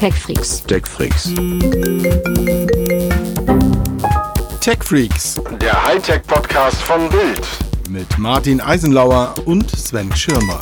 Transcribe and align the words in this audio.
TechFreaks. 0.00 0.62
TechFreaks. 0.62 1.34
TechFreaks 4.62 5.42
Der 5.60 5.86
Hightech-Podcast 5.86 6.80
von 6.80 7.10
Bild. 7.10 7.46
mit 7.90 8.18
Martin 8.18 8.62
Eisenlauer 8.62 9.34
und 9.44 9.70
Sven 9.70 10.10
Schirmer. 10.16 10.58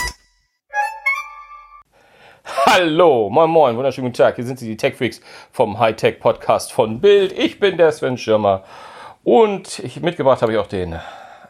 Hallo, 2.67 3.31
moin 3.31 3.49
moin, 3.49 3.77
wunderschönen 3.77 4.09
guten 4.09 4.17
Tag. 4.17 4.35
Hier 4.35 4.45
sind 4.45 4.59
Sie 4.59 4.67
die 4.67 4.77
Tech-Freaks 4.77 5.21
vom 5.53 5.79
Hightech-Podcast 5.79 6.73
von 6.73 7.01
Bild. 7.01 7.31
Ich 7.31 7.61
bin 7.61 7.77
der 7.77 7.93
Sven 7.93 8.19
Schirmer 8.19 8.65
und 9.23 9.79
ich, 9.79 10.01
mitgebracht 10.01 10.43
habe 10.43 10.51
ich 10.51 10.59
auch 10.59 10.67
den. 10.67 10.95
Äh, 10.95 10.99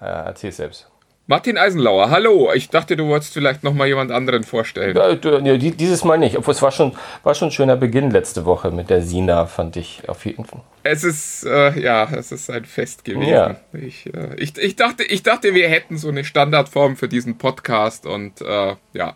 erzähl 0.00 0.52
selbst. 0.52 0.90
Martin 1.30 1.58
Eisenlauer, 1.58 2.08
hallo. 2.08 2.50
Ich 2.54 2.70
dachte, 2.70 2.96
du 2.96 3.06
wolltest 3.06 3.34
vielleicht 3.34 3.62
noch 3.62 3.74
mal 3.74 3.86
jemand 3.86 4.10
anderen 4.10 4.44
vorstellen. 4.44 4.96
Ja, 4.96 5.14
dieses 5.14 6.02
Mal 6.02 6.16
nicht, 6.16 6.38
obwohl 6.38 6.54
es 6.54 6.62
war 6.62 6.70
schon, 6.70 6.96
war 7.22 7.34
schon 7.34 7.48
ein 7.48 7.52
schöner 7.52 7.76
Beginn 7.76 8.10
letzte 8.10 8.46
Woche 8.46 8.70
mit 8.70 8.88
der 8.88 9.02
Sina, 9.02 9.44
fand 9.44 9.76
ich 9.76 10.08
auf 10.08 10.24
jeden 10.24 10.46
Fall. 10.46 10.62
Es 10.84 11.04
ist, 11.04 11.44
äh, 11.44 11.78
ja, 11.78 12.08
es 12.10 12.32
ist 12.32 12.48
ein 12.48 12.64
Fest 12.64 13.04
gewesen. 13.04 13.28
Ja. 13.28 13.56
Ich, 13.74 14.06
äh, 14.06 14.36
ich, 14.38 14.56
ich, 14.56 14.76
dachte, 14.76 15.04
ich 15.04 15.22
dachte, 15.22 15.54
wir 15.54 15.68
hätten 15.68 15.98
so 15.98 16.08
eine 16.08 16.24
Standardform 16.24 16.96
für 16.96 17.08
diesen 17.08 17.36
Podcast 17.36 18.06
und 18.06 18.40
äh, 18.40 18.76
ja. 18.94 19.14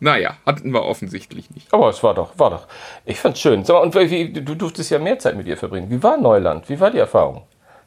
Naja, 0.00 0.38
hatten 0.44 0.74
wir 0.74 0.84
offensichtlich 0.84 1.50
nicht. 1.50 1.72
Aber 1.72 1.90
es 1.90 2.02
war 2.02 2.14
doch, 2.14 2.36
war 2.40 2.50
doch. 2.50 2.66
Ich 3.04 3.20
fand's 3.20 3.38
schön. 3.38 3.64
Sag 3.64 3.74
mal, 3.74 3.82
und 3.82 4.10
wie, 4.10 4.32
du 4.32 4.56
durftest 4.56 4.90
ja 4.90 4.98
mehr 4.98 5.20
Zeit 5.20 5.36
mit 5.36 5.46
ihr 5.46 5.56
verbringen. 5.56 5.90
Wie 5.90 6.02
war 6.02 6.16
Neuland? 6.16 6.68
Wie 6.68 6.80
war 6.80 6.90
die 6.90 6.98
Erfahrung? 6.98 7.44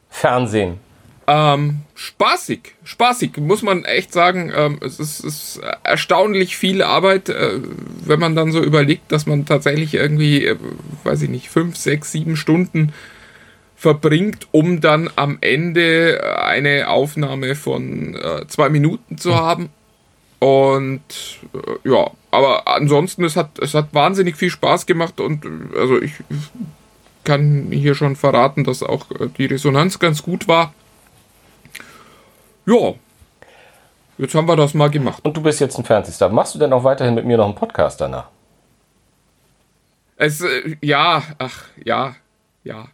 Fernsehen. 0.08 0.80
Ähm, 1.32 1.82
spaßig, 1.94 2.74
spaßig, 2.82 3.36
muss 3.36 3.62
man 3.62 3.84
echt 3.84 4.12
sagen. 4.12 4.50
Ähm, 4.52 4.78
es 4.80 4.98
ist, 4.98 5.20
es 5.20 5.56
ist 5.56 5.60
erstaunlich 5.84 6.56
viel 6.56 6.82
Arbeit, 6.82 7.28
äh, 7.28 7.60
wenn 8.04 8.18
man 8.18 8.34
dann 8.34 8.50
so 8.50 8.60
überlegt, 8.60 9.12
dass 9.12 9.26
man 9.26 9.46
tatsächlich 9.46 9.94
irgendwie, 9.94 10.44
äh, 10.44 10.56
weiß 11.04 11.22
ich 11.22 11.28
nicht, 11.28 11.48
fünf, 11.48 11.76
sechs, 11.76 12.10
sieben 12.10 12.34
Stunden 12.34 12.92
verbringt, 13.76 14.48
um 14.50 14.80
dann 14.80 15.08
am 15.14 15.38
Ende 15.40 16.36
eine 16.42 16.88
Aufnahme 16.88 17.54
von 17.54 18.16
äh, 18.16 18.48
zwei 18.48 18.68
Minuten 18.68 19.16
zu 19.16 19.36
haben. 19.36 19.68
Und 20.40 21.00
äh, 21.54 21.88
ja, 21.88 22.10
aber 22.32 22.66
ansonsten, 22.66 23.22
es 23.22 23.36
hat, 23.36 23.56
es 23.60 23.74
hat 23.74 23.94
wahnsinnig 23.94 24.34
viel 24.34 24.50
Spaß 24.50 24.84
gemacht 24.84 25.20
und 25.20 25.44
äh, 25.44 25.78
also 25.78 26.02
ich 26.02 26.12
kann 27.22 27.68
hier 27.70 27.94
schon 27.94 28.16
verraten, 28.16 28.64
dass 28.64 28.82
auch 28.82 29.08
äh, 29.12 29.28
die 29.38 29.46
Resonanz 29.46 30.00
ganz 30.00 30.24
gut 30.24 30.48
war. 30.48 30.74
Ja, 32.70 32.94
jetzt 34.18 34.34
haben 34.34 34.46
wir 34.46 34.54
das 34.56 34.74
mal 34.74 34.90
gemacht. 34.90 35.24
Und 35.24 35.36
du 35.36 35.42
bist 35.42 35.60
jetzt 35.60 35.76
ein 35.78 35.84
Fernsehstar. 35.84 36.28
Machst 36.28 36.54
du 36.54 36.58
denn 36.60 36.72
auch 36.72 36.84
weiterhin 36.84 37.14
mit 37.16 37.24
mir 37.24 37.36
noch 37.36 37.46
einen 37.46 37.54
Podcast 37.56 38.00
danach? 38.00 38.28
Es, 40.16 40.40
äh, 40.40 40.76
ja, 40.80 41.22
ach, 41.38 41.64
ja, 41.82 42.14
ja. 42.62 42.86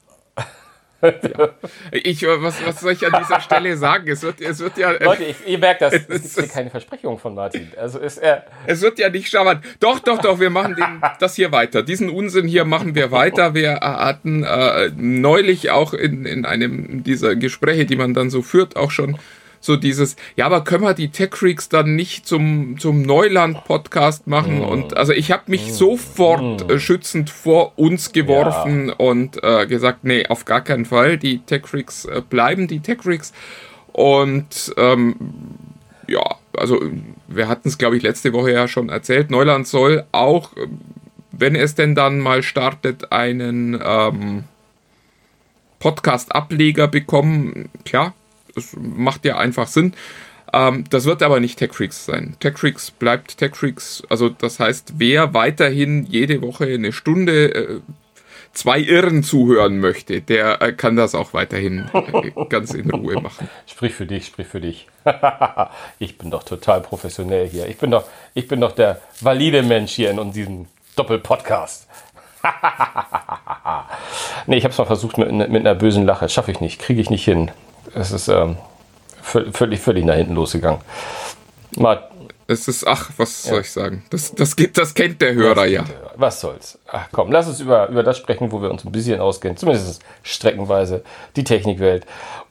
ja. 1.02 1.50
Ich, 1.92 2.22
äh, 2.22 2.42
was, 2.42 2.64
was 2.64 2.80
soll 2.80 2.92
ich 2.92 3.04
an 3.06 3.20
dieser 3.22 3.40
Stelle 3.40 3.76
sagen? 3.76 4.08
Es 4.08 4.22
wird, 4.22 4.40
es 4.40 4.60
wird 4.60 4.78
ja, 4.78 4.92
äh, 4.92 5.04
Leute, 5.04 5.24
ich, 5.24 5.36
ihr 5.46 5.58
merkt 5.58 5.82
das, 5.82 5.92
es 5.92 6.00
Es 6.08 6.22
gibt 6.22 6.34
hier 6.34 6.44
ist- 6.44 6.52
keine 6.54 6.70
Versprechung 6.70 7.18
von 7.18 7.34
Martin. 7.34 7.70
Also 7.78 7.98
ist 7.98 8.16
er. 8.18 8.44
es 8.66 8.80
wird 8.80 8.98
ja 8.98 9.10
nicht 9.10 9.28
charmant. 9.28 9.62
Doch, 9.80 9.98
doch, 9.98 10.18
doch, 10.18 10.40
wir 10.40 10.48
machen 10.50 10.74
den, 10.74 11.02
das 11.20 11.34
hier 11.34 11.52
weiter. 11.52 11.82
Diesen 11.82 12.08
Unsinn 12.08 12.48
hier 12.48 12.64
machen 12.64 12.94
wir 12.94 13.10
weiter. 13.10 13.52
Wir 13.54 13.74
hatten 13.80 14.42
äh, 14.44 14.90
neulich 14.96 15.70
auch 15.70 15.92
in, 15.92 16.24
in 16.24 16.46
einem 16.46 17.02
dieser 17.04 17.36
Gespräche, 17.36 17.84
die 17.84 17.96
man 17.96 18.14
dann 18.14 18.30
so 18.30 18.40
führt, 18.40 18.76
auch 18.76 18.90
schon 18.90 19.18
so 19.66 19.76
dieses, 19.76 20.16
ja, 20.36 20.46
aber 20.46 20.64
können 20.64 20.84
wir 20.84 20.94
die 20.94 21.10
Tech 21.10 21.34
Freaks 21.34 21.68
dann 21.68 21.94
nicht 21.94 22.26
zum, 22.26 22.78
zum 22.78 23.02
Neuland-Podcast 23.02 24.26
machen? 24.26 24.62
Und 24.62 24.96
also 24.96 25.12
ich 25.12 25.30
habe 25.32 25.42
mich 25.48 25.74
sofort 25.74 26.70
äh, 26.70 26.78
schützend 26.78 27.28
vor 27.28 27.72
uns 27.76 28.12
geworfen 28.12 28.90
und 28.90 29.42
äh, 29.42 29.66
gesagt, 29.66 30.04
nee, 30.04 30.26
auf 30.26 30.44
gar 30.44 30.62
keinen 30.62 30.86
Fall. 30.86 31.18
Die 31.18 31.40
Tech 31.40 31.66
Freaks 31.66 32.06
äh, 32.06 32.22
bleiben 32.26 32.68
die 32.68 32.80
Tech 32.80 33.02
Freaks. 33.02 33.32
Und 33.92 34.72
ähm, 34.76 35.16
ja, 36.06 36.22
also 36.56 36.80
wir 37.28 37.48
hatten 37.48 37.68
es, 37.68 37.78
glaube 37.78 37.96
ich, 37.96 38.02
letzte 38.02 38.32
Woche 38.32 38.52
ja 38.52 38.68
schon 38.68 38.88
erzählt. 38.88 39.30
Neuland 39.30 39.66
soll 39.66 40.04
auch, 40.12 40.56
äh, 40.56 40.66
wenn 41.32 41.56
es 41.56 41.74
denn 41.74 41.94
dann 41.94 42.20
mal 42.20 42.42
startet, 42.42 43.12
einen 43.12 43.78
ähm, 43.82 44.44
Podcast-Ableger 45.78 46.88
bekommen. 46.88 47.68
Klar, 47.84 48.14
das 48.56 48.76
macht 48.76 49.24
ja 49.24 49.38
einfach 49.38 49.68
Sinn. 49.68 49.94
Ähm, 50.52 50.84
das 50.90 51.04
wird 51.04 51.22
aber 51.22 51.40
nicht 51.40 51.58
TechFreaks 51.58 52.06
sein. 52.06 52.36
TechFreaks 52.40 52.90
bleibt 52.90 53.38
TechFreaks. 53.38 54.02
Also 54.08 54.28
das 54.28 54.58
heißt, 54.58 54.94
wer 54.96 55.34
weiterhin 55.34 56.06
jede 56.06 56.42
Woche 56.42 56.66
eine 56.66 56.92
Stunde 56.92 57.54
äh, 57.54 57.80
zwei 58.52 58.80
Irren 58.80 59.22
zuhören 59.22 59.78
möchte, 59.78 60.22
der 60.22 60.62
äh, 60.62 60.72
kann 60.72 60.96
das 60.96 61.14
auch 61.14 61.34
weiterhin 61.34 61.90
äh, 61.92 62.44
ganz 62.48 62.74
in 62.74 62.90
Ruhe 62.90 63.20
machen. 63.20 63.48
Sprich 63.66 63.94
für 63.94 64.06
dich, 64.06 64.26
sprich 64.26 64.46
für 64.46 64.60
dich. 64.60 64.88
ich 65.98 66.18
bin 66.18 66.30
doch 66.30 66.42
total 66.42 66.80
professionell 66.80 67.48
hier. 67.48 67.68
Ich 67.68 67.78
bin 67.78 67.90
doch, 67.90 68.04
ich 68.34 68.48
bin 68.48 68.60
doch 68.60 68.72
der 68.72 69.00
valide 69.20 69.62
Mensch 69.62 69.92
hier 69.92 70.10
in 70.10 70.32
diesem 70.32 70.66
Doppelpodcast. 70.96 71.86
nee, 74.46 74.56
ich 74.56 74.64
habe 74.64 74.72
es 74.72 74.78
mal 74.78 74.84
versucht 74.84 75.18
mit, 75.18 75.30
mit 75.30 75.50
einer 75.50 75.74
bösen 75.74 76.06
Lache. 76.06 76.28
Schaffe 76.28 76.52
ich 76.52 76.60
nicht, 76.60 76.80
kriege 76.80 77.00
ich 77.00 77.10
nicht 77.10 77.24
hin. 77.24 77.50
Es 77.96 78.12
ist 78.12 78.28
ähm, 78.28 78.56
völ- 79.22 79.52
völlig, 79.52 79.80
völlig 79.80 80.04
nach 80.04 80.14
hinten 80.14 80.34
losgegangen. 80.34 80.80
Mal, 81.76 82.08
Es 82.46 82.68
ist, 82.68 82.86
ach, 82.86 83.10
was 83.16 83.42
soll 83.42 83.62
ich 83.62 83.72
sagen? 83.72 84.04
Das, 84.10 84.32
das, 84.34 84.54
geht, 84.54 84.78
das 84.78 84.94
kennt 84.94 85.20
der 85.20 85.34
Hörer 85.34 85.66
ja. 85.66 85.84
Was 86.14 86.40
soll's? 86.40 86.78
Ach 86.86 87.08
komm, 87.10 87.32
lass 87.32 87.48
uns 87.48 87.58
über, 87.60 87.88
über 87.88 88.02
das 88.02 88.16
sprechen, 88.18 88.52
wo 88.52 88.62
wir 88.62 88.70
uns 88.70 88.84
ein 88.84 88.92
bisschen 88.92 89.20
auskennen, 89.20 89.56
zumindest 89.56 90.02
streckenweise, 90.22 91.02
die 91.34 91.42
Technikwelt. 91.44 92.06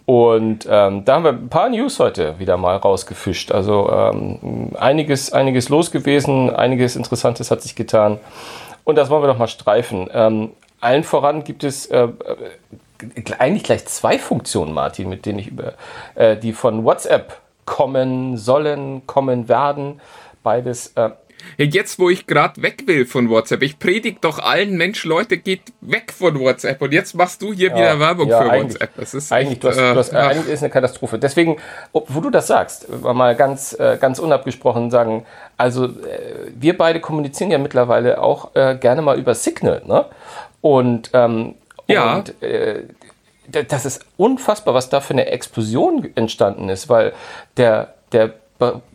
Und 0.05 0.67
ähm, 0.69 1.05
da 1.05 1.15
haben 1.15 1.23
wir 1.23 1.31
ein 1.31 1.49
paar 1.49 1.69
News 1.69 1.97
heute 1.99 2.37
wieder 2.39 2.57
mal 2.57 2.75
rausgefischt. 2.75 3.51
Also 3.51 3.89
ähm, 3.89 4.71
einiges, 4.77 5.31
einiges 5.31 5.69
los 5.69 5.91
gewesen, 5.91 6.53
einiges 6.53 6.95
Interessantes 6.95 7.49
hat 7.49 7.61
sich 7.61 7.75
getan. 7.75 8.19
Und 8.83 8.97
das 8.97 9.09
wollen 9.09 9.23
wir 9.23 9.27
doch 9.27 9.39
mal 9.39 9.47
streifen. 9.47 10.09
Ähm, 10.13 10.51
allen 10.81 11.03
voran 11.03 11.43
gibt 11.43 11.63
es 11.63 11.85
äh, 11.87 12.09
eigentlich 13.39 13.63
gleich 13.63 13.85
zwei 13.85 14.17
Funktionen, 14.19 14.73
Martin, 14.73 15.09
mit 15.09 15.25
denen 15.25 15.39
ich 15.39 15.47
über 15.47 15.73
äh, 16.15 16.37
die 16.37 16.53
von 16.53 16.83
WhatsApp 16.83 17.41
kommen 17.65 18.37
sollen, 18.37 19.05
kommen 19.07 19.49
werden. 19.49 19.99
Beides 20.43 20.93
äh, 20.95 21.09
Ja, 21.57 21.65
Jetzt, 21.65 21.99
wo 21.99 22.09
ich 22.09 22.27
gerade 22.27 22.61
weg 22.61 22.83
will 22.85 23.05
von 23.05 23.29
WhatsApp, 23.29 23.63
ich 23.63 23.79
predige 23.79 24.19
doch 24.21 24.39
allen 24.39 24.77
Mensch, 24.77 25.03
Leute, 25.05 25.37
geht 25.37 25.73
weg 25.81 26.11
von 26.11 26.39
WhatsApp 26.39 26.81
und 26.81 26.93
jetzt 26.93 27.15
machst 27.15 27.41
du 27.41 27.53
hier 27.53 27.73
wieder 27.75 27.99
Werbung 27.99 28.29
ja, 28.29 28.41
für 28.41 28.49
WhatsApp. 28.49 28.91
Das 28.97 29.13
ist 29.13 29.31
eigentlich, 29.31 29.53
echt, 29.53 29.63
du 29.63 29.69
hast, 29.69 29.77
du 29.77 29.95
hast, 29.95 30.13
äh, 30.13 30.17
ach, 30.17 30.29
eigentlich 30.29 30.53
ist 30.53 30.63
eine 30.63 30.69
Katastrophe. 30.69 31.19
Deswegen, 31.19 31.57
wo 31.91 32.19
du 32.19 32.29
das 32.29 32.47
sagst, 32.47 32.87
mal 33.01 33.35
ganz, 33.35 33.77
äh, 33.79 33.97
ganz 33.99 34.19
unabgesprochen 34.19 34.91
sagen, 34.91 35.25
also 35.57 35.85
äh, 35.85 36.51
wir 36.55 36.77
beide 36.77 36.99
kommunizieren 36.99 37.51
ja 37.51 37.57
mittlerweile 37.57 38.21
auch 38.21 38.55
äh, 38.55 38.75
gerne 38.75 39.01
mal 39.01 39.17
über 39.17 39.35
Signal, 39.35 39.81
ne? 39.85 40.05
Und, 40.61 41.11
ähm, 41.13 41.55
Ja. 41.87 42.15
und 42.15 42.41
äh, 42.41 42.83
das 43.47 43.85
ist 43.85 44.05
unfassbar, 44.17 44.73
was 44.73 44.89
da 44.89 45.01
für 45.01 45.13
eine 45.13 45.27
Explosion 45.27 46.09
entstanden 46.15 46.69
ist, 46.69 46.89
weil 46.89 47.13
der, 47.57 47.93
der, 48.11 48.33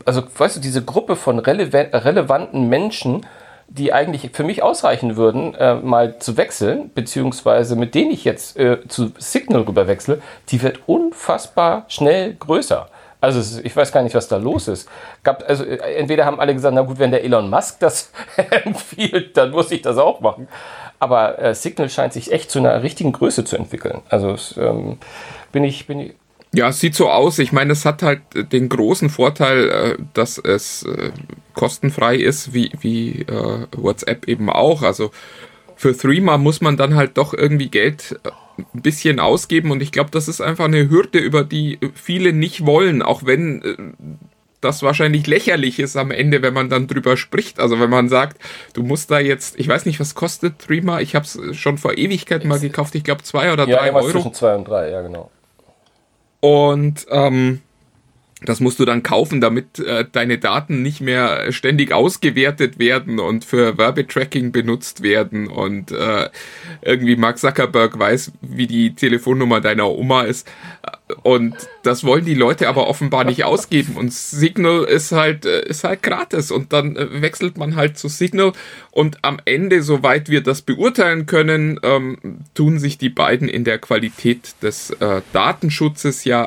also 0.05 0.23
weißt 0.37 0.56
du, 0.56 0.61
diese 0.61 0.84
Gruppe 0.84 1.17
von 1.17 1.39
relevan 1.39 1.87
relevanten 1.87 2.69
Menschen, 2.69 3.27
die 3.69 3.93
eigentlich 3.93 4.31
für 4.33 4.43
mich 4.43 4.62
ausreichen 4.62 5.17
würden, 5.17 5.55
äh, 5.55 5.77
mal 5.77 6.19
zu 6.19 6.37
wechseln, 6.37 6.91
beziehungsweise 6.93 7.77
mit 7.77 7.95
denen 7.95 8.11
ich 8.11 8.25
jetzt 8.25 8.56
äh, 8.56 8.87
zu 8.89 9.12
Signal 9.19 9.62
rüber 9.62 9.87
wechsle, 9.87 10.21
die 10.49 10.61
wird 10.62 10.81
unfassbar 10.89 11.84
schnell 11.87 12.34
größer. 12.34 12.89
Also 13.21 13.61
ich 13.62 13.77
weiß 13.77 13.93
gar 13.93 14.03
nicht, 14.03 14.15
was 14.15 14.29
da 14.29 14.39
los 14.39 14.67
ist. 14.67 14.89
Gab, 15.23 15.45
also 15.47 15.65
äh, 15.65 15.77
entweder 15.95 16.25
haben 16.25 16.41
alle 16.41 16.55
gesagt, 16.55 16.75
na 16.75 16.81
gut, 16.81 16.99
wenn 16.99 17.11
der 17.11 17.23
Elon 17.23 17.50
Musk 17.50 17.79
das 17.79 18.11
empfiehlt, 18.65 19.37
dann 19.37 19.50
muss 19.50 19.71
ich 19.71 19.83
das 19.83 19.99
auch 19.99 20.21
machen. 20.21 20.49
Aber 21.00 21.38
äh, 21.38 21.55
Signal 21.55 21.88
scheint 21.88 22.12
sich 22.12 22.31
echt 22.31 22.50
zu 22.50 22.58
einer 22.58 22.82
richtigen 22.82 23.12
Größe 23.12 23.44
zu 23.44 23.56
entwickeln. 23.56 24.02
Also 24.08 24.37
ähm, 24.61 24.99
bin 25.50 25.64
ich, 25.64 25.87
bin 25.87 25.99
ich, 25.99 26.12
Ja, 26.52 26.69
es 26.69 26.79
sieht 26.79 26.94
so 26.94 27.08
aus. 27.08 27.38
Ich 27.38 27.52
meine, 27.52 27.73
es 27.73 27.85
hat 27.85 28.02
halt 28.02 28.20
den 28.35 28.69
großen 28.69 29.08
Vorteil, 29.11 29.69
äh, 29.70 29.97
dass 30.14 30.37
es 30.37 30.82
äh, 30.85 31.11
kostenfrei 31.55 32.17
ist, 32.17 32.52
wie, 32.52 32.70
wie 32.81 33.23
äh, 33.23 33.67
WhatsApp 33.76 34.29
eben 34.29 34.50
auch. 34.50 34.82
Also 34.82 35.11
für 35.75 35.97
Threema 35.97 36.37
muss 36.37 36.61
man 36.61 36.76
dann 36.76 36.94
halt 36.94 37.17
doch 37.17 37.32
irgendwie 37.32 37.70
Geld 37.70 38.20
äh, 38.25 38.31
ein 38.75 38.82
bisschen 38.82 39.20
ausgeben 39.20 39.70
und 39.70 39.81
ich 39.81 39.93
glaube, 39.93 40.11
das 40.11 40.29
ist 40.29 40.43
einfach 40.43 40.67
eine 40.67 40.91
Hürde, 40.91 41.19
über 41.19 41.44
die 41.44 41.79
viele 41.94 42.35
nicht 42.35 42.67
wollen, 42.67 43.00
auch 43.00 43.25
wenn 43.25 43.62
äh, 43.62 43.76
das 44.61 44.83
wahrscheinlich 44.83 45.27
lächerlich 45.27 45.79
ist 45.79 45.97
am 45.97 46.11
Ende, 46.11 46.43
wenn 46.43 46.55
man 46.55 46.69
dann 46.69 46.87
drüber 46.87 47.17
spricht. 47.17 47.61
Also 47.61 47.81
wenn 47.81 47.91
man 47.91 48.09
sagt, 48.09 48.39
du 48.75 48.83
musst 48.83 49.11
da 49.11 49.19
jetzt, 49.19 49.59
ich 49.59 49.69
weiß 49.69 49.87
nicht, 49.87 50.01
was 50.01 50.15
kostet 50.15 50.59
Threema, 50.59 51.01
ich 51.01 51.15
habe 51.15 51.25
es 51.25 51.57
schon 51.57 51.79
vor 51.79 51.97
Ewigkeit 51.97 52.45
mal 52.45 52.61
gekauft, 52.61 52.95
ich 52.95 53.05
glaube 53.05 53.23
zwei 53.23 53.53
oder 53.53 53.67
ja, 53.67 53.79
drei 53.79 53.93
Euro. 53.93 54.11
zwischen 54.11 54.35
zwei 54.35 54.55
und 54.55 54.69
drei, 54.69 54.91
ja 54.91 55.01
genau. 55.01 55.31
Und 56.41 57.07
ähm, 57.11 57.61
das 58.42 58.60
musst 58.60 58.81
du 58.81 58.84
dann 58.84 59.02
kaufen, 59.02 59.40
damit 59.40 59.78
äh, 59.81 60.06
deine 60.10 60.38
Daten 60.38 60.82
nicht 60.82 61.00
mehr 61.00 61.52
ständig 61.52 61.92
ausgewertet 61.92 62.78
werden 62.78 63.19
und 63.19 63.44
für 63.44 63.76
Werbetracking 63.76 64.50
benutzt 64.50 65.02
werden. 65.02 65.48
Und 65.48 65.92
äh, 65.92 66.31
irgendwie 66.81 67.16
Mark 67.16 67.38
Zuckerberg 67.38 67.98
weiß, 67.98 68.32
wie 68.40 68.66
die 68.66 68.94
Telefonnummer 68.94 69.60
deiner 69.60 69.90
Oma 69.90 70.22
ist. 70.22 70.50
Und 71.22 71.54
das 71.82 72.04
wollen 72.04 72.25
die 72.25 72.34
Leute 72.34 72.69
aber 72.69 72.87
offenbar 72.88 73.25
nicht 73.25 73.44
ausgeben. 73.44 73.96
Und 73.96 74.12
Signal 74.12 74.84
ist 74.84 75.12
halt, 75.12 75.44
äh, 75.44 75.66
ist 75.66 75.84
halt 75.84 76.02
gratis. 76.02 76.50
Und 76.50 76.72
dann 76.72 76.96
äh, 76.96 77.20
wechselt 77.20 77.58
man 77.58 77.76
halt 77.76 77.98
zu 77.98 78.08
Signal. 78.08 78.52
Und 78.90 79.19
am 79.22 79.38
Ende, 79.44 79.82
soweit 79.82 80.31
wir 80.31 80.42
das 80.42 80.62
beurteilen 80.62 81.26
können, 81.26 81.78
ähm, 81.82 82.16
tun 82.54 82.78
sich 82.78 82.96
die 82.96 83.10
beiden 83.10 83.48
in 83.48 83.64
der 83.64 83.78
Qualität 83.78 84.54
des 84.62 84.90
äh, 84.90 85.20
Datenschutzes 85.34 86.25
ja 86.25 86.46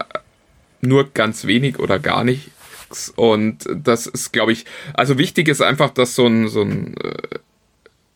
nur 0.84 1.12
ganz 1.14 1.46
wenig 1.46 1.80
oder 1.80 2.00
gar 2.00 2.24
nichts. 2.24 3.10
Und 3.16 3.66
das 3.74 4.06
ist, 4.08 4.34
glaube 4.34 4.52
ich, 4.52 4.66
also 4.94 5.18
wichtig 5.18 5.48
ist 5.48 5.62
einfach, 5.62 5.90
dass 5.90 6.16
so 6.16 6.28
ein, 6.28 6.48
so 6.48 6.62
ein 6.62 6.96
äh, 6.98 7.40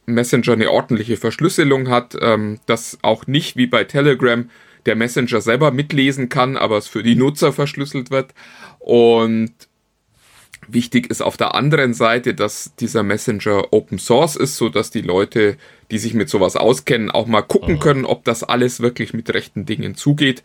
Messenger 0.05 0.53
eine 0.53 0.71
ordentliche 0.71 1.17
Verschlüsselung 1.17 1.89
hat, 1.89 2.15
ähm, 2.21 2.59
dass 2.65 2.97
auch 3.01 3.27
nicht 3.27 3.57
wie 3.57 3.67
bei 3.67 3.83
Telegram 3.83 4.49
der 4.85 4.95
Messenger 4.95 5.41
selber 5.41 5.71
mitlesen 5.71 6.29
kann, 6.29 6.57
aber 6.57 6.77
es 6.77 6.87
für 6.87 7.03
die 7.03 7.15
Nutzer 7.15 7.51
verschlüsselt 7.51 8.09
wird. 8.09 8.33
Und 8.79 9.51
wichtig 10.67 11.09
ist 11.09 11.21
auf 11.21 11.37
der 11.37 11.55
anderen 11.55 11.93
Seite, 11.93 12.33
dass 12.33 12.73
dieser 12.79 13.03
Messenger 13.03 13.73
Open 13.73 13.99
Source 13.99 14.35
ist, 14.35 14.57
so 14.57 14.69
dass 14.69 14.89
die 14.89 15.01
Leute, 15.01 15.57
die 15.91 15.97
sich 15.97 16.13
mit 16.13 16.29
sowas 16.29 16.55
auskennen, 16.55 17.11
auch 17.11 17.27
mal 17.27 17.41
gucken 17.41 17.75
mhm. 17.75 17.79
können, 17.79 18.05
ob 18.05 18.23
das 18.23 18.43
alles 18.43 18.79
wirklich 18.79 19.13
mit 19.13 19.33
rechten 19.33 19.65
Dingen 19.65 19.95
zugeht. 19.95 20.41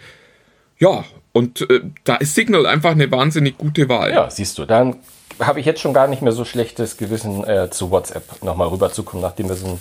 Ja, 0.78 1.04
und 1.32 1.68
äh, 1.70 1.80
da 2.04 2.16
ist 2.16 2.34
Signal 2.34 2.66
einfach 2.66 2.92
eine 2.92 3.10
wahnsinnig 3.10 3.58
gute 3.58 3.88
Wahl. 3.88 4.10
Ja, 4.12 4.30
siehst 4.30 4.58
du, 4.58 4.64
dann 4.64 4.96
habe 5.40 5.60
ich 5.60 5.66
jetzt 5.66 5.80
schon 5.80 5.94
gar 5.94 6.06
nicht 6.08 6.22
mehr 6.22 6.32
so 6.32 6.44
schlechtes 6.44 6.96
Gewissen, 6.96 7.44
äh, 7.44 7.70
zu 7.70 7.90
WhatsApp 7.90 8.42
nochmal 8.42 8.68
rüberzukommen, 8.68 9.22
nachdem 9.22 9.48
wir 9.48 9.56
so 9.56 9.66
ein 9.66 9.80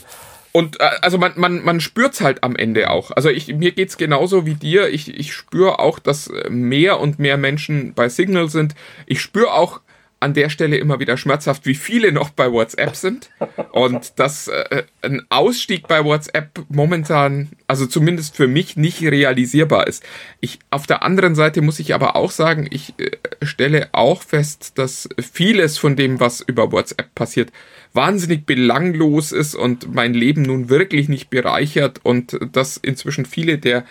und 0.54 0.80
äh, 0.80 0.90
also 1.02 1.18
man, 1.18 1.34
man, 1.36 1.64
man 1.64 1.80
spürt 1.80 2.14
es 2.14 2.22
halt 2.22 2.44
am 2.44 2.56
Ende 2.56 2.90
auch. 2.90 3.12
Also 3.12 3.30
ich, 3.30 3.48
mir 3.54 3.72
geht's 3.72 3.98
genauso 3.98 4.46
wie 4.46 4.56
dir. 4.56 4.90
Ich, 4.90 5.18
ich 5.18 5.34
spüre 5.34 5.80
auch, 5.80 6.00
dass 6.00 6.30
mehr 6.50 7.00
und 7.00 7.20
mehr 7.20 7.38
Menschen 7.38 7.94
bei 7.94 8.10
Signal 8.10 8.50
sind. 8.50 8.76
Ich 9.06 9.22
spüre 9.22 9.54
auch, 9.54 9.80
an 10.22 10.36
der 10.36 10.50
Stelle 10.50 10.78
immer 10.78 11.00
wieder 11.00 11.18
schmerzhaft, 11.18 11.66
wie 11.66 11.74
viele 11.74 12.12
noch 12.12 12.30
bei 12.30 12.52
WhatsApp 12.52 12.96
sind 12.96 13.32
und 13.72 14.20
dass 14.20 14.48
äh, 14.48 14.84
ein 15.02 15.26
Ausstieg 15.30 15.88
bei 15.88 16.06
WhatsApp 16.06 16.64
momentan, 16.70 17.50
also 17.66 17.88
zumindest 17.88 18.36
für 18.36 18.48
mich, 18.48 18.78
nicht 18.78 19.02
realisierbar 19.02 19.88
ist. 19.88 20.04
Ich, 20.40 20.60
auf 20.70 20.86
der 20.86 21.02
anderen 21.02 21.34
Seite 21.34 21.62
muss 21.64 21.80
ich 21.80 21.96
aber 21.96 22.16
auch 22.16 22.30
sagen, 22.30 22.68
ich 22.70 22.94
äh, 23.00 23.12
stelle 23.42 23.90
auch 23.94 24.22
fest, 24.22 24.78
dass 24.78 25.10
vieles 25.20 25.80
von 25.80 25.96
dem, 25.96 26.20
was 26.20 26.42
über 26.42 26.72
WhatsApp 26.72 27.16
passiert, 27.16 27.52
wahnsinnig 27.94 28.46
belanglos 28.46 29.32
ist 29.32 29.56
und 29.56 29.92
mein 29.94 30.14
Leben 30.14 30.44
nun 30.44 30.70
wirklich 30.70 31.10
nicht 31.10 31.32
bereichert 31.32 32.00
und 32.04 32.38
dass 32.52 32.78
inzwischen 32.78 33.26
viele 33.26 33.58
der, 33.58 33.86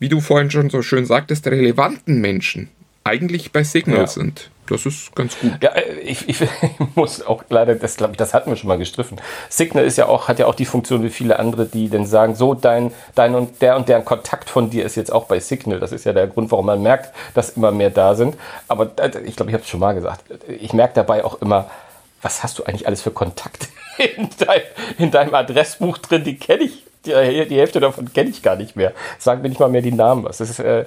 wie 0.00 0.08
du 0.08 0.20
vorhin 0.20 0.50
schon 0.50 0.68
so 0.68 0.82
schön 0.82 1.06
sagtest, 1.06 1.46
relevanten 1.46 2.20
Menschen 2.20 2.70
eigentlich 3.04 3.52
bei 3.52 3.62
Signal 3.62 4.00
ja. 4.00 4.06
sind. 4.08 4.50
Das 4.68 4.84
ist 4.84 5.14
ganz 5.14 5.38
gut. 5.38 5.52
Ja, 5.62 5.70
äh, 5.70 6.00
ich, 6.00 6.28
ich, 6.28 6.40
muss 6.94 7.24
auch 7.24 7.44
leider, 7.48 7.74
das 7.74 7.96
glaube 7.96 8.12
ich, 8.12 8.16
das 8.16 8.34
hatten 8.34 8.50
wir 8.50 8.56
schon 8.56 8.68
mal 8.68 8.78
gestriffen. 8.78 9.20
Signal 9.48 9.84
ist 9.84 9.96
ja 9.96 10.06
auch, 10.06 10.28
hat 10.28 10.38
ja 10.38 10.46
auch 10.46 10.54
die 10.54 10.64
Funktion 10.64 11.02
wie 11.02 11.10
viele 11.10 11.38
andere, 11.38 11.66
die 11.66 11.88
dann 11.88 12.06
sagen, 12.06 12.34
so 12.34 12.54
dein, 12.54 12.92
dein 13.14 13.34
und 13.34 13.62
der 13.62 13.76
und 13.76 13.88
der 13.88 14.02
Kontakt 14.02 14.50
von 14.50 14.70
dir 14.70 14.84
ist 14.84 14.96
jetzt 14.96 15.12
auch 15.12 15.24
bei 15.24 15.40
Signal. 15.40 15.80
Das 15.80 15.92
ist 15.92 16.04
ja 16.04 16.12
der 16.12 16.26
Grund, 16.26 16.50
warum 16.50 16.66
man 16.66 16.82
merkt, 16.82 17.14
dass 17.34 17.50
immer 17.50 17.70
mehr 17.70 17.90
da 17.90 18.14
sind. 18.14 18.36
Aber 18.68 18.90
äh, 18.96 19.10
ich 19.24 19.36
glaube, 19.36 19.50
ich 19.50 19.54
habe 19.54 19.62
es 19.62 19.68
schon 19.68 19.80
mal 19.80 19.94
gesagt. 19.94 20.24
Ich 20.48 20.72
merke 20.72 20.94
dabei 20.94 21.24
auch 21.24 21.40
immer, 21.40 21.70
was 22.22 22.42
hast 22.42 22.58
du 22.58 22.64
eigentlich 22.64 22.86
alles 22.86 23.02
für 23.02 23.10
Kontakte 23.10 23.66
in, 24.16 24.28
dein, 24.38 24.62
in 24.98 25.10
deinem 25.10 25.34
Adressbuch 25.34 25.98
drin? 25.98 26.24
Die 26.24 26.36
kenne 26.36 26.64
ich 26.64 26.82
die, 27.06 27.46
die 27.48 27.58
Hälfte 27.58 27.80
davon 27.80 28.12
kenne 28.12 28.30
ich 28.30 28.42
gar 28.42 28.56
nicht 28.56 28.76
mehr. 28.76 28.92
Sagen 29.18 29.42
mir 29.42 29.48
nicht 29.48 29.60
mal 29.60 29.68
mehr 29.68 29.82
die 29.82 29.92
Namen 29.92 30.24
was. 30.24 30.38
Das 30.38 30.50
ist 30.50 30.58
äh, 30.58 30.84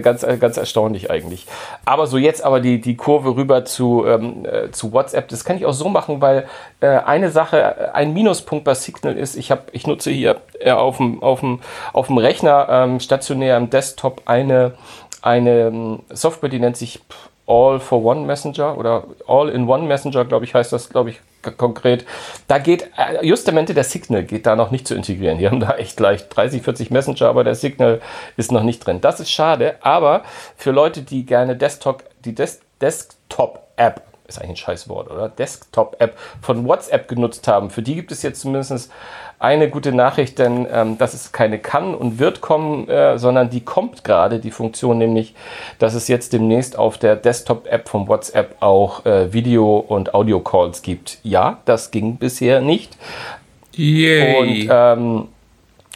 ganz, 0.00 0.22
äh, 0.22 0.36
ganz 0.38 0.56
erstaunlich 0.56 1.10
eigentlich. 1.10 1.46
Aber 1.84 2.06
so 2.06 2.16
jetzt 2.16 2.44
aber 2.44 2.60
die, 2.60 2.80
die 2.80 2.96
Kurve 2.96 3.36
rüber 3.36 3.64
zu, 3.64 4.04
ähm, 4.06 4.46
äh, 4.46 4.70
zu 4.70 4.92
WhatsApp, 4.92 5.28
das 5.28 5.44
kann 5.44 5.56
ich 5.56 5.66
auch 5.66 5.72
so 5.72 5.88
machen, 5.88 6.20
weil 6.20 6.48
äh, 6.80 6.88
eine 6.88 7.30
Sache, 7.30 7.94
ein 7.94 8.12
Minuspunkt 8.12 8.64
bei 8.64 8.74
Signal 8.74 9.16
ist, 9.16 9.36
ich, 9.36 9.50
hab, 9.50 9.74
ich 9.74 9.86
nutze 9.86 10.10
hier 10.10 10.40
äh, 10.60 10.70
auf 10.70 10.96
dem 10.98 12.18
Rechner 12.18 12.68
ähm, 12.70 13.00
stationär 13.00 13.56
am 13.56 13.70
Desktop 13.70 14.22
eine, 14.26 14.72
eine 15.22 15.68
ähm, 15.68 16.00
Software, 16.10 16.48
die 16.48 16.60
nennt 16.60 16.76
sich 16.76 17.00
All 17.48 17.80
for 17.80 18.04
One 18.04 18.26
Messenger 18.26 18.76
oder 18.76 19.04
All 19.26 19.48
in 19.48 19.66
One 19.66 19.86
Messenger, 19.86 20.24
glaube 20.26 20.44
ich, 20.44 20.54
heißt 20.54 20.72
das, 20.72 20.90
glaube 20.90 21.10
ich, 21.10 21.20
konkret. 21.56 22.04
Da 22.46 22.58
geht 22.58 22.90
äh, 22.96 23.24
justamente 23.24 23.72
der 23.72 23.84
Signal 23.84 24.24
geht 24.24 24.46
da 24.46 24.54
noch 24.54 24.70
nicht 24.70 24.86
zu 24.86 24.94
integrieren. 24.94 25.38
Die 25.38 25.46
haben 25.46 25.60
da 25.60 25.76
echt 25.76 25.98
leicht 25.98 26.34
30, 26.36 26.62
40 26.62 26.90
Messenger, 26.90 27.28
aber 27.28 27.44
der 27.44 27.54
Signal 27.54 28.00
ist 28.36 28.52
noch 28.52 28.62
nicht 28.62 28.80
drin. 28.80 29.00
Das 29.00 29.18
ist 29.18 29.30
schade, 29.30 29.76
aber 29.80 30.22
für 30.56 30.72
Leute, 30.72 31.02
die 31.02 31.24
gerne 31.24 31.56
Desktop, 31.56 32.04
die 32.24 32.34
Des 32.34 32.60
Desktop-App 32.80 34.07
ist 34.28 34.38
eigentlich 34.38 34.50
ein 34.50 34.56
scheiß 34.56 34.88
Wort, 34.88 35.10
oder? 35.10 35.28
Desktop-App 35.28 36.16
von 36.42 36.66
WhatsApp 36.66 37.08
genutzt 37.08 37.48
haben. 37.48 37.70
Für 37.70 37.82
die 37.82 37.94
gibt 37.94 38.12
es 38.12 38.22
jetzt 38.22 38.42
zumindest 38.42 38.90
eine 39.38 39.70
gute 39.70 39.92
Nachricht, 39.92 40.38
denn 40.38 40.66
ähm, 40.70 40.98
dass 40.98 41.14
es 41.14 41.32
keine 41.32 41.58
kann 41.58 41.94
und 41.94 42.18
wird 42.18 42.40
kommen, 42.40 42.88
äh, 42.88 43.18
sondern 43.18 43.50
die 43.50 43.60
kommt 43.60 44.04
gerade, 44.04 44.38
die 44.38 44.50
Funktion 44.50 44.98
nämlich, 44.98 45.34
dass 45.78 45.94
es 45.94 46.08
jetzt 46.08 46.32
demnächst 46.32 46.76
auf 46.76 46.98
der 46.98 47.16
Desktop-App 47.16 47.88
von 47.88 48.08
WhatsApp 48.08 48.56
auch 48.60 49.06
äh, 49.06 49.32
Video- 49.32 49.78
und 49.78 50.12
Audio-Calls 50.12 50.82
gibt. 50.82 51.18
Ja, 51.22 51.58
das 51.64 51.90
ging 51.90 52.16
bisher 52.16 52.60
nicht. 52.60 52.98
Yay. 53.72 54.36
Und 54.36 54.68
ähm, 54.70 55.28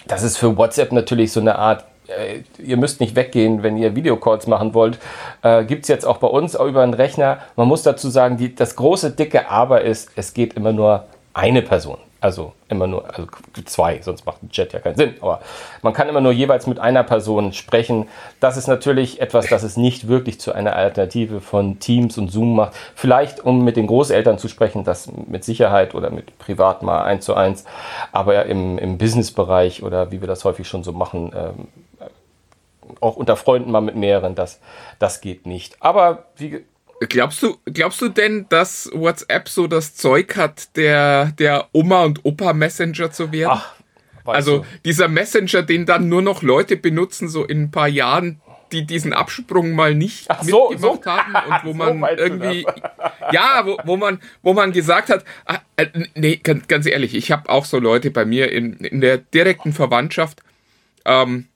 das 0.06 0.22
ist 0.22 0.38
für 0.38 0.56
WhatsApp 0.56 0.92
natürlich 0.92 1.32
so 1.32 1.40
eine 1.40 1.58
Art 1.58 1.84
äh, 2.08 2.42
ihr 2.62 2.76
müsst 2.76 3.00
nicht 3.00 3.16
weggehen, 3.16 3.62
wenn 3.62 3.76
ihr 3.76 3.94
Videocalls 3.94 4.46
machen 4.46 4.74
wollt. 4.74 4.98
Äh, 5.42 5.64
Gibt 5.64 5.82
es 5.82 5.88
jetzt 5.88 6.04
auch 6.04 6.18
bei 6.18 6.26
uns 6.26 6.54
über 6.54 6.82
einen 6.82 6.94
Rechner. 6.94 7.38
Man 7.56 7.68
muss 7.68 7.82
dazu 7.82 8.10
sagen, 8.10 8.36
die, 8.36 8.54
das 8.54 8.76
große 8.76 9.12
dicke 9.12 9.50
Aber 9.50 9.82
ist, 9.82 10.10
es 10.16 10.34
geht 10.34 10.54
immer 10.54 10.72
nur 10.72 11.06
eine 11.34 11.62
Person. 11.62 11.98
Also 12.22 12.52
immer 12.68 12.86
nur, 12.86 13.04
also 13.08 13.26
zwei, 13.64 14.00
sonst 14.00 14.24
macht 14.24 14.44
ein 14.44 14.50
Chat 14.50 14.72
ja 14.72 14.78
keinen 14.78 14.94
Sinn. 14.94 15.14
Aber 15.20 15.40
man 15.82 15.92
kann 15.92 16.08
immer 16.08 16.20
nur 16.20 16.30
jeweils 16.30 16.68
mit 16.68 16.78
einer 16.78 17.02
Person 17.02 17.52
sprechen. 17.52 18.06
Das 18.38 18.56
ist 18.56 18.68
natürlich 18.68 19.20
etwas, 19.20 19.48
das 19.48 19.64
es 19.64 19.76
nicht 19.76 20.06
wirklich 20.06 20.38
zu 20.38 20.52
einer 20.52 20.76
Alternative 20.76 21.40
von 21.40 21.80
Teams 21.80 22.16
und 22.18 22.28
Zoom 22.30 22.54
macht. 22.54 22.74
Vielleicht, 22.94 23.44
um 23.44 23.64
mit 23.64 23.76
den 23.76 23.88
Großeltern 23.88 24.38
zu 24.38 24.46
sprechen, 24.46 24.84
das 24.84 25.10
mit 25.26 25.42
Sicherheit 25.42 25.96
oder 25.96 26.10
mit 26.10 26.38
privat 26.38 26.84
mal 26.84 27.02
eins 27.02 27.24
zu 27.24 27.34
eins. 27.34 27.64
Aber 28.12 28.46
im, 28.46 28.78
im 28.78 28.98
Businessbereich 28.98 29.82
oder 29.82 30.12
wie 30.12 30.20
wir 30.20 30.28
das 30.28 30.44
häufig 30.44 30.68
schon 30.68 30.84
so 30.84 30.92
machen, 30.92 31.32
ähm, 31.34 31.68
auch 33.00 33.16
unter 33.16 33.34
Freunden 33.34 33.72
mal 33.72 33.80
mit 33.80 33.96
mehreren, 33.96 34.36
das, 34.36 34.60
das 35.00 35.20
geht 35.20 35.44
nicht. 35.44 35.76
Aber 35.80 36.26
wie, 36.36 36.64
Glaubst 37.08 37.42
du, 37.42 37.56
glaubst 37.64 38.00
du 38.00 38.08
denn, 38.08 38.46
dass 38.48 38.90
WhatsApp 38.92 39.48
so 39.48 39.66
das 39.66 39.94
Zeug 39.94 40.36
hat, 40.36 40.76
der, 40.76 41.32
der 41.38 41.68
Oma 41.72 42.04
und 42.04 42.24
Opa 42.24 42.52
Messenger 42.52 43.10
zu 43.10 43.32
werden? 43.32 43.52
Ach, 43.52 43.74
also 44.24 44.58
du. 44.58 44.66
dieser 44.84 45.08
Messenger, 45.08 45.62
den 45.62 45.86
dann 45.86 46.08
nur 46.08 46.22
noch 46.22 46.42
Leute 46.42 46.76
benutzen, 46.76 47.28
so 47.28 47.44
in 47.44 47.64
ein 47.64 47.70
paar 47.70 47.88
Jahren, 47.88 48.40
die 48.72 48.86
diesen 48.86 49.12
Absprung 49.12 49.72
mal 49.72 49.94
nicht 49.94 50.26
Ach 50.28 50.42
so, 50.42 50.70
mitgemacht 50.70 51.04
so. 51.04 51.10
haben 51.10 51.34
und 51.34 51.64
wo 51.64 51.74
man 51.74 52.00
so 52.00 52.06
irgendwie, 52.22 52.66
ja, 53.32 53.62
wo, 53.64 53.76
wo 53.84 53.96
man, 53.96 54.20
wo 54.42 54.54
man 54.54 54.72
gesagt 54.72 55.10
hat, 55.10 55.24
ah, 55.46 55.58
äh, 55.76 55.86
nee, 56.14 56.36
ganz, 56.36 56.68
ganz 56.68 56.86
ehrlich, 56.86 57.14
ich 57.14 57.30
habe 57.32 57.48
auch 57.48 57.64
so 57.64 57.78
Leute 57.78 58.10
bei 58.10 58.24
mir 58.24 58.50
in, 58.52 58.74
in 58.78 59.00
der 59.00 59.18
direkten 59.18 59.72
Verwandtschaft, 59.72 60.42
ähm, 61.04 61.48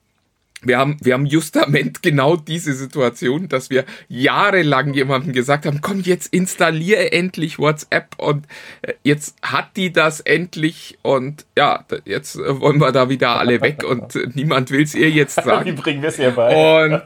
wir 0.61 0.77
haben, 0.79 0.97
wir 1.01 1.13
haben 1.13 1.25
justament 1.25 2.01
genau 2.01 2.35
diese 2.35 2.73
Situation, 2.73 3.47
dass 3.47 3.69
wir 3.69 3.85
jahrelang 4.07 4.93
jemandem 4.93 5.33
gesagt 5.33 5.65
haben, 5.65 5.81
komm, 5.81 6.01
jetzt 6.01 6.33
installiere 6.33 7.11
endlich 7.11 7.59
WhatsApp 7.59 8.15
und 8.17 8.45
äh, 8.81 8.93
jetzt 9.03 9.35
hat 9.41 9.77
die 9.77 9.91
das 9.91 10.19
endlich 10.19 10.97
und 11.03 11.45
ja, 11.55 11.85
jetzt 12.05 12.37
wollen 12.37 12.79
wir 12.79 12.91
da 12.91 13.09
wieder 13.09 13.37
alle 13.39 13.61
weg 13.61 13.83
und 13.83 14.35
niemand 14.35 14.71
will 14.71 14.83
es 14.83 14.95
ihr 14.95 15.09
jetzt 15.09 15.35
sagen. 15.43 15.65
Wie 15.65 15.71
bringen 15.73 16.01
wir 16.01 16.09
es 16.09 16.19
ihr 16.19 16.31
bei? 16.31 16.85
Und 16.85 17.03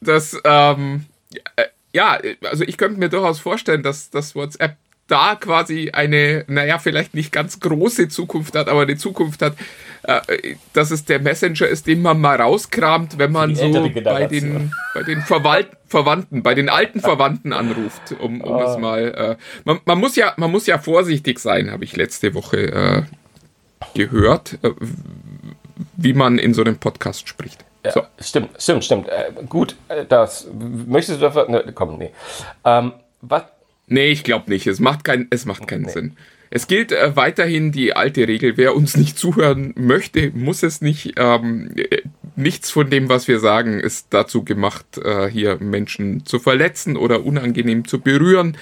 das, 0.00 0.38
ähm, 0.44 1.06
äh, 1.56 1.64
ja, 1.92 2.18
also 2.44 2.64
ich 2.64 2.76
könnte 2.76 2.98
mir 2.98 3.08
durchaus 3.08 3.40
vorstellen, 3.40 3.82
dass 3.82 4.10
das 4.10 4.34
WhatsApp 4.34 4.76
da 5.10 5.34
quasi 5.34 5.90
eine, 5.92 6.44
naja, 6.46 6.78
vielleicht 6.78 7.14
nicht 7.14 7.32
ganz 7.32 7.60
große 7.60 8.08
Zukunft 8.08 8.54
hat, 8.54 8.68
aber 8.68 8.82
eine 8.82 8.96
Zukunft 8.96 9.42
hat, 9.42 9.54
äh, 10.02 10.54
dass 10.72 10.90
es 10.90 11.04
der 11.04 11.20
Messenger 11.20 11.66
ist, 11.66 11.86
den 11.86 12.02
man 12.02 12.20
mal 12.20 12.40
rauskramt, 12.40 13.18
wenn 13.18 13.32
man 13.32 13.54
so 13.54 13.70
bei 14.04 14.26
den, 14.26 14.72
bei 14.94 15.02
den 15.02 15.22
Verwalt 15.22 15.68
Verwandten, 15.90 16.44
bei 16.44 16.54
den 16.54 16.68
alten 16.68 17.00
Verwandten 17.00 17.52
anruft, 17.52 18.12
um, 18.20 18.40
um 18.40 18.62
es 18.62 18.76
ah. 18.76 18.78
mal. 18.78 19.14
Äh, 19.14 19.36
man, 19.64 19.80
man, 19.84 19.98
muss 19.98 20.14
ja, 20.14 20.32
man 20.36 20.50
muss 20.52 20.66
ja 20.66 20.78
vorsichtig 20.78 21.40
sein, 21.40 21.72
habe 21.72 21.82
ich 21.82 21.96
letzte 21.96 22.32
Woche 22.34 22.58
äh, 22.58 23.02
gehört, 23.94 24.58
äh, 24.62 24.70
wie 25.96 26.12
man 26.12 26.38
in 26.38 26.54
so 26.54 26.62
einem 26.62 26.78
Podcast 26.78 27.26
spricht. 27.26 27.64
Ja, 27.84 27.90
So. 27.90 28.02
Stimmt, 28.20 28.50
stimmt, 28.62 28.84
stimmt. 28.84 29.08
Äh, 29.08 29.32
gut, 29.48 29.74
das 30.08 30.46
möchtest 30.54 31.20
du 31.20 31.22
dafür. 31.22 31.48
Ne, 31.48 31.72
komm, 31.74 31.98
nee. 31.98 32.12
Ähm, 32.64 32.92
was? 33.20 33.44
Nee, 33.90 34.10
ich 34.10 34.22
glaube 34.22 34.48
nicht. 34.50 34.66
Es 34.68 34.78
macht, 34.78 35.04
kein, 35.04 35.26
es 35.30 35.44
macht 35.46 35.66
keinen 35.66 35.88
Sinn. 35.88 36.16
Es 36.48 36.68
gilt 36.68 36.92
äh, 36.92 37.16
weiterhin 37.16 37.72
die 37.72 37.94
alte 37.94 38.26
Regel. 38.26 38.56
Wer 38.56 38.74
uns 38.76 38.96
nicht 38.96 39.18
zuhören 39.18 39.74
möchte, 39.76 40.30
muss 40.30 40.62
es 40.62 40.80
nicht. 40.80 41.14
Ähm, 41.16 41.70
äh, 41.76 42.02
nichts 42.36 42.70
von 42.70 42.88
dem, 42.88 43.08
was 43.08 43.26
wir 43.26 43.40
sagen, 43.40 43.80
ist 43.80 44.06
dazu 44.10 44.44
gemacht, 44.44 44.98
äh, 44.98 45.28
hier 45.28 45.58
Menschen 45.60 46.24
zu 46.24 46.38
verletzen 46.38 46.96
oder 46.96 47.24
unangenehm 47.24 47.84
zu 47.84 48.00
berühren. 48.00 48.56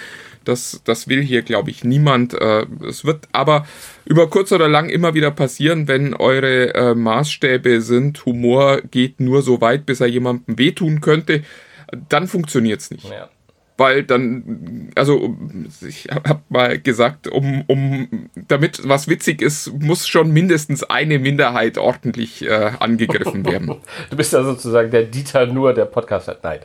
Das, 0.44 0.80
das 0.84 1.08
will 1.08 1.22
hier, 1.22 1.42
glaube 1.42 1.70
ich, 1.70 1.84
niemand. 1.84 2.32
Äh, 2.32 2.64
es 2.86 3.04
wird 3.04 3.28
aber 3.32 3.66
über 4.06 4.30
kurz 4.30 4.50
oder 4.50 4.68
lang 4.68 4.88
immer 4.88 5.12
wieder 5.12 5.30
passieren, 5.30 5.88
wenn 5.88 6.14
eure 6.14 6.74
äh, 6.74 6.94
Maßstäbe 6.94 7.82
sind, 7.82 8.24
Humor 8.24 8.80
geht 8.90 9.20
nur 9.20 9.42
so 9.42 9.60
weit, 9.60 9.84
bis 9.84 10.00
er 10.00 10.06
jemandem 10.06 10.58
wehtun 10.58 11.02
könnte, 11.02 11.42
dann 12.08 12.28
funktioniert's 12.28 12.90
nicht 12.90 13.04
Ja. 13.04 13.28
Weil 13.78 14.02
dann, 14.02 14.90
also 14.96 15.36
ich 15.86 16.08
habe 16.10 16.42
mal 16.48 16.78
gesagt, 16.78 17.28
um, 17.28 17.62
um, 17.68 18.28
damit 18.48 18.86
was 18.86 19.08
witzig 19.08 19.40
ist, 19.40 19.72
muss 19.80 20.06
schon 20.06 20.32
mindestens 20.32 20.82
eine 20.82 21.20
Minderheit 21.20 21.78
ordentlich 21.78 22.44
äh, 22.44 22.72
angegriffen 22.80 23.46
werden. 23.46 23.76
Du 24.10 24.16
bist 24.16 24.32
ja 24.32 24.42
sozusagen 24.42 24.90
der 24.90 25.04
Dieter 25.04 25.46
Nur 25.46 25.72
der 25.72 25.84
Podcast 25.84 26.28
hat. 26.28 26.42
Nein. 26.42 26.60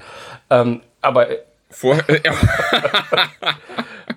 Ähm, 0.49 0.81
aber, 1.01 1.27
Vor, 1.69 1.97
äh, 2.07 2.21
ja, 2.25 2.33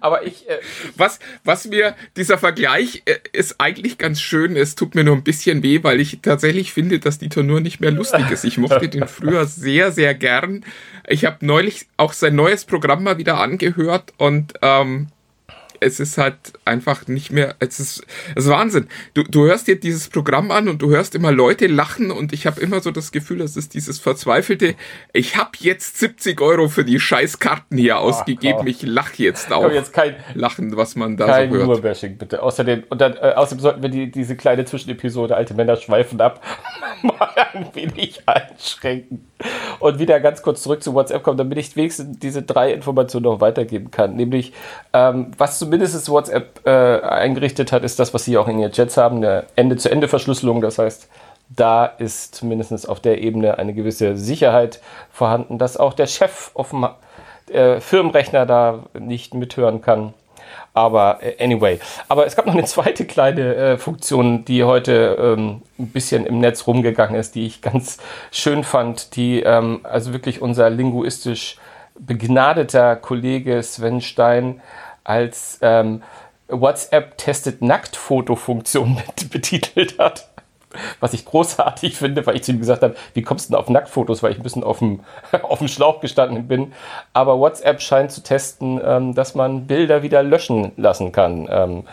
aber 0.06 0.26
ich. 0.26 0.48
Äh, 0.48 0.58
was, 0.96 1.18
was 1.44 1.66
mir, 1.66 1.94
dieser 2.16 2.38
Vergleich 2.38 3.02
äh, 3.04 3.16
ist 3.32 3.60
eigentlich 3.60 3.98
ganz 3.98 4.20
schön. 4.20 4.56
Es 4.56 4.74
tut 4.74 4.94
mir 4.94 5.04
nur 5.04 5.16
ein 5.16 5.24
bisschen 5.24 5.62
weh, 5.62 5.82
weil 5.82 6.00
ich 6.00 6.20
tatsächlich 6.22 6.72
finde, 6.72 6.98
dass 6.98 7.18
Dieter 7.18 7.42
nur 7.42 7.60
nicht 7.60 7.80
mehr 7.80 7.90
lustig 7.90 8.30
ist. 8.30 8.44
Ich 8.44 8.58
mochte 8.58 8.88
den 8.88 9.08
früher 9.08 9.44
sehr, 9.46 9.92
sehr 9.92 10.14
gern. 10.14 10.64
Ich 11.08 11.24
habe 11.24 11.44
neulich 11.44 11.86
auch 11.96 12.12
sein 12.12 12.34
neues 12.34 12.64
Programm 12.64 13.02
mal 13.02 13.18
wieder 13.18 13.38
angehört 13.38 14.12
und 14.16 14.54
ähm, 14.62 15.08
es 15.80 16.00
ist 16.00 16.18
halt 16.18 16.36
einfach 16.64 17.06
nicht 17.06 17.32
mehr, 17.32 17.54
es 17.58 17.80
ist, 17.80 18.06
es 18.34 18.44
ist 18.44 18.50
Wahnsinn. 18.50 18.88
Du, 19.14 19.22
du 19.22 19.44
hörst 19.44 19.66
dir 19.66 19.78
dieses 19.78 20.08
Programm 20.08 20.50
an 20.50 20.68
und 20.68 20.82
du 20.82 20.90
hörst 20.90 21.14
immer 21.14 21.32
Leute 21.32 21.66
lachen 21.66 22.10
und 22.10 22.32
ich 22.32 22.46
habe 22.46 22.60
immer 22.60 22.80
so 22.80 22.90
das 22.90 23.12
Gefühl, 23.12 23.38
das 23.38 23.56
ist 23.56 23.74
dieses 23.74 23.98
verzweifelte, 23.98 24.74
ich 25.12 25.36
habe 25.36 25.50
jetzt 25.58 25.98
70 25.98 26.40
Euro 26.40 26.68
für 26.68 26.84
die 26.84 27.00
scheiß 27.00 27.38
Karten 27.38 27.76
hier 27.76 27.98
ausgegeben, 27.98 28.58
Gott. 28.58 28.68
ich 28.68 28.82
lache 28.82 29.22
jetzt 29.22 29.52
auch. 29.52 29.70
jetzt 29.70 29.92
kein, 29.92 30.16
Lachen, 30.34 30.76
was 30.76 30.96
man 30.96 31.16
da 31.16 31.26
kein 31.26 31.50
so 31.50 31.56
hört. 31.56 31.66
Nur-Bashing, 31.66 32.18
bitte. 32.18 32.42
Außerdem, 32.42 32.84
und 32.88 33.00
dann, 33.00 33.14
äh, 33.14 33.32
außerdem 33.36 33.60
sollten 33.60 33.82
wir 33.82 33.90
die, 33.90 34.10
diese 34.10 34.36
kleine 34.36 34.64
Zwischenepisode 34.64 35.36
Alte 35.36 35.54
Männer 35.54 35.76
schweifen 35.76 36.20
ab 36.20 36.42
mal 37.02 37.30
ein 37.52 37.68
wenig 37.74 38.22
einschränken. 38.26 39.26
Und 39.78 39.98
wieder 39.98 40.20
ganz 40.20 40.42
kurz 40.42 40.62
zurück 40.62 40.82
zu 40.82 40.94
WhatsApp 40.94 41.22
kommen, 41.22 41.38
damit 41.38 41.58
ich 41.58 41.76
wenigstens 41.76 42.18
diese 42.18 42.42
drei 42.42 42.72
Informationen 42.72 43.24
noch 43.24 43.40
weitergeben 43.40 43.90
kann. 43.90 44.16
Nämlich, 44.16 44.52
ähm, 44.92 45.32
was 45.36 45.58
zumindest 45.58 46.08
WhatsApp 46.08 46.60
äh, 46.66 47.00
eingerichtet 47.00 47.72
hat, 47.72 47.84
ist 47.84 47.98
das, 47.98 48.14
was 48.14 48.24
sie 48.24 48.38
auch 48.38 48.48
in 48.48 48.58
ihren 48.58 48.72
Chats 48.72 48.96
haben, 48.96 49.18
eine 49.18 49.44
Ende-zu-Ende-Verschlüsselung. 49.56 50.60
Das 50.60 50.78
heißt, 50.78 51.08
da 51.48 51.86
ist 51.86 52.34
zumindest 52.34 52.88
auf 52.88 53.00
der 53.00 53.22
Ebene 53.22 53.58
eine 53.58 53.74
gewisse 53.74 54.16
Sicherheit 54.16 54.80
vorhanden, 55.10 55.58
dass 55.58 55.76
auch 55.76 55.92
der 55.92 56.06
Chef 56.06 56.50
auf 56.54 56.70
dem 56.70 56.88
äh, 57.52 57.80
Firmenrechner 57.80 58.46
da 58.46 58.80
nicht 58.98 59.34
mithören 59.34 59.80
kann. 59.80 60.14
Aber 60.74 61.20
äh, 61.22 61.42
anyway. 61.42 61.78
Aber 62.08 62.26
es 62.26 62.36
gab 62.36 62.46
noch 62.46 62.54
eine 62.54 62.64
zweite 62.64 63.04
kleine 63.04 63.54
äh, 63.54 63.78
Funktion, 63.78 64.44
die 64.44 64.64
heute 64.64 65.16
ähm, 65.20 65.62
ein 65.78 65.88
bisschen 65.88 66.26
im 66.26 66.40
Netz 66.40 66.66
rumgegangen 66.66 67.18
ist, 67.18 67.34
die 67.34 67.46
ich 67.46 67.62
ganz 67.62 67.98
schön 68.30 68.64
fand, 68.64 69.16
die 69.16 69.42
ähm, 69.42 69.80
also 69.84 70.12
wirklich 70.12 70.42
unser 70.42 70.70
linguistisch 70.70 71.56
begnadeter 71.98 72.96
Kollege 72.96 73.62
Sven 73.62 74.00
Stein 74.00 74.60
als 75.04 75.58
ähm, 75.62 76.02
WhatsApp 76.48 77.16
testet 77.18 77.62
Nacktfoto-Funktion 77.62 78.98
betitelt 79.30 79.98
hat. 79.98 80.28
Was 81.00 81.12
ich 81.12 81.24
großartig 81.24 81.96
finde, 81.98 82.26
weil 82.26 82.36
ich 82.36 82.42
zu 82.42 82.52
ihm 82.52 82.58
gesagt 82.58 82.82
habe, 82.82 82.96
wie 83.14 83.22
kommst 83.22 83.48
du 83.48 83.52
denn 83.52 83.60
auf 83.60 83.68
Nacktfotos, 83.68 84.22
weil 84.22 84.32
ich 84.32 84.38
ein 84.38 84.42
bisschen 84.42 84.64
auf 84.64 84.78
dem, 84.78 85.00
auf 85.42 85.58
dem 85.58 85.68
Schlauch 85.68 86.00
gestanden 86.00 86.48
bin. 86.48 86.72
Aber 87.12 87.38
WhatsApp 87.38 87.80
scheint 87.80 88.12
zu 88.12 88.22
testen, 88.22 88.80
ähm, 88.84 89.14
dass 89.14 89.34
man 89.34 89.66
Bilder 89.66 90.02
wieder 90.02 90.22
löschen 90.22 90.72
lassen 90.76 91.12
kann. 91.12 91.48
Ähm, 91.50 91.84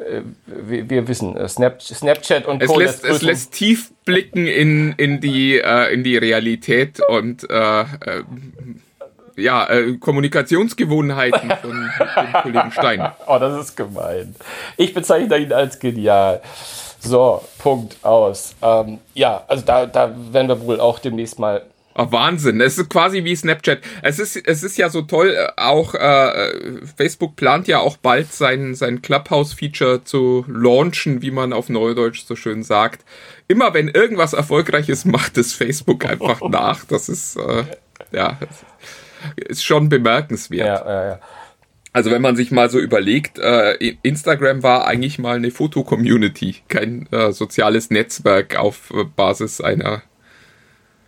äh, 0.00 0.22
wir, 0.46 0.88
wir 0.88 1.08
wissen, 1.08 1.36
äh, 1.36 1.48
Snap, 1.48 1.82
Snapchat 1.82 2.46
und 2.46 2.62
Es 2.62 2.68
Co. 2.68 2.78
lässt, 2.78 3.04
das 3.04 3.16
es 3.16 3.22
lässt 3.22 3.52
tief 3.52 3.92
blicken 4.04 4.46
in, 4.46 4.92
in, 4.92 5.20
die, 5.20 5.58
äh, 5.58 5.92
in 5.92 6.04
die 6.04 6.16
Realität 6.16 7.00
und 7.08 7.48
äh, 7.50 7.80
äh, 7.80 7.86
ja, 9.36 9.68
äh, 9.68 9.96
Kommunikationsgewohnheiten 9.96 11.50
von 11.62 11.70
dem 11.70 12.32
Kollegen 12.42 12.72
Stein. 12.72 13.10
Oh, 13.26 13.38
das 13.38 13.64
ist 13.64 13.76
gemein. 13.76 14.34
Ich 14.76 14.94
bezeichne 14.94 15.38
ihn 15.38 15.52
als 15.52 15.78
genial. 15.78 16.40
So, 17.00 17.42
Punkt 17.58 17.96
aus. 18.04 18.54
Ähm, 18.62 18.98
ja, 19.14 19.42
also 19.48 19.64
da, 19.64 19.86
da 19.86 20.14
werden 20.32 20.48
wir 20.48 20.60
wohl 20.60 20.80
auch 20.80 20.98
demnächst 20.98 21.38
mal. 21.38 21.62
Oh, 21.96 22.06
Wahnsinn, 22.10 22.60
es 22.60 22.78
ist 22.78 22.88
quasi 22.88 23.24
wie 23.24 23.34
Snapchat. 23.34 23.80
Es 24.02 24.18
ist, 24.18 24.36
es 24.36 24.62
ist 24.62 24.76
ja 24.76 24.90
so 24.90 25.02
toll, 25.02 25.34
äh, 25.36 25.48
auch 25.56 25.94
äh, 25.94 26.52
Facebook 26.96 27.36
plant 27.36 27.68
ja 27.68 27.80
auch 27.80 27.96
bald 27.96 28.32
sein, 28.32 28.74
sein 28.74 29.02
Clubhouse-Feature 29.02 30.04
zu 30.04 30.44
launchen, 30.46 31.20
wie 31.22 31.30
man 31.30 31.52
auf 31.52 31.68
Neudeutsch 31.68 32.24
so 32.24 32.36
schön 32.36 32.62
sagt. 32.62 33.04
Immer 33.48 33.74
wenn 33.74 33.88
irgendwas 33.88 34.34
Erfolgreiches 34.34 35.04
macht 35.04 35.36
es 35.36 35.52
Facebook 35.52 36.04
einfach 36.04 36.40
nach. 36.48 36.84
Das 36.84 37.08
ist, 37.08 37.36
äh, 37.36 37.64
ja, 38.12 38.38
ist 39.36 39.64
schon 39.64 39.88
bemerkenswert. 39.88 40.66
Ja, 40.66 40.86
ja, 40.86 41.08
ja. 41.08 41.18
Also 41.92 42.10
wenn 42.10 42.22
man 42.22 42.36
sich 42.36 42.52
mal 42.52 42.70
so 42.70 42.78
überlegt, 42.78 43.38
äh, 43.38 43.74
Instagram 44.02 44.62
war 44.62 44.86
eigentlich 44.86 45.18
mal 45.18 45.36
eine 45.36 45.50
Foto-Community, 45.50 46.56
kein 46.68 47.08
äh, 47.10 47.32
soziales 47.32 47.90
Netzwerk 47.90 48.56
auf 48.56 48.92
äh, 48.92 49.04
Basis 49.04 49.60
einer 49.60 50.02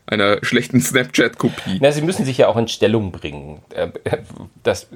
einer 0.06 0.38
schlechten 0.44 0.80
Snapchat-Kopie. 0.80 1.78
Na, 1.80 1.92
sie 1.92 2.02
müssen 2.02 2.25
sich 2.25 2.37
ja 2.38 2.49
auch 2.49 2.56
in 2.56 2.68
Stellung 2.68 3.12
bringen. 3.12 3.62
Äh, 3.75 3.88
Das, 4.62 4.88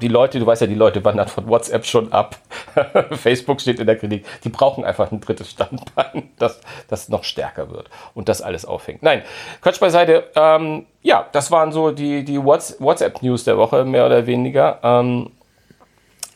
die 0.00 0.08
Leute, 0.08 0.38
du 0.40 0.46
weißt 0.46 0.60
ja, 0.62 0.66
die 0.66 0.74
Leute 0.74 1.04
wandern 1.04 1.28
von 1.28 1.48
WhatsApp 1.48 1.86
schon 1.86 2.12
ab. 2.12 2.36
Facebook 3.12 3.60
steht 3.60 3.78
in 3.80 3.86
der 3.86 3.96
Kritik. 3.96 4.24
Die 4.44 4.48
brauchen 4.48 4.84
einfach 4.84 5.10
ein 5.12 5.20
drittes 5.20 5.50
Standbein, 5.50 6.30
das, 6.38 6.60
das 6.88 7.08
noch 7.08 7.24
stärker 7.24 7.70
wird 7.70 7.88
und 8.14 8.28
das 8.28 8.42
alles 8.42 8.64
aufhängt. 8.64 9.02
Nein, 9.02 9.22
Quatsch 9.60 9.80
beiseite. 9.80 10.24
Ähm, 10.34 10.86
ja, 11.02 11.26
das 11.32 11.50
waren 11.50 11.72
so 11.72 11.90
die, 11.90 12.24
die 12.24 12.38
Whats- 12.38 12.76
WhatsApp-News 12.80 13.44
der 13.44 13.56
Woche, 13.58 13.84
mehr 13.84 14.06
oder 14.06 14.26
weniger. 14.26 14.78
Ähm, 14.82 15.30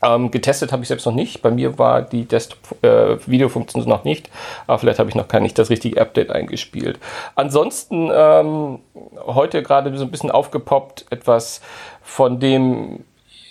ähm, 0.02 0.30
getestet 0.30 0.72
habe 0.72 0.82
ich 0.82 0.88
selbst 0.88 1.06
noch 1.06 1.14
nicht. 1.14 1.42
Bei 1.42 1.50
mir 1.50 1.78
war 1.78 2.02
die 2.02 2.24
Desktop-Videofunktion 2.24 3.88
noch 3.88 4.04
nicht. 4.04 4.30
Aber 4.66 4.78
vielleicht 4.78 4.98
habe 4.98 5.08
ich 5.08 5.14
noch 5.14 5.28
gar 5.28 5.40
nicht 5.40 5.58
das 5.58 5.70
richtige 5.70 6.00
Update 6.00 6.30
eingespielt. 6.30 6.98
Ansonsten 7.36 8.10
ähm, 8.12 8.80
heute 9.26 9.62
gerade 9.62 9.96
so 9.96 10.04
ein 10.04 10.10
bisschen 10.10 10.30
aufgepoppt, 10.30 11.06
etwas 11.10 11.60
von 12.02 12.40
dem 12.40 13.04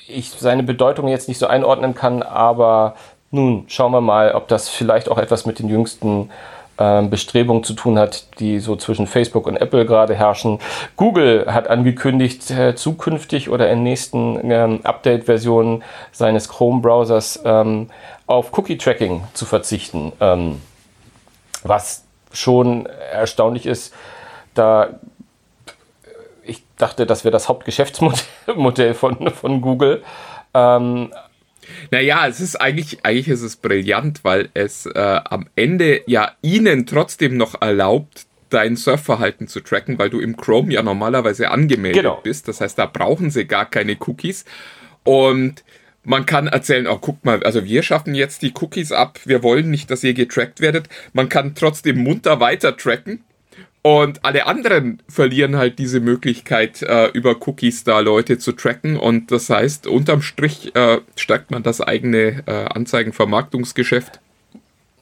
ich 0.07 0.29
seine 0.31 0.63
Bedeutung 0.63 1.07
jetzt 1.07 1.29
nicht 1.29 1.37
so 1.37 1.47
einordnen 1.47 1.95
kann. 1.95 2.21
Aber 2.21 2.95
nun 3.31 3.63
schauen 3.67 3.93
wir 3.93 4.01
mal, 4.01 4.33
ob 4.33 4.49
das 4.49 4.67
vielleicht 4.67 5.09
auch 5.09 5.17
etwas 5.17 5.45
mit 5.45 5.59
den 5.59 5.69
jüngsten 5.69 6.29
Bestrebungen 7.09 7.63
zu 7.63 7.73
tun 7.73 7.99
hat, 7.99 8.39
die 8.39 8.59
so 8.59 8.75
zwischen 8.75 9.07
Facebook 9.07 9.47
und 9.47 9.57
Apple 9.57 9.85
gerade 9.85 10.15
herrschen. 10.15 10.59
Google 10.95 11.45
hat 11.47 11.67
angekündigt, 11.67 12.49
äh, 12.51 12.75
zukünftig 12.75 13.49
oder 13.49 13.69
in 13.69 13.83
nächsten 13.83 14.39
ähm, 14.49 14.79
Update-Versionen 14.83 15.83
seines 16.11 16.49
Chrome-Browsers 16.49 17.41
ähm, 17.45 17.89
auf 18.27 18.57
Cookie-Tracking 18.57 19.23
zu 19.33 19.45
verzichten. 19.45 20.13
Ähm, 20.19 20.61
was 21.63 22.03
schon 22.31 22.85
erstaunlich 22.85 23.65
ist, 23.65 23.93
da 24.53 24.99
ich 26.43 26.63
dachte, 26.77 27.05
das 27.05 27.23
wäre 27.23 27.31
das 27.31 27.49
Hauptgeschäftsmodell 27.49 28.93
von, 28.95 29.29
von 29.29 29.61
Google. 29.61 30.03
Ähm, 30.53 31.11
Naja, 31.91 32.27
es 32.27 32.39
ist 32.39 32.55
eigentlich, 32.55 33.05
eigentlich 33.05 33.27
ist 33.27 33.41
es 33.41 33.55
brillant, 33.55 34.23
weil 34.23 34.49
es 34.53 34.85
äh, 34.85 34.99
am 34.99 35.47
Ende 35.55 36.01
ja 36.07 36.31
ihnen 36.41 36.85
trotzdem 36.85 37.37
noch 37.37 37.61
erlaubt, 37.61 38.25
dein 38.49 38.75
Surfverhalten 38.75 39.47
zu 39.47 39.61
tracken, 39.61 39.97
weil 39.97 40.09
du 40.09 40.19
im 40.19 40.35
Chrome 40.37 40.73
ja 40.73 40.83
normalerweise 40.83 41.49
angemeldet 41.51 42.01
Genau. 42.03 42.19
bist. 42.21 42.47
Das 42.47 42.59
heißt, 42.61 42.77
da 42.77 42.85
brauchen 42.85 43.29
sie 43.31 43.45
gar 43.45 43.69
keine 43.69 43.95
Cookies. 43.99 44.43
Und 45.03 45.63
man 46.03 46.25
kann 46.25 46.47
erzählen, 46.47 46.87
oh, 46.87 46.97
guck 46.99 47.23
mal, 47.23 47.43
also 47.43 47.63
wir 47.63 47.83
schaffen 47.83 48.15
jetzt 48.15 48.41
die 48.41 48.53
Cookies 48.59 48.91
ab, 48.91 49.19
wir 49.25 49.43
wollen 49.43 49.69
nicht, 49.69 49.89
dass 49.91 50.03
ihr 50.03 50.13
getrackt 50.13 50.59
werdet. 50.59 50.89
Man 51.13 51.29
kann 51.29 51.55
trotzdem 51.55 51.99
munter 52.03 52.39
weiter 52.39 52.75
tracken. 52.75 53.23
Und 53.83 54.23
alle 54.23 54.45
anderen 54.45 55.01
verlieren 55.09 55.57
halt 55.57 55.79
diese 55.79 55.99
Möglichkeit, 55.99 56.83
äh, 56.83 57.07
über 57.07 57.35
Cookies 57.47 57.83
da 57.83 57.99
Leute 57.99 58.37
zu 58.37 58.51
tracken. 58.51 58.95
Und 58.97 59.31
das 59.31 59.49
heißt, 59.49 59.87
unterm 59.87 60.21
Strich 60.21 60.75
äh, 60.75 60.99
stärkt 61.15 61.49
man 61.49 61.63
das 61.63 61.81
eigene 61.81 62.43
äh, 62.45 62.65
Anzeigenvermarktungsgeschäft. 62.65 64.19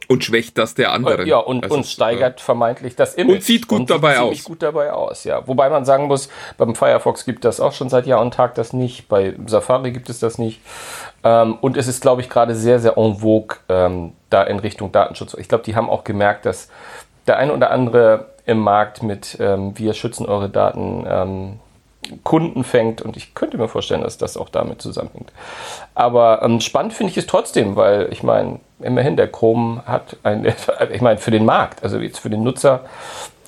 Und 0.08 0.24
schwächt 0.24 0.58
das 0.58 0.74
der 0.74 0.92
anderen. 0.92 1.28
Ja, 1.28 1.38
und, 1.38 1.64
Also 1.64 1.76
und 1.76 1.82
es, 1.82 1.92
steigert 1.92 2.42
vermeintlich 2.42 2.96
das 2.96 3.14
Image. 3.14 3.36
und 3.36 3.44
sieht 3.44 3.68
gut 3.68 3.92
dabei 3.92 4.16
ziemlich 4.16 4.40
aus. 4.40 4.44
gut 4.44 4.64
dabei 4.64 4.92
aus, 4.92 5.24
ja. 5.24 5.48
Wobei 5.48 5.70
man 5.70 5.86
sagen 5.86 6.08
muss, 6.08 6.30
beim 6.58 6.74
Firefox 6.74 7.26
gibt 7.26 7.46
das 7.46 7.60
auch 7.60 7.74
schon 7.74 7.90
seit 7.90 8.08
Jahr 8.08 8.20
und 8.20 8.34
Tag 8.34 8.56
das 8.56 8.74
nicht, 8.74 9.08
bei 9.08 9.36
Safari 9.46 9.92
gibt 9.92 10.10
es 10.10 10.18
das 10.18 10.40
nicht. 10.40 10.62
Ähm, 11.24 11.60
und 11.62 11.78
es 11.78 11.88
ist, 11.88 12.02
glaube 12.02 12.22
ich, 12.22 12.30
gerade 12.30 12.56
sehr, 12.56 12.80
sehr 12.80 12.98
en 12.98 13.18
vogue 13.18 13.58
ähm, 13.70 14.14
da 14.32 14.42
in 14.42 14.58
Richtung 14.58 14.92
Datenschutz. 14.92 15.36
Ich 15.36 15.48
glaube, 15.48 15.64
die 15.64 15.76
haben 15.76 15.92
auch 15.92 16.04
gemerkt, 16.04 16.48
dass 16.48 16.70
der 17.28 17.38
eine 17.38 17.54
oder 17.54 17.70
andere 17.70 18.26
im 18.50 18.60
Markt 18.60 19.04
mit 19.04 19.38
ähm, 19.40 19.78
wir 19.78 19.94
schützen 19.94 20.26
eure 20.26 20.50
Daten 20.50 21.06
ähm, 21.08 21.60
Kunden 22.24 22.64
fängt 22.64 23.02
und 23.02 23.18
ich 23.18 23.36
könnte 23.36 23.58
mir 23.58 23.68
vorstellen, 23.68 24.02
dass 24.02 24.18
das 24.18 24.38
auch 24.38 24.50
damit 24.50 24.82
zusammenhängt. 24.82 25.32
Aber 25.94 26.42
ähm, 26.42 26.60
spannend 26.60 26.94
finde 26.94 27.12
ich 27.12 27.18
es 27.18 27.28
trotzdem, 27.28 27.76
weil 27.76 28.08
ich 28.12 28.24
meine, 28.24 28.60
immerhin 28.80 29.16
der 29.16 29.28
Chrome 29.28 29.84
hat 29.86 30.18
ein, 30.24 30.46
ich 30.92 31.02
meine, 31.02 31.20
für 31.20 31.32
den 31.32 31.46
Markt, 31.46 31.84
also 31.84 32.00
jetzt 32.00 32.20
für 32.20 32.30
den 32.30 32.44
Nutzer, 32.44 32.86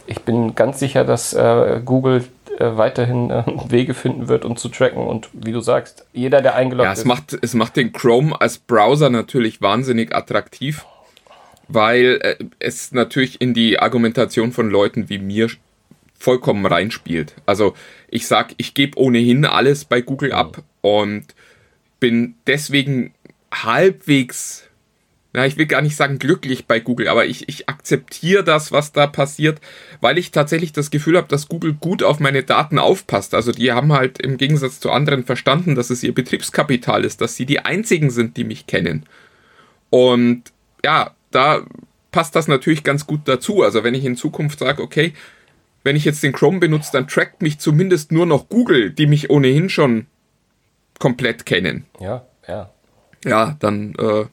ich 0.05 0.21
bin 0.21 0.53
ganz 0.53 0.79
sicher, 0.79 1.03
dass 1.03 1.33
äh, 1.33 1.81
Google 1.83 2.25
äh, 2.59 2.77
weiterhin 2.77 3.31
äh, 3.31 3.43
Wege 3.69 3.93
finden 3.93 4.27
wird, 4.27 4.45
um 4.45 4.57
zu 4.57 4.69
tracken 4.69 5.07
und 5.07 5.29
wie 5.33 5.51
du 5.53 5.61
sagst, 5.61 6.05
jeder, 6.13 6.41
der 6.41 6.55
eingeloggt 6.55 6.85
Ja, 6.85 6.91
es 6.91 6.99
ist. 6.99 7.05
macht, 7.05 7.37
es 7.41 7.53
macht 7.53 7.77
den 7.77 7.93
Chrome 7.93 8.39
als 8.39 8.59
Browser 8.59 9.09
natürlich 9.09 9.61
wahnsinnig 9.61 10.13
attraktiv, 10.13 10.85
weil 11.73 12.19
äh, 12.21 12.35
es 12.59 12.91
natürlich 12.91 13.41
in 13.41 13.53
die 13.53 13.79
Argumentation 13.79 14.51
von 14.51 14.69
Leuten 14.69 15.09
wie 15.09 15.19
mir 15.19 15.49
vollkommen 16.17 16.65
reinspielt. 16.65 17.35
Also 17.45 17.73
ich 18.09 18.27
sag, 18.27 18.53
ich 18.57 18.73
gebe 18.73 18.99
ohnehin 18.99 19.45
alles 19.45 19.85
bei 19.85 20.01
Google 20.01 20.31
ab 20.31 20.63
und 20.81 21.25
bin 21.99 22.35
deswegen 22.47 23.13
halbwegs, 23.53 24.63
na, 25.33 25.45
ich 25.45 25.57
will 25.57 25.65
gar 25.65 25.81
nicht 25.81 25.95
sagen 25.95 26.19
glücklich 26.19 26.65
bei 26.65 26.79
Google, 26.79 27.07
aber 27.07 27.25
ich, 27.25 27.47
ich 27.49 27.69
akzeptiere 27.69 28.43
das, 28.43 28.71
was 28.71 28.91
da 28.91 29.07
passiert, 29.07 29.59
weil 29.99 30.17
ich 30.17 30.31
tatsächlich 30.31 30.73
das 30.73 30.91
Gefühl 30.91 31.17
habe, 31.17 31.27
dass 31.27 31.47
Google 31.47 31.73
gut 31.73 32.03
auf 32.03 32.19
meine 32.19 32.43
Daten 32.43 32.79
aufpasst. 32.79 33.33
Also 33.33 33.51
die 33.51 33.71
haben 33.71 33.93
halt 33.93 34.19
im 34.19 34.37
Gegensatz 34.37 34.79
zu 34.79 34.91
anderen 34.91 35.23
verstanden, 35.23 35.75
dass 35.75 35.89
es 35.89 36.03
ihr 36.03 36.13
Betriebskapital 36.13 37.05
ist, 37.05 37.21
dass 37.21 37.35
sie 37.35 37.45
die 37.45 37.59
einzigen 37.59 38.09
sind, 38.09 38.37
die 38.37 38.43
mich 38.43 38.67
kennen. 38.67 39.05
Und 39.89 40.43
ja, 40.83 41.15
da 41.31 41.65
passt 42.11 42.35
das 42.35 42.47
natürlich 42.47 42.83
ganz 42.83 43.07
gut 43.07 43.21
dazu. 43.25 43.63
Also 43.63 43.83
wenn 43.83 43.93
ich 43.93 44.05
in 44.05 44.15
Zukunft 44.15 44.59
sage, 44.59 44.81
okay, 44.81 45.13
wenn 45.83 45.95
ich 45.95 46.05
jetzt 46.05 46.23
den 46.23 46.33
Chrome 46.33 46.59
benutze, 46.59 46.91
dann 46.93 47.07
trackt 47.07 47.41
mich 47.41 47.59
zumindest 47.59 48.11
nur 48.11 48.25
noch 48.25 48.49
Google, 48.49 48.91
die 48.91 49.07
mich 49.07 49.29
ohnehin 49.29 49.69
schon 49.69 50.07
komplett 50.99 51.45
kennen. 51.45 51.85
Ja, 51.99 52.25
ja. 52.47 52.69
Ja, 53.25 53.55
dann 53.59 53.93
äh, 53.99 54.25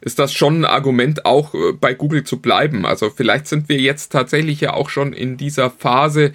ist 0.00 0.18
das 0.18 0.32
schon 0.32 0.60
ein 0.60 0.64
Argument, 0.64 1.24
auch 1.24 1.54
äh, 1.54 1.72
bei 1.72 1.94
Google 1.94 2.24
zu 2.24 2.40
bleiben. 2.40 2.84
Also 2.84 3.10
vielleicht 3.10 3.46
sind 3.46 3.68
wir 3.68 3.78
jetzt 3.78 4.12
tatsächlich 4.12 4.60
ja 4.60 4.72
auch 4.72 4.88
schon 4.88 5.12
in 5.12 5.36
dieser 5.36 5.70
Phase, 5.70 6.32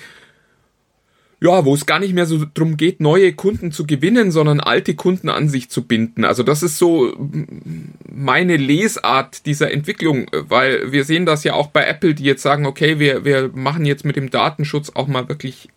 ja, 1.41 1.63
wo 1.63 1.73
es 1.73 1.85
gar 1.85 1.99
nicht 1.99 2.13
mehr 2.13 2.25
so 2.25 2.45
drum 2.53 2.75
geht, 2.75 2.99
neue 2.99 3.33
Kunden 3.33 3.71
zu 3.71 3.87
gewinnen, 3.87 4.31
sondern 4.31 4.59
alte 4.59 4.95
Kunden 4.95 5.29
an 5.29 5.47
sich 5.47 5.69
zu 5.69 5.85
binden. 5.85 6.25
Also 6.25 6.43
das 6.43 6.63
ist 6.63 6.77
so 6.77 7.13
meine 8.11 8.57
Lesart 8.57 9.45
dieser 9.45 9.71
Entwicklung, 9.71 10.25
weil 10.31 10.91
wir 10.91 11.05
sehen 11.05 11.25
das 11.25 11.45
ja 11.45 11.53
auch 11.53 11.67
bei 11.67 11.85
Apple, 11.85 12.13
die 12.13 12.25
jetzt 12.25 12.41
sagen, 12.41 12.65
okay, 12.65 12.99
wir, 12.99 13.23
wir 13.23 13.51
machen 13.53 13.85
jetzt 13.85 14.03
mit 14.03 14.17
dem 14.17 14.29
Datenschutz 14.29 14.91
auch 14.93 15.07
mal 15.07 15.29
wirklich 15.29 15.69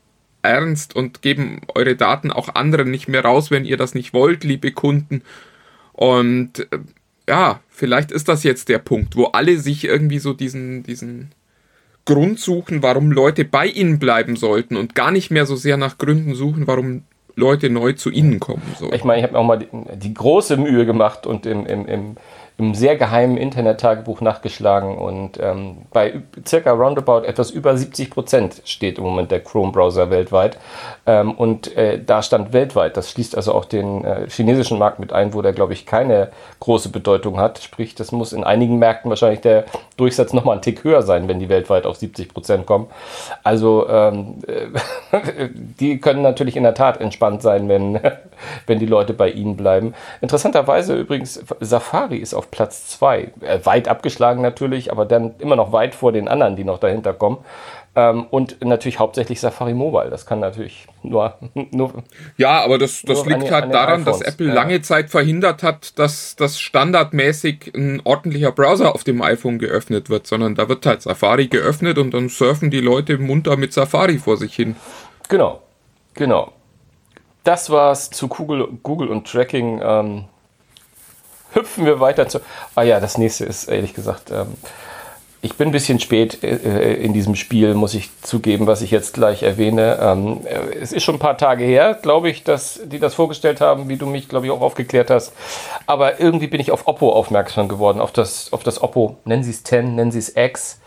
ernst 0.42 0.96
und 0.96 1.22
geben 1.22 1.60
eure 1.74 1.94
Daten 1.94 2.32
auch 2.32 2.54
anderen 2.56 2.90
nicht 2.90 3.06
mehr 3.06 3.24
raus, 3.24 3.52
wenn 3.52 3.64
ihr 3.64 3.76
das 3.76 3.94
nicht 3.94 4.12
wollt, 4.12 4.42
liebe 4.42 4.72
Kunden. 4.72 5.22
Und 5.92 6.60
äh, 6.72 6.78
ja, 7.28 7.60
vielleicht 7.68 8.10
ist 8.10 8.28
das 8.28 8.42
jetzt 8.42 8.68
der 8.68 8.78
Punkt, 8.78 9.14
wo 9.14 9.26
alle 9.26 9.58
sich 9.58 9.84
irgendwie 9.84 10.18
so 10.18 10.32
diesen, 10.32 10.82
diesen 10.82 11.30
Grund 12.04 12.40
suchen, 12.40 12.82
warum 12.82 13.12
Leute 13.12 13.44
bei 13.44 13.66
ihnen 13.66 13.98
bleiben 13.98 14.36
sollten 14.36 14.76
und 14.76 14.94
gar 14.94 15.10
nicht 15.10 15.30
mehr 15.30 15.46
so 15.46 15.56
sehr 15.56 15.76
nach 15.76 15.98
Gründen 15.98 16.34
suchen, 16.34 16.66
warum 16.66 17.04
Leute 17.34 17.70
neu 17.70 17.92
zu 17.92 18.10
ihnen 18.10 18.40
kommen. 18.40 18.62
So. 18.78 18.92
Ich 18.92 19.04
meine, 19.04 19.20
ich 19.20 19.24
habe 19.26 19.38
auch 19.38 19.44
mal 19.44 19.58
die, 19.58 19.68
die 19.96 20.12
große 20.12 20.56
Mühe 20.56 20.84
gemacht 20.84 21.26
und 21.26 21.46
im, 21.46 21.64
im, 21.66 21.86
im, 21.86 22.16
im 22.58 22.74
sehr 22.74 22.96
geheimen 22.96 23.36
Internet-Tagebuch 23.36 24.20
nachgeschlagen 24.20 24.98
und 24.98 25.38
ähm, 25.40 25.78
bei 25.92 26.22
circa 26.46 26.72
roundabout 26.72 27.24
etwas 27.24 27.50
über 27.50 27.76
70 27.76 28.10
Prozent 28.10 28.62
steht 28.64 28.98
im 28.98 29.04
Moment 29.04 29.30
der 29.30 29.40
Chrome-Browser 29.40 30.10
weltweit 30.10 30.58
ähm, 31.06 31.32
und 31.32 31.76
äh, 31.76 32.02
da 32.02 32.22
stand 32.22 32.52
weltweit. 32.52 32.96
Das 32.96 33.10
schließt 33.10 33.36
also 33.36 33.52
auch 33.52 33.64
den 33.64 34.04
äh, 34.04 34.28
chinesischen 34.28 34.78
Markt 34.78 34.98
mit 34.98 35.12
ein, 35.12 35.34
wo 35.34 35.42
der, 35.42 35.52
glaube 35.52 35.72
ich, 35.72 35.86
keine 35.86 36.28
große 36.60 36.90
Bedeutung 36.90 37.38
hat. 37.38 37.58
Sprich, 37.58 37.94
das 37.94 38.12
muss 38.12 38.32
in 38.32 38.44
einigen 38.44 38.78
Märkten 38.78 39.08
wahrscheinlich 39.08 39.40
der 39.40 39.64
Durchsatz 39.96 40.32
nochmal 40.32 40.54
einen 40.54 40.62
Tick 40.62 40.84
höher 40.84 41.02
sein, 41.02 41.28
wenn 41.28 41.40
die 41.40 41.48
weltweit 41.48 41.86
auf 41.86 41.96
70 41.96 42.28
Prozent 42.32 42.66
kommen. 42.66 42.88
Also 43.42 43.88
ähm, 43.88 44.36
äh, 44.46 45.48
die 45.80 45.98
können 45.98 46.22
natürlich 46.22 46.56
in 46.56 46.62
der 46.62 46.74
Tat 46.74 47.00
entspannt 47.00 47.42
sein, 47.42 47.68
wenn, 47.68 47.98
wenn 48.66 48.78
die 48.78 48.86
Leute 48.86 49.12
bei 49.14 49.30
ihnen 49.30 49.56
bleiben. 49.56 49.94
Interessanterweise 50.20 50.96
übrigens, 50.96 51.42
Safari 51.60 52.18
ist 52.18 52.34
auf 52.34 52.50
Platz 52.50 52.86
2. 52.88 53.32
Äh, 53.40 53.58
weit 53.64 53.88
abgeschlagen 53.88 54.42
natürlich, 54.42 54.90
aber 54.90 55.04
dann 55.04 55.34
immer 55.38 55.56
noch 55.56 55.72
weit 55.72 55.94
vor 55.94 56.12
den 56.12 56.28
anderen, 56.28 56.56
die 56.56 56.64
noch 56.64 56.78
dahinter 56.78 57.12
kommen. 57.12 57.38
Ähm, 57.94 58.26
und 58.30 58.64
natürlich 58.64 58.98
hauptsächlich 58.98 59.40
Safari 59.40 59.74
Mobile. 59.74 60.08
Das 60.08 60.24
kann 60.24 60.40
natürlich 60.40 60.86
nur. 61.02 61.34
nur 61.70 61.92
Ja, 62.38 62.62
aber 62.64 62.78
das, 62.78 63.02
das 63.02 63.26
liegt 63.26 63.44
an 63.44 63.50
halt 63.50 63.64
an 63.64 63.70
daran, 63.70 64.04
dass 64.06 64.22
Apple 64.22 64.48
ja. 64.48 64.54
lange 64.54 64.80
Zeit 64.80 65.10
verhindert 65.10 65.62
hat, 65.62 65.98
dass 65.98 66.34
das 66.36 66.58
standardmäßig 66.58 67.72
ein 67.74 68.00
ordentlicher 68.04 68.50
Browser 68.52 68.94
auf 68.94 69.04
dem 69.04 69.20
iPhone 69.20 69.58
geöffnet 69.58 70.08
wird, 70.08 70.26
sondern 70.26 70.54
da 70.54 70.70
wird 70.70 70.86
halt 70.86 71.02
Safari 71.02 71.48
geöffnet 71.48 71.98
und 71.98 72.14
dann 72.14 72.30
surfen 72.30 72.70
die 72.70 72.80
Leute 72.80 73.18
munter 73.18 73.58
mit 73.58 73.74
Safari 73.74 74.16
vor 74.16 74.38
sich 74.38 74.54
hin. 74.54 74.74
Genau, 75.28 75.60
genau. 76.14 76.52
Das 77.44 77.70
war's 77.70 78.10
zu 78.10 78.28
Google, 78.28 78.68
Google 78.82 79.08
und 79.08 79.26
Tracking. 79.26 79.80
Ähm, 79.82 80.24
hüpfen 81.52 81.86
wir 81.86 82.00
weiter 82.00 82.28
zu. 82.28 82.40
Ah 82.74 82.82
ja, 82.82 83.00
das 83.00 83.18
nächste 83.18 83.44
ist 83.44 83.68
ehrlich 83.68 83.94
gesagt. 83.94 84.30
Ähm, 84.30 84.54
ich 85.44 85.56
bin 85.56 85.70
ein 85.70 85.72
bisschen 85.72 85.98
spät 85.98 86.44
äh, 86.44 86.94
in 86.94 87.12
diesem 87.12 87.34
Spiel, 87.34 87.74
muss 87.74 87.94
ich 87.94 88.10
zugeben, 88.22 88.68
was 88.68 88.80
ich 88.80 88.92
jetzt 88.92 89.12
gleich 89.12 89.42
erwähne. 89.42 89.98
Ähm, 90.00 90.46
äh, 90.46 90.78
es 90.80 90.92
ist 90.92 91.02
schon 91.02 91.16
ein 91.16 91.18
paar 91.18 91.36
Tage 91.36 91.64
her, 91.64 91.98
glaube 92.00 92.30
ich, 92.30 92.44
dass 92.44 92.80
die 92.84 93.00
das 93.00 93.14
vorgestellt 93.14 93.60
haben, 93.60 93.88
wie 93.88 93.96
du 93.96 94.06
mich, 94.06 94.28
glaube 94.28 94.46
ich, 94.46 94.52
auch 94.52 94.60
aufgeklärt 94.60 95.10
hast. 95.10 95.32
Aber 95.86 96.20
irgendwie 96.20 96.46
bin 96.46 96.60
ich 96.60 96.70
auf 96.70 96.86
Oppo 96.86 97.10
aufmerksam 97.12 97.66
geworden, 97.66 98.00
auf 98.00 98.12
das, 98.12 98.52
auf 98.52 98.62
das 98.62 98.80
Oppo, 98.80 99.16
nennen 99.24 99.42
sie 99.42 99.50
es 99.50 99.64
10, 99.64 99.96
nennen 99.96 100.12
sie 100.12 100.20
es 100.20 100.36
X. 100.36 100.78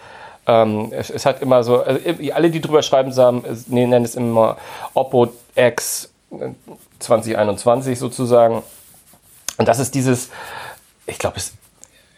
Ähm, 0.47 0.87
es, 0.91 1.09
es 1.09 1.25
hat 1.25 1.41
immer 1.41 1.63
so, 1.63 1.81
also 1.81 1.99
alle, 2.33 2.49
die 2.49 2.61
drüber 2.61 2.81
schreiben, 2.81 3.11
sagen, 3.11 3.43
nennen 3.67 4.05
es 4.05 4.15
immer 4.15 4.55
Oppo 4.93 5.33
X 5.55 6.05
äh, 6.05 6.14
2021 6.99 7.99
sozusagen. 7.99 8.63
Und 9.57 9.67
das 9.67 9.79
ist 9.79 9.95
dieses, 9.95 10.29
ich 11.05 11.19
glaube, 11.19 11.37
es, 11.37 11.53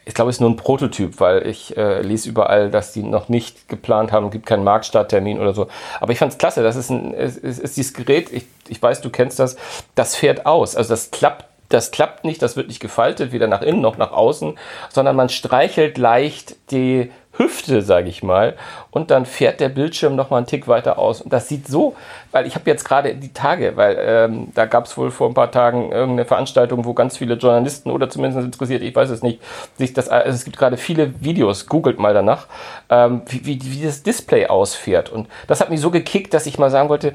ich 0.06 0.14
glaube, 0.14 0.30
es 0.30 0.38
ist 0.38 0.40
nur 0.40 0.50
ein 0.50 0.56
Prototyp, 0.56 1.20
weil 1.20 1.46
ich 1.46 1.76
äh, 1.76 2.02
lese 2.02 2.30
überall, 2.30 2.72
dass 2.72 2.94
die 2.94 3.04
noch 3.04 3.28
nicht 3.28 3.68
geplant 3.68 4.12
haben, 4.12 4.32
gibt 4.32 4.46
keinen 4.46 4.64
Marktstarttermin 4.64 5.40
oder 5.40 5.54
so. 5.54 5.68
Aber 6.00 6.14
ich 6.14 6.20
fand 6.20 6.32
es 6.32 6.38
klasse, 6.38 6.64
das 6.64 6.78
ist, 6.78 6.90
ein, 6.90 7.14
es, 7.14 7.38
ist 7.38 7.76
dieses 7.76 7.94
Gerät, 7.94 8.32
ich, 8.32 8.46
ich 8.70 8.82
weiß, 8.82 9.02
du 9.02 9.10
kennst 9.10 9.40
das, 9.40 9.58
das 9.96 10.16
fährt 10.16 10.46
aus. 10.46 10.78
Also 10.78 10.90
das 10.90 11.12
klappt, 11.12 11.46
das 11.70 11.92
klappt 11.92 12.24
nicht, 12.24 12.42
das 12.42 12.56
wird 12.56 12.70
nicht 12.70 12.80
gefaltet, 12.80 13.34
weder 13.34 13.48
nach 13.48 13.62
innen 13.62 13.82
noch 13.82 13.98
nach 13.98 14.12
außen, 14.12 14.58
sondern 14.90 15.18
man 15.18 15.28
streichelt 15.28 15.98
leicht 15.98 16.56
die 16.72 17.12
Hüfte, 17.38 17.82
sage 17.82 18.10
ich 18.10 18.24
mal, 18.24 18.56
und 18.92 19.12
dann 19.12 19.26
fährt 19.26 19.60
der 19.60 19.70
Bildschirm 19.70 20.16
noch 20.16 20.30
mal 20.30 20.38
einen 20.38 20.48
Tick 20.48 20.68
weiter 20.68 20.98
aus. 20.98 21.22
Und 21.22 21.32
das 21.32 21.48
sieht 21.48 21.68
so, 21.68 21.96
weil 22.32 22.48
ich 22.48 22.56
habe 22.56 22.70
jetzt 22.70 22.84
gerade 22.84 23.16
die 23.16 23.34
Tage, 23.34 23.76
weil 23.76 23.98
ähm, 24.00 24.48
da 24.54 24.66
gab 24.66 24.86
es 24.86 24.98
wohl 24.98 25.12
vor 25.12 25.30
ein 25.30 25.34
paar 25.34 25.52
Tagen 25.52 25.92
irgendeine 25.92 26.26
Veranstaltung, 26.26 26.86
wo 26.86 26.94
ganz 26.94 27.18
viele 27.18 27.36
Journalisten 27.36 27.92
oder 27.92 28.10
zumindest 28.10 28.46
interessiert, 28.46 28.82
ich 28.82 28.96
weiß 28.96 29.10
es 29.10 29.24
nicht, 29.24 29.42
sich 29.78 29.94
das, 29.94 30.10
also 30.10 30.36
es 30.36 30.46
gibt 30.46 30.58
gerade 30.58 30.78
viele 30.78 31.22
Videos, 31.22 31.68
googelt 31.68 32.00
mal 32.00 32.14
danach, 32.14 32.48
ähm, 32.90 33.22
wie, 33.28 33.46
wie, 33.46 33.60
wie 33.64 33.84
das 33.84 34.04
Display 34.04 34.48
ausfährt. 34.48 35.10
Und 35.10 35.28
das 35.48 35.62
hat 35.62 35.70
mich 35.70 35.82
so 35.82 35.92
gekickt, 35.92 36.34
dass 36.34 36.46
ich 36.46 36.58
mal 36.58 36.70
sagen 36.70 36.90
wollte, 36.90 37.14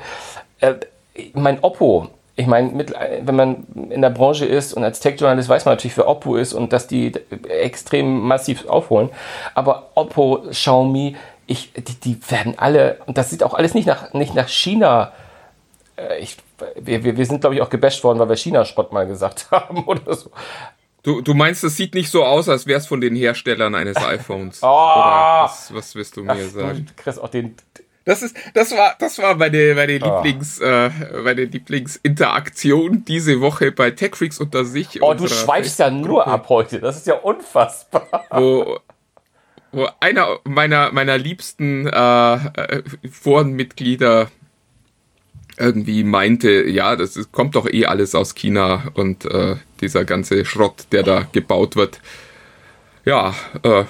äh, 0.61 0.75
mein 1.35 1.63
Oppo, 1.63 2.09
ich 2.37 2.47
meine, 2.47 2.69
mit- 2.71 2.93
wenn 3.23 3.37
man 3.37 3.67
in 3.91 4.01
der 4.03 4.11
Branche 4.11 4.47
ist 4.47 4.73
und 4.73 4.85
als 4.85 5.01
Tech-Journalist 5.01 5.49
weiß 5.49 5.65
man 5.67 5.75
natürlich, 5.75 5.97
wer 5.97 6.09
Oppo 6.09 6.37
ist 6.37 6.53
und 6.55 6.73
dass 6.73 6.87
die 6.87 7.13
extrem 7.49 8.21
massiv 8.21 8.67
aufholen. 8.67 9.11
Aber 9.55 9.91
Oppo, 9.95 10.45
Xiaomi, 10.51 11.17
ich, 11.47 11.73
die, 11.75 11.95
die 12.01 12.31
werden 12.31 12.55
alle, 12.57 12.99
und 13.07 13.19
das 13.19 13.31
sieht 13.31 13.43
auch 13.43 13.55
alles 13.55 13.75
nicht 13.75 13.87
nach, 13.87 14.13
nicht 14.15 14.35
nach 14.35 14.49
China. 14.49 15.13
äh, 15.97 16.21
Ich, 16.21 16.37
wir, 16.81 17.05
wir 17.17 17.27
sind, 17.27 17.41
glaube 17.41 17.57
ich, 17.57 17.61
auch 17.61 17.69
gebasht 17.71 18.03
worden, 18.05 18.19
weil 18.19 18.29
wir 18.29 18.37
China-Spott 18.37 18.93
mal 18.93 19.07
gesagt 19.07 19.49
haben 19.51 19.85
oder 19.85 20.15
so. 20.15 20.31
Du, 21.03 21.21
du 21.21 21.35
meinst, 21.35 21.65
es 21.65 21.77
sieht 21.77 21.95
nicht 21.95 22.11
so 22.11 22.25
aus, 22.25 22.49
als 22.49 22.65
wäre 22.67 22.79
es 22.79 22.87
von 22.87 23.01
den 23.01 23.17
Herstellern 23.17 23.75
eines 23.75 23.97
iPhones. 23.97 24.61
Oh. 24.63 24.67
Oder 24.69 25.41
was, 25.43 25.75
was 25.75 25.95
wirst 25.97 26.17
du 26.17 26.23
mir 26.23 26.47
sagen? 26.49 26.87
Du 26.87 26.93
kriegst 27.03 27.21
auch 27.21 27.29
den. 27.29 27.57
Das 28.05 28.23
ist, 28.23 28.37
das 28.55 28.73
war, 28.73 28.97
das 28.99 29.19
war 29.19 29.37
meine, 29.37 29.75
meine 29.75 30.01
Ah. 30.03 30.23
Lieblings, 30.23 30.59
äh, 30.59 30.91
meine 31.23 31.45
Lieblingsinteraktion 31.45 33.05
diese 33.05 33.41
Woche 33.41 33.71
bei 33.71 33.91
TechFreaks 33.93 34.39
unter 34.41 34.65
sich. 34.65 35.01
Oh, 35.03 35.15
du 35.15 35.29
schweifst 35.29 35.79
ja 35.79 35.91
nur 35.91 36.27
ab 36.27 36.49
heute. 36.49 36.81
Das 36.81 36.97
ist 36.97 37.07
ja 37.07 37.15
unfassbar. 37.15 38.09
Wo, 38.31 38.81
wo 39.71 39.89
einer 40.01 40.41
meiner, 40.45 40.91
meiner 40.93 41.17
liebsten 41.17 41.87
äh, 41.87 42.35
äh, 42.35 42.83
Forenmitglieder 43.11 44.31
irgendwie 45.59 46.03
meinte, 46.03 46.51
ja, 46.69 46.97
das 46.97 47.17
ist, 47.17 47.31
kommt 47.31 47.55
doch 47.55 47.69
eh 47.69 47.87
alles 47.87 48.15
aus 48.15 48.35
China 48.35 48.85
und 48.95 49.27
äh, 49.27 49.57
dieser 49.81 50.05
ganze 50.05 50.45
Schrott, 50.45 50.87
der 50.93 51.03
da 51.03 51.27
gebaut 51.31 51.77
wird. 51.77 52.01
Ja, 53.05 53.35
äh, 53.63 53.85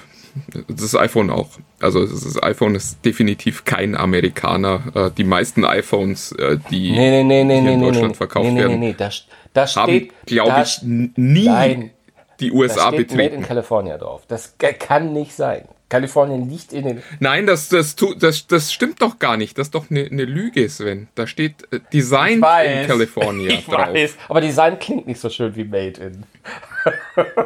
das 0.67 0.95
iPhone 0.95 1.29
auch. 1.29 1.49
Also 1.83 2.05
das 2.05 2.41
iPhone 2.41 2.75
ist 2.75 3.03
definitiv 3.05 3.65
kein 3.65 3.95
Amerikaner. 3.95 4.81
Äh, 4.95 5.11
die 5.15 5.23
meisten 5.23 5.65
iPhones, 5.65 6.31
äh, 6.33 6.57
die 6.71 6.91
nee, 6.91 7.23
nee, 7.23 7.43
nee, 7.43 7.61
nee, 7.61 7.73
in 7.73 7.81
Deutschland 7.81 8.17
verkauft 8.17 8.55
werden, 8.55 8.79
Nee, 8.79 8.87
nee, 8.87 8.95
da, 8.97 9.09
da 9.53 9.67
haben, 9.75 9.91
steht, 9.91 10.13
glaube 10.25 10.63
ich, 10.63 10.79
nie 10.81 11.45
Nein, 11.45 11.91
die 12.39 12.51
USA 12.51 12.87
steht 12.87 12.91
Made 12.91 13.01
in 13.01 13.17
betreten. 13.17 13.43
California 13.43 13.97
drauf. 13.97 14.23
Das 14.27 14.55
kann 14.79 15.13
nicht 15.13 15.33
sein. 15.33 15.67
Kalifornien 15.93 16.49
liegt 16.49 16.73
in 16.73 16.85
den. 16.85 17.03
Nein, 17.19 17.45
das, 17.45 17.69
das, 17.69 17.95
das, 18.17 18.47
das 18.47 18.73
stimmt 18.73 19.03
doch 19.03 19.19
gar 19.19 19.37
nicht. 19.37 19.59
Das 19.59 19.67
ist 19.67 19.75
doch 19.75 19.91
eine, 19.91 20.05
eine 20.05 20.25
Lüge, 20.25 20.67
Sven. 20.67 21.07
Da 21.13 21.27
steht 21.27 21.71
äh, 21.71 21.81
Design 21.93 22.37
in 22.37 22.87
California 22.87 23.51
ich 23.59 23.65
drauf. 23.67 23.93
weiß, 23.93 24.15
aber 24.27 24.41
Design 24.41 24.79
klingt 24.79 25.05
nicht 25.05 25.19
so 25.19 25.29
schön 25.29 25.55
wie 25.55 25.65
Made 25.65 26.01
in. 26.01 26.23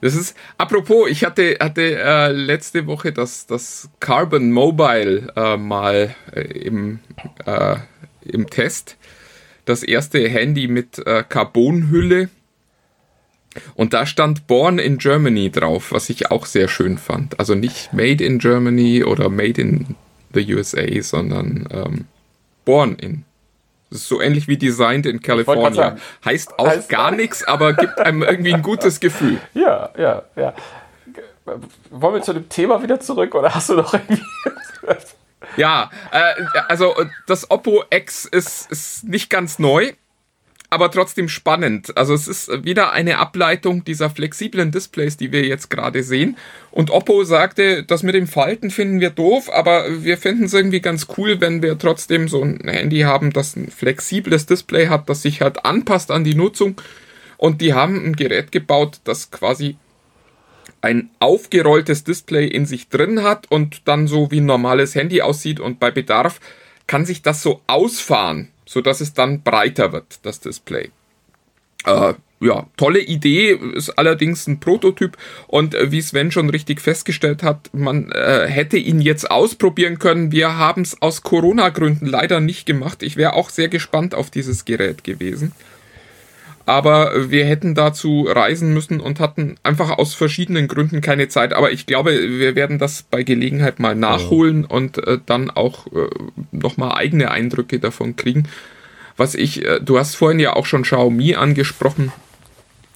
Das 0.00 0.14
ist, 0.14 0.36
apropos, 0.56 1.10
ich 1.10 1.24
hatte, 1.24 1.56
hatte 1.60 1.98
äh, 1.98 2.32
letzte 2.32 2.86
Woche 2.86 3.12
das, 3.12 3.46
das 3.46 3.88
Carbon 4.00 4.50
Mobile 4.50 5.32
äh, 5.36 5.56
mal 5.56 6.14
äh, 6.34 6.40
im, 6.40 7.00
äh, 7.44 7.76
im 8.24 8.48
Test. 8.48 8.96
Das 9.66 9.82
erste 9.82 10.26
Handy 10.28 10.66
mit 10.68 11.02
Carbonhülle. 11.28 12.30
Und 13.74 13.92
da 13.94 14.06
stand 14.06 14.46
Born 14.46 14.78
in 14.78 14.98
Germany 14.98 15.50
drauf, 15.50 15.90
was 15.92 16.10
ich 16.10 16.30
auch 16.30 16.46
sehr 16.46 16.68
schön 16.68 16.98
fand. 16.98 17.38
Also 17.40 17.54
nicht 17.54 17.92
Made 17.92 18.22
in 18.24 18.38
Germany 18.38 19.02
oder 19.04 19.28
Made 19.30 19.60
in 19.60 19.96
the 20.34 20.54
USA, 20.54 20.84
sondern 21.00 21.66
ähm, 21.72 22.04
Born 22.64 22.96
in. 22.96 23.24
Das 23.90 24.00
ist 24.00 24.08
so 24.08 24.20
ähnlich 24.20 24.48
wie 24.48 24.58
Designed 24.58 25.06
in 25.06 25.22
California. 25.22 25.96
Heißt 26.24 26.58
auch 26.58 26.68
Heißt- 26.68 26.88
gar 26.88 27.10
nichts, 27.16 27.42
aber 27.42 27.72
gibt 27.72 27.98
einem 27.98 28.22
irgendwie 28.22 28.52
ein 28.52 28.62
gutes 28.62 29.00
Gefühl. 29.00 29.38
Ja, 29.54 29.90
ja, 29.98 30.22
ja. 30.36 30.54
Wollen 31.90 32.14
wir 32.16 32.22
zu 32.22 32.34
dem 32.34 32.48
Thema 32.50 32.82
wieder 32.82 33.00
zurück 33.00 33.34
oder 33.34 33.54
hast 33.54 33.70
du 33.70 33.74
noch 33.74 33.94
irgendwie. 33.94 34.20
Ja, 35.56 35.90
äh, 36.12 36.34
also 36.68 36.94
äh, 36.96 37.06
das 37.26 37.50
Oppo 37.50 37.82
X 37.90 38.26
ist, 38.26 38.70
ist 38.70 39.04
nicht 39.04 39.30
ganz 39.30 39.58
neu, 39.58 39.92
aber 40.70 40.90
trotzdem 40.90 41.28
spannend. 41.28 41.96
Also 41.96 42.12
es 42.12 42.28
ist 42.28 42.64
wieder 42.64 42.92
eine 42.92 43.18
Ableitung 43.18 43.84
dieser 43.84 44.10
flexiblen 44.10 44.70
Displays, 44.70 45.16
die 45.16 45.32
wir 45.32 45.44
jetzt 45.44 45.70
gerade 45.70 46.02
sehen. 46.02 46.36
Und 46.70 46.90
Oppo 46.90 47.24
sagte, 47.24 47.84
das 47.84 48.02
mit 48.02 48.14
dem 48.14 48.26
Falten 48.26 48.70
finden 48.70 49.00
wir 49.00 49.10
doof, 49.10 49.50
aber 49.50 50.04
wir 50.04 50.18
finden 50.18 50.44
es 50.44 50.54
irgendwie 50.54 50.80
ganz 50.80 51.06
cool, 51.16 51.40
wenn 51.40 51.62
wir 51.62 51.78
trotzdem 51.78 52.28
so 52.28 52.42
ein 52.42 52.60
Handy 52.64 53.00
haben, 53.00 53.32
das 53.32 53.56
ein 53.56 53.70
flexibles 53.70 54.44
Display 54.44 54.88
hat, 54.88 55.08
das 55.08 55.22
sich 55.22 55.40
halt 55.40 55.64
anpasst 55.64 56.10
an 56.10 56.24
die 56.24 56.34
Nutzung. 56.34 56.78
Und 57.38 57.62
die 57.62 57.72
haben 57.72 58.04
ein 58.04 58.16
Gerät 58.16 58.52
gebaut, 58.52 59.00
das 59.04 59.30
quasi 59.30 59.76
ein 60.80 61.10
aufgerolltes 61.18 62.04
Display 62.04 62.46
in 62.46 62.66
sich 62.66 62.88
drin 62.88 63.22
hat 63.22 63.50
und 63.50 63.88
dann 63.88 64.06
so 64.06 64.30
wie 64.30 64.40
ein 64.40 64.46
normales 64.46 64.94
Handy 64.94 65.22
aussieht 65.22 65.60
und 65.60 65.80
bei 65.80 65.90
Bedarf 65.90 66.40
kann 66.86 67.04
sich 67.04 67.22
das 67.22 67.42
so 67.42 67.60
ausfahren, 67.66 68.48
so 68.68 68.82
dass 68.82 69.00
es 69.00 69.14
dann 69.14 69.42
breiter 69.42 69.92
wird, 69.92 70.20
das 70.22 70.40
Display. 70.40 70.90
Äh, 71.86 72.14
ja, 72.40 72.66
tolle 72.76 73.00
Idee, 73.00 73.58
ist 73.74 73.90
allerdings 73.98 74.46
ein 74.46 74.60
Prototyp 74.60 75.16
und 75.46 75.74
äh, 75.74 75.90
wie 75.90 76.02
Sven 76.02 76.30
schon 76.30 76.50
richtig 76.50 76.80
festgestellt 76.80 77.42
hat, 77.42 77.70
man 77.72 78.12
äh, 78.12 78.46
hätte 78.46 78.76
ihn 78.76 79.00
jetzt 79.00 79.30
ausprobieren 79.30 79.98
können. 79.98 80.30
Wir 80.30 80.56
haben 80.56 80.82
es 80.82 81.00
aus 81.00 81.22
Corona-Gründen 81.22 82.06
leider 82.06 82.40
nicht 82.40 82.66
gemacht. 82.66 83.02
Ich 83.02 83.16
wäre 83.16 83.32
auch 83.32 83.50
sehr 83.50 83.68
gespannt 83.68 84.14
auf 84.14 84.30
dieses 84.30 84.64
Gerät 84.64 85.02
gewesen 85.02 85.52
aber 86.68 87.30
wir 87.30 87.46
hätten 87.46 87.74
dazu 87.74 88.26
reisen 88.28 88.74
müssen 88.74 89.00
und 89.00 89.20
hatten 89.20 89.56
einfach 89.62 89.96
aus 89.96 90.12
verschiedenen 90.14 90.68
Gründen 90.68 91.00
keine 91.00 91.28
Zeit. 91.28 91.54
Aber 91.54 91.72
ich 91.72 91.86
glaube, 91.86 92.10
wir 92.12 92.56
werden 92.56 92.78
das 92.78 93.04
bei 93.04 93.22
Gelegenheit 93.22 93.80
mal 93.80 93.94
nachholen 93.94 94.66
und 94.66 94.98
äh, 94.98 95.18
dann 95.24 95.50
auch 95.50 95.86
äh, 95.86 96.10
nochmal 96.52 96.98
eigene 96.98 97.30
Eindrücke 97.30 97.78
davon 97.78 98.16
kriegen. 98.16 98.50
Was 99.16 99.34
ich, 99.34 99.64
äh, 99.64 99.80
du 99.80 99.98
hast 99.98 100.16
vorhin 100.16 100.40
ja 100.40 100.56
auch 100.56 100.66
schon 100.66 100.82
Xiaomi 100.82 101.36
angesprochen 101.36 102.12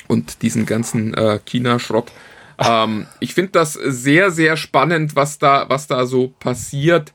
und 0.07 0.43
diesen 0.43 0.67
ganzen 0.67 1.15
äh, 1.15 1.39
China-Schrott. 1.43 2.13
Ähm, 2.59 3.07
ich 3.21 3.33
finde 3.33 3.53
das 3.53 3.73
sehr, 3.73 4.31
sehr 4.31 4.59
spannend, 4.59 5.17
was 5.17 5.39
da, 5.39 5.65
was 5.69 5.87
da 5.87 6.05
so 6.05 6.29
passiert, 6.29 7.15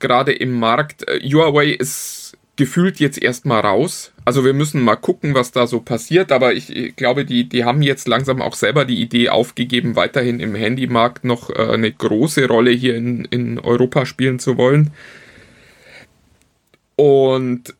gerade 0.00 0.32
im 0.32 0.52
Markt. 0.52 1.08
Äh, 1.08 1.20
Huawei 1.20 1.68
ist 1.68 2.17
gefühlt 2.58 2.98
jetzt 2.98 3.22
erstmal 3.22 3.60
raus. 3.60 4.12
Also 4.24 4.44
wir 4.44 4.52
müssen 4.52 4.82
mal 4.82 4.96
gucken, 4.96 5.32
was 5.32 5.52
da 5.52 5.68
so 5.68 5.80
passiert, 5.80 6.32
aber 6.32 6.54
ich, 6.54 6.96
glaube, 6.96 7.24
die, 7.24 7.48
die 7.48 7.64
haben 7.64 7.82
jetzt 7.82 8.08
langsam 8.08 8.42
auch 8.42 8.54
selber 8.54 8.84
die 8.84 9.00
Idee 9.00 9.28
aufgegeben, 9.28 9.94
weiterhin 9.94 10.40
im 10.40 10.56
Handymarkt 10.56 11.24
noch 11.24 11.50
äh, 11.50 11.54
eine 11.54 11.92
große 11.92 12.48
Rolle 12.48 12.72
hier 12.72 12.96
in, 12.96 13.24
in 13.26 13.60
Europa 13.60 14.06
spielen 14.06 14.40
zu 14.40 14.58
wollen. 14.58 14.90
Und 16.96 17.76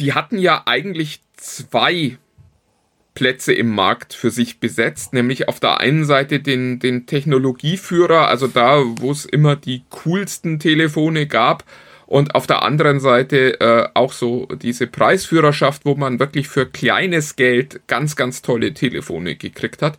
die 0.00 0.14
hatten 0.14 0.38
ja 0.38 0.64
eigentlich 0.66 1.20
zwei 1.36 2.18
Plätze 3.14 3.52
im 3.52 3.70
Markt 3.70 4.14
für 4.14 4.32
sich 4.32 4.58
besetzt, 4.58 5.12
nämlich 5.12 5.46
auf 5.46 5.60
der 5.60 5.78
einen 5.78 6.04
Seite 6.04 6.40
den, 6.40 6.80
den 6.80 7.06
Technologieführer, 7.06 8.26
also 8.26 8.48
da, 8.48 8.82
wo 8.98 9.12
es 9.12 9.24
immer 9.24 9.54
die 9.54 9.84
coolsten 9.90 10.58
Telefone 10.58 11.28
gab, 11.28 11.62
und 12.06 12.34
auf 12.34 12.46
der 12.46 12.62
anderen 12.62 13.00
Seite 13.00 13.60
äh, 13.60 13.88
auch 13.94 14.12
so 14.12 14.46
diese 14.46 14.86
Preisführerschaft, 14.86 15.84
wo 15.84 15.94
man 15.94 16.18
wirklich 16.18 16.48
für 16.48 16.66
kleines 16.66 17.36
Geld 17.36 17.80
ganz, 17.86 18.16
ganz 18.16 18.42
tolle 18.42 18.74
Telefone 18.74 19.36
gekriegt 19.36 19.82
hat. 19.82 19.98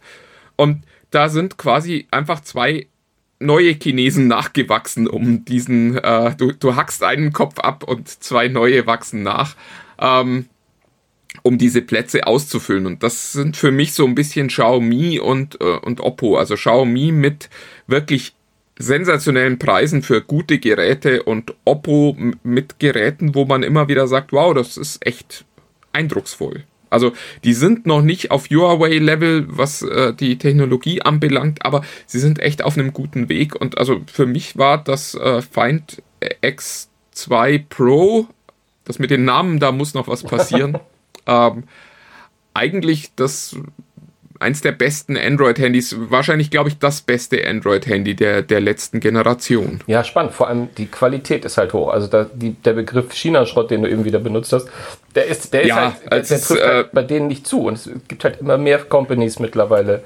Und 0.55 0.83
da 1.11 1.29
sind 1.29 1.57
quasi 1.57 2.07
einfach 2.11 2.41
zwei 2.41 2.87
neue 3.39 3.73
Chinesen 3.73 4.27
nachgewachsen, 4.27 5.07
um 5.07 5.45
diesen, 5.45 5.97
äh, 5.97 6.35
du, 6.35 6.51
du 6.51 6.75
hackst 6.75 7.03
einen 7.03 7.33
Kopf 7.33 7.59
ab 7.59 7.83
und 7.83 8.07
zwei 8.07 8.47
neue 8.47 8.87
wachsen 8.87 9.23
nach, 9.23 9.55
ähm, 9.99 10.45
um 11.43 11.57
diese 11.57 11.81
Plätze 11.81 12.27
auszufüllen. 12.27 12.85
Und 12.85 13.03
das 13.03 13.33
sind 13.33 13.57
für 13.57 13.71
mich 13.71 13.93
so 13.93 14.05
ein 14.05 14.15
bisschen 14.15 14.47
Xiaomi 14.47 15.19
und, 15.19 15.59
äh, 15.59 15.77
und 15.79 15.99
Oppo. 15.99 16.37
Also 16.37 16.55
Xiaomi 16.55 17.11
mit 17.11 17.49
wirklich 17.87 18.33
sensationellen 18.77 19.57
Preisen 19.57 20.01
für 20.01 20.21
gute 20.21 20.59
Geräte 20.59 21.23
und 21.23 21.53
Oppo 21.63 22.17
mit 22.43 22.79
Geräten, 22.79 23.35
wo 23.35 23.45
man 23.45 23.63
immer 23.63 23.87
wieder 23.87 24.07
sagt, 24.07 24.33
wow, 24.33 24.53
das 24.53 24.77
ist 24.77 25.05
echt 25.05 25.45
eindrucksvoll. 25.93 26.63
Also 26.89 27.13
die 27.43 27.53
sind 27.53 27.85
noch 27.85 28.01
nicht 28.01 28.31
auf 28.31 28.49
Huawei-Level, 28.49 29.45
was 29.47 29.81
äh, 29.81 30.13
die 30.13 30.37
Technologie 30.37 31.01
anbelangt, 31.01 31.65
aber 31.65 31.83
sie 32.05 32.19
sind 32.19 32.39
echt 32.39 32.63
auf 32.63 32.77
einem 32.77 32.93
guten 32.93 33.27
Weg. 33.27 33.55
Und 33.55 33.77
also 33.77 34.01
für 34.11 34.25
mich 34.25 34.57
war 34.57 34.83
das 34.83 35.15
äh, 35.15 35.41
Find 35.41 36.01
X2 36.21 37.65
Pro, 37.67 38.27
das 38.83 38.99
mit 38.99 39.09
den 39.09 39.25
Namen, 39.25 39.59
da 39.59 39.71
muss 39.71 39.93
noch 39.93 40.07
was 40.07 40.23
passieren. 40.23 40.77
ähm, 41.25 41.63
eigentlich 42.53 43.11
das 43.15 43.57
eins 44.45 44.61
der 44.61 44.71
besten 44.71 45.17
Android-Handys, 45.17 45.95
wahrscheinlich 46.09 46.51
glaube 46.51 46.69
ich 46.69 46.77
das 46.77 47.01
beste 47.01 47.45
Android-Handy 47.47 48.15
der, 48.15 48.43
der 48.43 48.61
letzten 48.61 48.99
Generation. 48.99 49.81
Ja, 49.87 50.03
spannend. 50.03 50.33
Vor 50.33 50.47
allem 50.47 50.69
die 50.77 50.85
Qualität 50.85 51.45
ist 51.45 51.57
halt 51.57 51.73
hoch. 51.73 51.89
Also 51.89 52.07
da, 52.07 52.25
die, 52.31 52.51
der 52.53 52.73
Begriff 52.73 53.11
China-Schrott, 53.11 53.71
den 53.71 53.81
du 53.81 53.89
eben 53.89 54.05
wieder 54.05 54.19
benutzt 54.19 54.53
hast, 54.53 54.69
der 55.15 55.25
ist, 55.25 55.51
der 55.53 55.61
ist 55.61 55.67
Ja, 55.67 55.75
halt, 55.75 55.95
der, 56.03 56.09
der 56.09 56.19
ist, 56.19 56.47
trifft 56.47 56.63
halt 56.63 56.85
äh, 56.85 56.89
bei 56.93 57.03
denen 57.03 57.27
nicht 57.27 57.47
zu. 57.47 57.63
Und 57.63 57.73
es 57.73 57.89
gibt 58.07 58.23
halt 58.23 58.39
immer 58.39 58.57
mehr 58.57 58.77
Companies 58.79 59.39
mittlerweile 59.39 60.03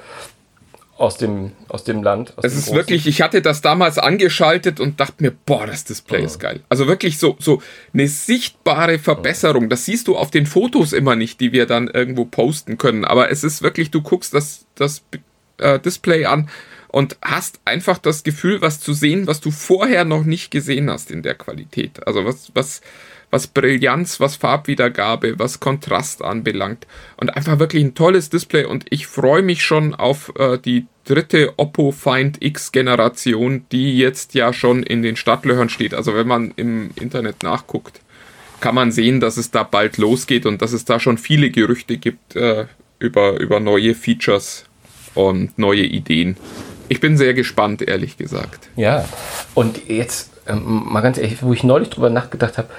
aus 1.00 1.18
dem, 1.18 1.54
aus 1.70 1.86
dem 1.86 2.04
Land. 2.04 2.38
Aus 2.38 2.44
Es 2.44 2.54
dem 2.54 2.60
ist 2.60 2.74
wirklich, 2.74 3.08
ich 3.08 3.22
hatte 3.22 3.42
das 3.42 3.62
damals 3.62 3.98
angeschaltet 3.98 4.80
und 4.80 5.00
dachte 5.00 5.24
mir, 5.24 5.32
boah, 5.32 5.66
das 5.66 5.86
Display 5.86 6.24
ist 6.24 6.40
geil. 6.40 6.60
Also 6.68 6.88
wirklich 6.88 7.18
so, 7.18 7.38
so 7.40 7.62
eine 7.94 8.08
sichtbare 8.08 9.00
Verbesserung. 9.00 9.70
Das 9.70 9.86
siehst 9.86 10.10
du 10.10 10.18
auf 10.18 10.30
den 10.30 10.46
Fotos 10.46 10.92
immer 10.92 11.16
nicht, 11.16 11.40
die 11.40 11.54
wir 11.54 11.66
dann 11.66 11.88
irgendwo 11.88 12.26
posten 12.26 12.78
können. 12.78 13.06
Aber 13.06 13.32
es 13.32 13.46
ist 13.46 13.62
wirklich, 13.62 13.92
du 13.92 14.02
guckst 14.02 14.34
das, 14.34 14.66
das 14.76 15.04
äh, 15.58 15.80
Display 15.80 16.26
an 16.26 16.50
und 16.90 17.18
hast 17.22 17.62
einfach 17.64 17.98
das 17.98 18.24
Gefühl, 18.24 18.62
was 18.62 18.82
zu 18.82 18.94
sehen, 18.94 19.26
was 19.26 19.40
du 19.40 19.52
vorher 19.52 20.04
noch 20.04 20.26
nicht 20.26 20.52
gesehen 20.52 20.90
hast 20.90 21.12
in 21.12 21.22
der 21.22 21.36
Qualität. 21.36 22.06
Also 22.06 22.26
was, 22.26 22.52
was, 22.56 22.82
was 23.32 23.48
Brillanz, 23.48 24.20
was 24.20 24.36
Farbwiedergabe, 24.36 25.38
was 25.38 25.60
Kontrast 25.60 26.24
anbelangt. 26.24 26.88
Und 27.18 27.30
einfach 27.36 27.60
wirklich 27.60 27.84
ein 27.84 27.96
tolles 27.96 28.30
Display. 28.30 28.66
Und 28.66 28.86
ich 28.90 29.08
freue 29.08 29.42
mich 29.42 29.64
schon 29.64 29.94
auf 29.94 30.34
äh, 30.38 30.58
die 30.58 30.88
dritte 31.06 31.54
Oppo 31.58 31.92
Find 31.92 32.42
X 32.42 32.72
Generation, 32.72 33.66
die 33.72 33.98
jetzt 33.98 34.34
ja 34.34 34.54
schon 34.54 34.84
in 34.84 35.02
den 35.02 35.16
Startlöchern 35.16 35.70
steht. 35.70 35.94
Also 35.94 36.16
wenn 36.16 36.28
man 36.28 36.54
im 36.56 36.92
Internet 36.96 37.44
nachguckt, 37.44 38.02
kann 38.60 38.76
man 38.76 38.92
sehen, 38.92 39.20
dass 39.20 39.38
es 39.38 39.52
da 39.52 39.64
bald 39.64 39.98
losgeht 39.98 40.46
und 40.46 40.62
dass 40.62 40.74
es 40.74 40.86
da 40.86 41.00
schon 41.00 41.18
viele 41.18 41.50
Gerüchte 41.50 41.98
gibt 41.98 42.36
äh, 42.36 42.66
über, 43.00 43.40
über 43.40 43.60
neue 43.60 43.96
Features 43.96 44.66
und 45.16 45.58
neue 45.58 45.84
Ideen. 45.84 46.38
ich 46.90 47.00
bin 47.00 47.18
sehr 47.18 47.34
gespannt, 47.34 47.82
ehrlich 47.82 48.18
gesagt. 48.18 48.70
Ja, 48.76 49.08
und 49.54 49.88
jetzt 49.88 50.32
ähm, 50.48 50.84
mal 50.86 51.02
ganz 51.02 51.18
ehrlich, 51.18 51.42
wo 51.42 51.54
ich 51.54 51.64
neulich 51.64 51.90
drüber 51.90 52.10
nachgedacht 52.10 52.58
habe, 52.58 52.70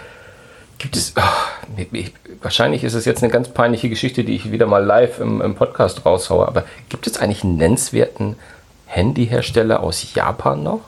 gibt 0.81 0.97
es, 0.97 1.14
oh, 1.16 1.83
ich, 1.93 2.12
wahrscheinlich 2.40 2.83
ist 2.85 2.95
es 2.95 3.05
jetzt 3.05 3.23
eine 3.23 3.31
ganz 3.31 3.51
peinliche 3.51 3.88
Geschichte, 3.88 4.25
die 4.25 4.35
ich 4.35 4.51
wieder 4.51 4.66
mal 4.66 4.83
live 4.83 5.21
im, 5.21 5.40
im 5.40 5.55
Podcast 5.55 6.05
raushaue, 6.05 6.49
aber 6.49 6.64
gibt 6.88 7.07
es 7.07 7.19
eigentlich 7.19 7.45
einen 7.45 7.57
nennenswerten 7.57 8.37
Handyhersteller 8.87 9.81
aus 9.81 10.14
Japan 10.14 10.62
noch? 10.62 10.81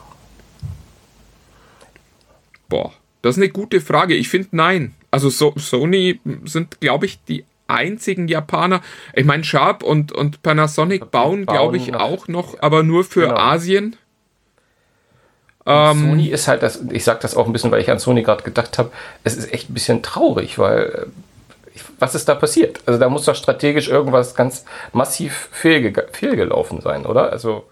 Boah, 2.67 2.91
das 3.21 3.37
ist 3.37 3.43
eine 3.43 3.51
gute 3.51 3.81
Frage. 3.81 4.15
Ich 4.15 4.29
finde 4.29 4.49
nein. 4.51 4.95
Also 5.11 5.29
so, 5.29 5.53
Sony 5.57 6.19
sind, 6.43 6.81
glaube 6.81 7.05
ich, 7.05 7.23
die 7.25 7.45
einzigen 7.67 8.27
Japaner. 8.27 8.81
Ich 9.13 9.25
meine, 9.25 9.43
Sharp 9.43 9.83
und, 9.83 10.11
und 10.11 10.41
Panasonic 10.41 11.11
bauen, 11.11 11.45
glaube 11.45 11.77
ich, 11.77 11.93
auch 11.93 12.27
noch, 12.27 12.59
aber 12.61 12.81
nur 12.81 13.03
für 13.03 13.27
genau. 13.27 13.37
Asien. 13.37 13.95
Ähm, 15.65 16.09
Sony 16.09 16.27
ist 16.27 16.47
halt 16.47 16.61
das, 16.61 16.81
ich 16.91 17.03
sage 17.03 17.19
das 17.21 17.35
auch 17.35 17.45
ein 17.45 17.53
bisschen, 17.53 17.71
weil 17.71 17.81
ich 17.81 17.89
an 17.89 17.99
Sony 17.99 18.23
gerade 18.23 18.43
gedacht 18.43 18.77
habe, 18.77 18.91
es 19.23 19.37
ist 19.37 19.53
echt 19.53 19.69
ein 19.69 19.73
bisschen 19.73 20.03
traurig, 20.03 20.59
weil 20.59 20.81
äh, 20.83 21.79
was 21.99 22.15
ist 22.15 22.27
da 22.27 22.35
passiert? 22.35 22.81
Also 22.85 22.99
da 22.99 23.09
muss 23.09 23.25
doch 23.25 23.35
strategisch 23.35 23.87
irgendwas 23.87 24.35
ganz 24.35 24.65
massiv 24.91 25.49
fehlge 25.51 26.07
fehlgelaufen 26.11 26.81
sein, 26.81 27.05
oder? 27.05 27.31
Also 27.31 27.65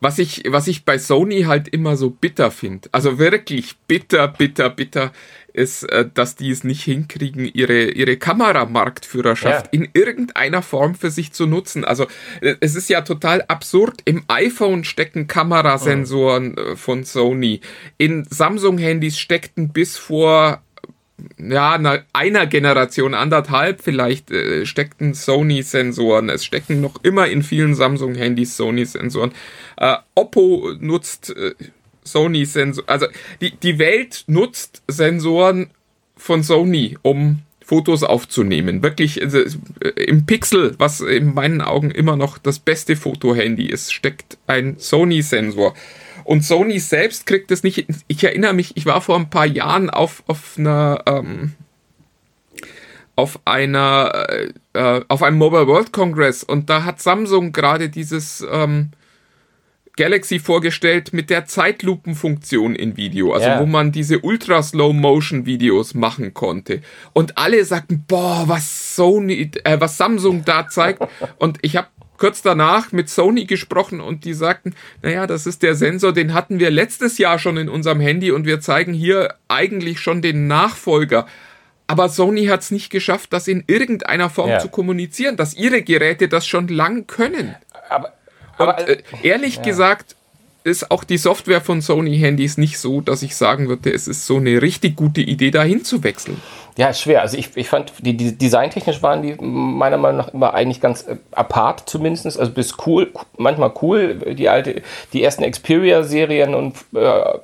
was 0.00 0.18
ich, 0.18 0.44
was 0.48 0.66
ich 0.66 0.84
bei 0.84 0.98
Sony 0.98 1.42
halt 1.42 1.68
immer 1.68 1.96
so 1.96 2.10
bitter 2.10 2.50
finde, 2.50 2.88
also 2.92 3.18
wirklich 3.18 3.76
bitter, 3.86 4.28
bitter, 4.28 4.68
bitter, 4.70 5.12
ist, 5.54 5.84
äh, 5.84 6.06
dass 6.12 6.36
die 6.36 6.50
es 6.50 6.64
nicht 6.64 6.82
hinkriegen, 6.82 7.46
ihre, 7.46 7.84
ihre 7.84 8.16
Kameramarktführerschaft 8.16 9.66
ja. 9.66 9.72
in 9.72 9.88
irgendeiner 9.94 10.62
Form 10.62 10.94
für 10.94 11.10
sich 11.10 11.32
zu 11.32 11.46
nutzen. 11.46 11.84
Also 11.84 12.06
äh, 12.40 12.56
es 12.60 12.74
ist 12.74 12.90
ja 12.90 13.00
total 13.00 13.42
absurd. 13.48 14.02
Im 14.04 14.24
iPhone 14.28 14.84
stecken 14.84 15.26
Kamerasensoren 15.26 16.56
mhm. 16.56 16.76
von 16.76 17.04
Sony. 17.04 17.60
In 17.96 18.26
Samsung-Handys 18.28 19.18
steckten 19.18 19.70
bis 19.70 19.96
vor 19.96 20.60
ja, 21.38 22.02
einer 22.12 22.46
Generation, 22.46 23.14
anderthalb 23.14 23.80
vielleicht, 23.80 24.30
äh, 24.32 24.66
steckten 24.66 25.14
Sony-Sensoren. 25.14 26.28
Es 26.28 26.44
stecken 26.44 26.80
noch 26.80 27.02
immer 27.04 27.28
in 27.28 27.42
vielen 27.42 27.74
Samsung-Handys 27.74 28.56
Sony-Sensoren. 28.56 29.32
Äh, 29.76 29.96
Oppo 30.14 30.72
nutzt 30.80 31.34
äh, 31.36 31.54
Sony-Sensoren. 32.04 32.88
Also 32.88 33.06
die, 33.40 33.56
die 33.56 33.78
Welt 33.78 34.24
nutzt 34.26 34.82
Sensoren 34.88 35.70
von 36.16 36.42
Sony, 36.42 36.96
um 37.02 37.40
Fotos 37.64 38.02
aufzunehmen. 38.02 38.82
Wirklich 38.82 39.22
also, 39.22 39.38
äh, 39.80 39.88
im 40.04 40.26
Pixel, 40.26 40.74
was 40.78 41.00
in 41.00 41.32
meinen 41.34 41.62
Augen 41.62 41.90
immer 41.90 42.16
noch 42.16 42.38
das 42.38 42.58
beste 42.58 42.94
Fotohandy 42.94 43.66
ist, 43.66 43.92
steckt 43.92 44.38
ein 44.46 44.76
Sony-Sensor. 44.78 45.74
Und 46.24 46.44
Sony 46.44 46.78
selbst 46.78 47.26
kriegt 47.26 47.50
es 47.50 47.62
nicht. 47.62 47.86
Ich 48.06 48.22
erinnere 48.22 48.54
mich, 48.54 48.76
ich 48.76 48.86
war 48.86 49.00
vor 49.00 49.16
ein 49.16 49.30
paar 49.30 49.46
Jahren 49.46 49.90
auf, 49.90 50.22
auf 50.26 50.54
einer. 50.58 51.02
Ähm, 51.06 51.52
auf 53.16 53.38
einer 53.44 54.26
äh, 54.28 54.52
äh 54.72 55.04
auf 55.06 55.22
einem 55.22 55.38
Mobile 55.38 55.68
World 55.68 55.92
Congress 55.92 56.42
und 56.42 56.68
da 56.68 56.82
hat 56.82 57.00
Samsung 57.00 57.52
gerade 57.52 57.88
dieses 57.88 58.44
ähm, 58.50 58.90
Galaxy 59.96 60.38
vorgestellt 60.38 61.12
mit 61.12 61.30
der 61.30 61.44
Zeitlupenfunktion 61.46 62.74
in 62.74 62.96
Video, 62.96 63.32
also 63.32 63.46
yeah. 63.46 63.60
wo 63.60 63.66
man 63.66 63.92
diese 63.92 64.18
ultra 64.20 64.62
Slow 64.62 64.92
Motion 64.92 65.46
Videos 65.46 65.94
machen 65.94 66.34
konnte. 66.34 66.80
Und 67.12 67.38
alle 67.38 67.64
sagten, 67.64 68.04
boah, 68.06 68.44
was 68.46 68.96
Sony, 68.96 69.50
äh, 69.62 69.80
was 69.80 69.96
Samsung 69.96 70.44
da 70.44 70.68
zeigt. 70.68 71.00
und 71.38 71.58
ich 71.62 71.76
habe 71.76 71.88
kurz 72.16 72.42
danach 72.42 72.92
mit 72.92 73.08
Sony 73.08 73.44
gesprochen 73.44 74.00
und 74.00 74.24
die 74.24 74.34
sagten, 74.34 74.74
naja, 75.02 75.26
das 75.26 75.46
ist 75.46 75.62
der 75.62 75.74
Sensor, 75.74 76.12
den 76.12 76.34
hatten 76.34 76.58
wir 76.58 76.70
letztes 76.70 77.18
Jahr 77.18 77.38
schon 77.38 77.56
in 77.56 77.68
unserem 77.68 78.00
Handy 78.00 78.30
und 78.32 78.46
wir 78.46 78.60
zeigen 78.60 78.94
hier 78.94 79.34
eigentlich 79.48 80.00
schon 80.00 80.22
den 80.22 80.46
Nachfolger. 80.46 81.26
Aber 81.86 82.08
Sony 82.08 82.46
hat 82.46 82.60
es 82.60 82.70
nicht 82.70 82.90
geschafft, 82.90 83.32
das 83.32 83.46
in 83.46 83.62
irgendeiner 83.66 84.30
Form 84.30 84.50
ja. 84.50 84.58
zu 84.58 84.68
kommunizieren, 84.68 85.36
dass 85.36 85.54
ihre 85.54 85.82
Geräte 85.82 86.28
das 86.28 86.46
schon 86.46 86.68
lang 86.68 87.06
können. 87.06 87.54
Aber, 87.90 88.14
aber 88.58 88.78
und, 88.78 88.88
äh, 88.88 89.02
ehrlich 89.22 89.56
ja. 89.56 89.62
gesagt 89.62 90.16
ist 90.64 90.90
auch 90.90 91.04
die 91.04 91.18
Software 91.18 91.60
von 91.60 91.82
Sony-Handys 91.82 92.56
nicht 92.56 92.78
so, 92.78 93.02
dass 93.02 93.22
ich 93.22 93.36
sagen 93.36 93.68
würde, 93.68 93.92
es 93.92 94.08
ist 94.08 94.26
so 94.26 94.38
eine 94.38 94.62
richtig 94.62 94.96
gute 94.96 95.20
Idee, 95.20 95.50
dahin 95.50 95.84
zu 95.84 96.02
wechseln. 96.02 96.40
Ja, 96.78 96.88
ist 96.88 97.02
schwer. 97.02 97.20
Also 97.20 97.36
ich, 97.36 97.54
ich 97.54 97.68
fand, 97.68 97.92
die, 98.00 98.16
die 98.16 98.36
designtechnisch 98.36 99.02
waren 99.02 99.22
die 99.22 99.34
meiner 99.38 99.98
Meinung 99.98 100.16
nach 100.16 100.28
immer 100.28 100.54
eigentlich 100.54 100.80
ganz 100.80 101.02
äh, 101.02 101.16
apart 101.32 101.88
zumindest. 101.88 102.38
Also 102.38 102.50
bis 102.50 102.74
cool, 102.86 103.12
manchmal 103.36 103.74
cool. 103.82 104.14
Die 104.34 104.48
alte, 104.48 104.82
die 105.12 105.22
ersten 105.22 105.48
Xperia-Serien 105.48 106.54
und 106.54 106.76
äh, 106.94 107.38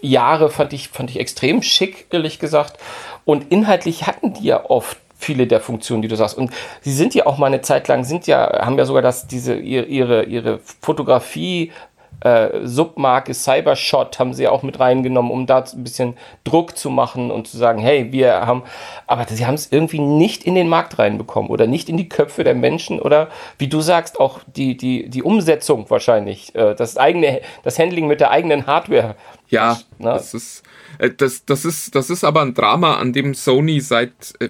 Jahre 0.00 0.48
fand 0.48 0.72
ich, 0.72 0.88
fand 0.88 1.10
ich 1.10 1.20
extrem 1.20 1.62
schick, 1.62 2.06
ehrlich 2.10 2.38
gesagt. 2.38 2.78
Und 3.26 3.52
inhaltlich 3.52 4.06
hatten 4.06 4.32
die 4.32 4.44
ja 4.44 4.64
oft 4.64 4.96
viele 5.16 5.46
der 5.46 5.60
Funktionen, 5.60 6.02
die 6.02 6.08
du 6.08 6.16
sagst. 6.16 6.36
Und 6.36 6.50
sie 6.80 6.92
sind 6.92 7.14
ja 7.14 7.26
auch 7.26 7.38
mal 7.38 7.46
eine 7.46 7.62
Zeit 7.62 7.88
lang, 7.88 8.04
sind 8.04 8.26
ja, 8.26 8.64
haben 8.64 8.78
ja 8.78 8.84
sogar 8.84 9.02
das, 9.02 9.26
diese, 9.26 9.54
ihre, 9.54 10.24
ihre 10.24 10.60
Fotografie 10.80 11.72
äh, 12.20 12.66
Submarke 12.66 13.34
Cybershot 13.34 14.18
haben 14.18 14.32
sie 14.32 14.48
auch 14.48 14.62
mit 14.62 14.80
reingenommen, 14.80 15.30
um 15.30 15.46
da 15.46 15.58
ein 15.58 15.84
bisschen 15.84 16.16
Druck 16.44 16.76
zu 16.76 16.90
machen 16.90 17.30
und 17.30 17.46
zu 17.46 17.56
sagen, 17.56 17.78
hey, 17.78 18.10
wir 18.12 18.46
haben, 18.46 18.62
aber 19.06 19.26
sie 19.28 19.46
haben 19.46 19.54
es 19.54 19.70
irgendwie 19.70 19.98
nicht 19.98 20.44
in 20.44 20.54
den 20.54 20.68
Markt 20.68 20.98
reinbekommen 20.98 21.50
oder 21.50 21.66
nicht 21.66 21.88
in 21.88 21.96
die 21.96 22.08
Köpfe 22.08 22.44
der 22.44 22.54
Menschen 22.54 23.00
oder 23.00 23.28
wie 23.58 23.68
du 23.68 23.80
sagst, 23.80 24.18
auch 24.18 24.40
die, 24.46 24.76
die, 24.76 25.08
die 25.08 25.22
Umsetzung 25.22 25.88
wahrscheinlich, 25.90 26.54
äh, 26.54 26.74
das 26.74 26.96
eigene, 26.96 27.42
das 27.62 27.78
Handling 27.78 28.06
mit 28.06 28.20
der 28.20 28.30
eigenen 28.30 28.66
Hardware. 28.66 29.14
Ja, 29.48 29.78
Na? 29.98 30.14
das 30.14 30.34
ist, 30.34 30.62
äh, 30.98 31.10
das, 31.10 31.44
das 31.44 31.64
ist, 31.64 31.94
das 31.94 32.10
ist 32.10 32.24
aber 32.24 32.42
ein 32.42 32.54
Drama, 32.54 32.96
an 32.96 33.12
dem 33.12 33.34
Sony 33.34 33.80
seit 33.80 34.34
äh, 34.40 34.48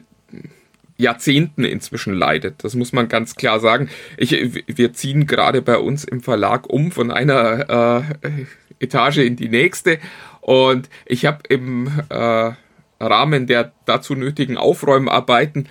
Jahrzehnten 0.99 1.65
inzwischen 1.65 2.15
leidet. 2.15 2.65
Das 2.65 2.75
muss 2.75 2.93
man 2.93 3.09
ganz 3.09 3.35
klar 3.35 3.61
sagen. 3.61 3.89
Ich, 4.17 4.33
wir 4.67 4.93
ziehen 4.93 5.27
gerade 5.27 5.63
bei 5.63 5.79
uns 5.79 6.05
im 6.05 6.21
Verlag 6.21 6.69
um 6.69 6.91
von 6.91 7.11
einer 7.11 8.07
äh, 8.25 8.31
Etage 8.79 9.19
in 9.19 9.37
die 9.37 9.49
nächste 9.49 9.99
und 10.41 10.89
ich 11.07 11.27
habe 11.27 11.41
im 11.49 11.91
äh, 12.09 12.53
Rahmen 13.01 13.47
der 13.47 13.73
dazu 13.85 14.15
nötigen 14.15 14.57
Aufräumarbeiten 14.57 15.69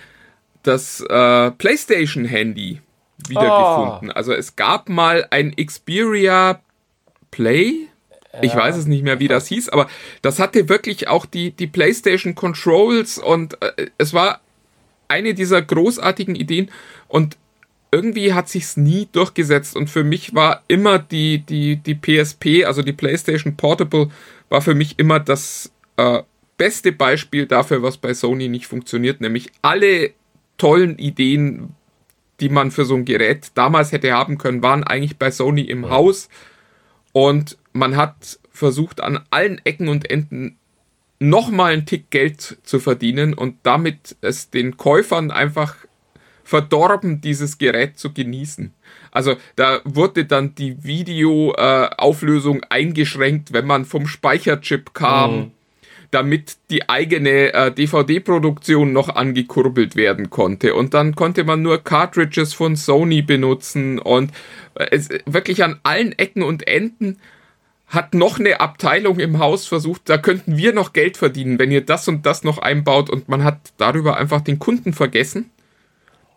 das 0.62 1.00
äh, 1.00 1.50
PlayStation-Handy 1.52 2.80
wiedergefunden. 3.28 4.10
Oh. 4.10 4.14
Also 4.14 4.32
es 4.32 4.56
gab 4.56 4.88
mal 4.88 5.26
ein 5.30 5.54
Xperia 5.54 6.60
Play. 7.30 7.88
Ich 8.42 8.54
weiß 8.54 8.76
es 8.76 8.86
nicht 8.86 9.02
mehr, 9.02 9.18
wie 9.18 9.28
das 9.28 9.46
hieß, 9.46 9.70
aber 9.70 9.88
das 10.20 10.38
hatte 10.38 10.68
wirklich 10.68 11.08
auch 11.08 11.24
die, 11.24 11.52
die 11.52 11.66
PlayStation 11.66 12.34
Controls 12.34 13.16
und 13.16 13.62
äh, 13.62 13.86
es 13.96 14.12
war 14.12 14.40
eine 15.08 15.34
dieser 15.34 15.62
großartigen 15.62 16.34
Ideen 16.34 16.70
und 17.08 17.36
irgendwie 17.92 18.34
hat 18.34 18.48
sich's 18.48 18.76
nie 18.76 19.08
durchgesetzt 19.12 19.76
und 19.76 19.88
für 19.88 20.04
mich 20.04 20.34
war 20.34 20.62
immer 20.68 20.98
die, 20.98 21.38
die, 21.38 21.76
die 21.76 21.94
PSP, 21.94 22.64
also 22.64 22.82
die 22.82 22.92
PlayStation 22.92 23.56
Portable, 23.56 24.10
war 24.48 24.60
für 24.60 24.74
mich 24.74 24.98
immer 24.98 25.20
das 25.20 25.72
äh, 25.96 26.22
beste 26.56 26.92
Beispiel 26.92 27.46
dafür, 27.46 27.82
was 27.82 27.96
bei 27.96 28.14
Sony 28.14 28.48
nicht 28.48 28.66
funktioniert, 28.66 29.20
nämlich 29.20 29.50
alle 29.62 30.10
tollen 30.58 30.98
Ideen, 30.98 31.74
die 32.40 32.48
man 32.48 32.70
für 32.70 32.84
so 32.84 32.94
ein 32.94 33.04
Gerät 33.04 33.50
damals 33.54 33.92
hätte 33.92 34.12
haben 34.12 34.38
können, 34.38 34.62
waren 34.62 34.84
eigentlich 34.84 35.16
bei 35.16 35.30
Sony 35.30 35.62
im 35.62 35.88
Haus 35.88 36.28
und 37.12 37.56
man 37.72 37.96
hat 37.96 38.38
versucht 38.50 39.00
an 39.00 39.20
allen 39.30 39.60
Ecken 39.64 39.88
und 39.88 40.10
Enden 40.10 40.58
nochmal 41.18 41.72
einen 41.72 41.86
Tick 41.86 42.10
Geld 42.10 42.58
zu 42.62 42.80
verdienen 42.80 43.34
und 43.34 43.56
damit 43.62 44.16
es 44.20 44.50
den 44.50 44.76
Käufern 44.76 45.30
einfach 45.30 45.76
verdorben, 46.44 47.20
dieses 47.20 47.58
Gerät 47.58 47.98
zu 47.98 48.12
genießen. 48.12 48.72
Also 49.10 49.36
da 49.56 49.80
wurde 49.84 50.26
dann 50.26 50.54
die 50.54 50.84
Videoauflösung 50.84 52.58
äh, 52.62 52.66
eingeschränkt, 52.70 53.52
wenn 53.52 53.66
man 53.66 53.84
vom 53.84 54.06
Speicherchip 54.06 54.94
kam, 54.94 55.36
mhm. 55.36 55.50
damit 56.12 56.56
die 56.70 56.88
eigene 56.88 57.52
äh, 57.52 57.72
DVD-Produktion 57.72 58.92
noch 58.92 59.08
angekurbelt 59.08 59.96
werden 59.96 60.30
konnte. 60.30 60.74
Und 60.74 60.94
dann 60.94 61.16
konnte 61.16 61.42
man 61.42 61.62
nur 61.62 61.82
Cartridges 61.82 62.54
von 62.54 62.76
Sony 62.76 63.22
benutzen 63.22 63.98
und 63.98 64.30
äh, 64.74 64.86
es 64.92 65.08
wirklich 65.24 65.64
an 65.64 65.80
allen 65.82 66.12
Ecken 66.12 66.44
und 66.44 66.68
Enden 66.68 67.18
hat 67.86 68.14
noch 68.14 68.38
eine 68.38 68.60
Abteilung 68.60 69.18
im 69.20 69.38
Haus 69.38 69.66
versucht, 69.66 70.08
da 70.08 70.18
könnten 70.18 70.56
wir 70.56 70.72
noch 70.72 70.92
Geld 70.92 71.16
verdienen, 71.16 71.58
wenn 71.58 71.70
ihr 71.70 71.84
das 71.84 72.08
und 72.08 72.26
das 72.26 72.42
noch 72.42 72.58
einbaut 72.58 73.10
und 73.10 73.28
man 73.28 73.44
hat 73.44 73.58
darüber 73.76 74.16
einfach 74.16 74.40
den 74.40 74.58
Kunden 74.58 74.92
vergessen, 74.92 75.50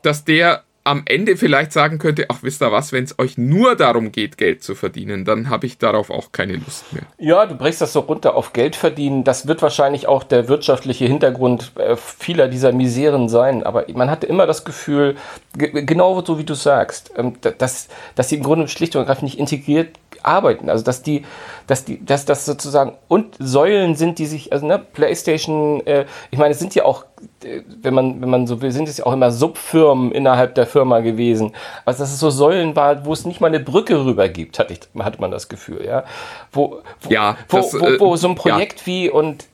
dass 0.04 0.26
der 0.26 0.64
am 0.86 1.04
Ende 1.06 1.38
vielleicht 1.38 1.72
sagen 1.72 2.00
könnte, 2.00 2.26
ach 2.30 2.38
wisst 2.42 2.64
ihr 2.64 2.72
was, 2.72 2.92
wenn 2.92 3.04
es 3.04 3.20
euch 3.20 3.38
nur 3.38 3.76
darum 3.76 4.12
geht, 4.12 4.38
Geld 4.38 4.64
zu 4.64 4.76
verdienen, 4.76 5.26
dann 5.26 5.50
habe 5.50 5.68
ich 5.68 5.78
darauf 5.78 6.10
auch 6.10 6.32
keine 6.32 6.54
Lust 6.54 6.92
mehr. 6.94 7.04
Ja, 7.20 7.46
du 7.46 7.56
brichst 7.56 7.82
das 7.82 7.94
so 7.94 8.00
runter 8.00 8.36
auf 8.36 8.54
Geld 8.54 8.76
verdienen. 8.76 9.24
Das 9.24 9.48
wird 9.48 9.62
wahrscheinlich 9.62 10.08
auch 10.08 10.24
der 10.24 10.48
wirtschaftliche 10.48 11.06
Hintergrund 11.06 11.74
äh, 11.76 11.96
vieler 11.96 12.48
dieser 12.48 12.72
Miseren 12.72 13.30
sein. 13.30 13.64
Aber 13.64 13.86
man 13.94 14.10
hatte 14.10 14.26
immer 14.26 14.48
das 14.48 14.66
Gefühl, 14.66 15.16
genau 15.54 16.24
so 16.26 16.40
wie 16.40 16.44
du 16.44 16.56
sagst, 16.56 17.12
ähm, 17.18 17.36
dass, 17.42 17.90
dass 18.16 18.30
sie 18.30 18.38
im 18.38 18.44
Grunde 18.44 18.68
schlicht 18.68 18.96
und 18.96 19.02
ergreifend 19.02 19.24
nicht 19.24 19.40
integriert 19.40 19.90
arbeiten. 20.24 20.70
Also 20.70 20.84
dass 20.84 21.02
die, 21.02 21.24
dass 21.68 21.86
die, 21.86 22.04
dass 22.04 22.26
das 22.26 22.46
sozusagen 22.46 22.94
und 23.08 23.36
Säulen 23.40 23.96
sind, 23.96 24.20
die 24.20 24.26
sich, 24.26 24.52
also 24.52 24.66
ne, 24.66 24.80
PlayStation, 24.80 25.86
äh, 25.86 26.06
ich 26.32 26.40
meine, 26.40 26.52
es 26.52 26.60
sind 26.60 26.76
ja 26.76 26.86
auch, 26.86 27.06
äh, 27.44 27.62
wenn 27.82 27.94
man, 27.94 28.22
wenn 28.22 28.30
man 28.30 28.48
so 28.48 28.62
will, 28.62 28.72
sind 28.72 28.88
es 28.88 28.98
ja 28.98 29.06
auch 29.06 29.14
immer 29.14 29.32
Subfirmen 29.32 30.12
innerhalb 30.12 30.56
der 30.56 30.68
Firma 30.68 31.00
gewesen. 31.00 31.54
Also 31.86 32.04
dass 32.04 32.12
es 32.12 32.20
so 32.20 32.30
Säulen 32.30 32.76
war, 32.76 33.06
wo 33.06 33.14
es 33.14 33.26
nicht 33.26 33.42
mal 33.42 33.48
eine 33.48 33.60
Brücke 33.60 34.06
rüber 34.06 34.30
gibt, 34.30 34.60
hatte, 34.60 34.74
ich, 34.74 34.80
hatte 35.04 35.22
man 35.22 35.32
das 35.32 35.50
Gefühl, 35.50 35.86
ja. 35.86 36.04
Wo, 36.52 36.82
wo, 37.02 37.10
ja, 37.10 37.38
wo, 37.48 37.58
das, 37.58 37.74
wo, 37.74 37.80
wo, 37.80 38.00
wo 38.00 38.14
äh, 38.14 38.18
so 38.18 38.30
ein 38.30 38.36
Projekt 38.36 38.82
ja. 38.82 38.86
wie 38.86 39.10
und 39.10 39.46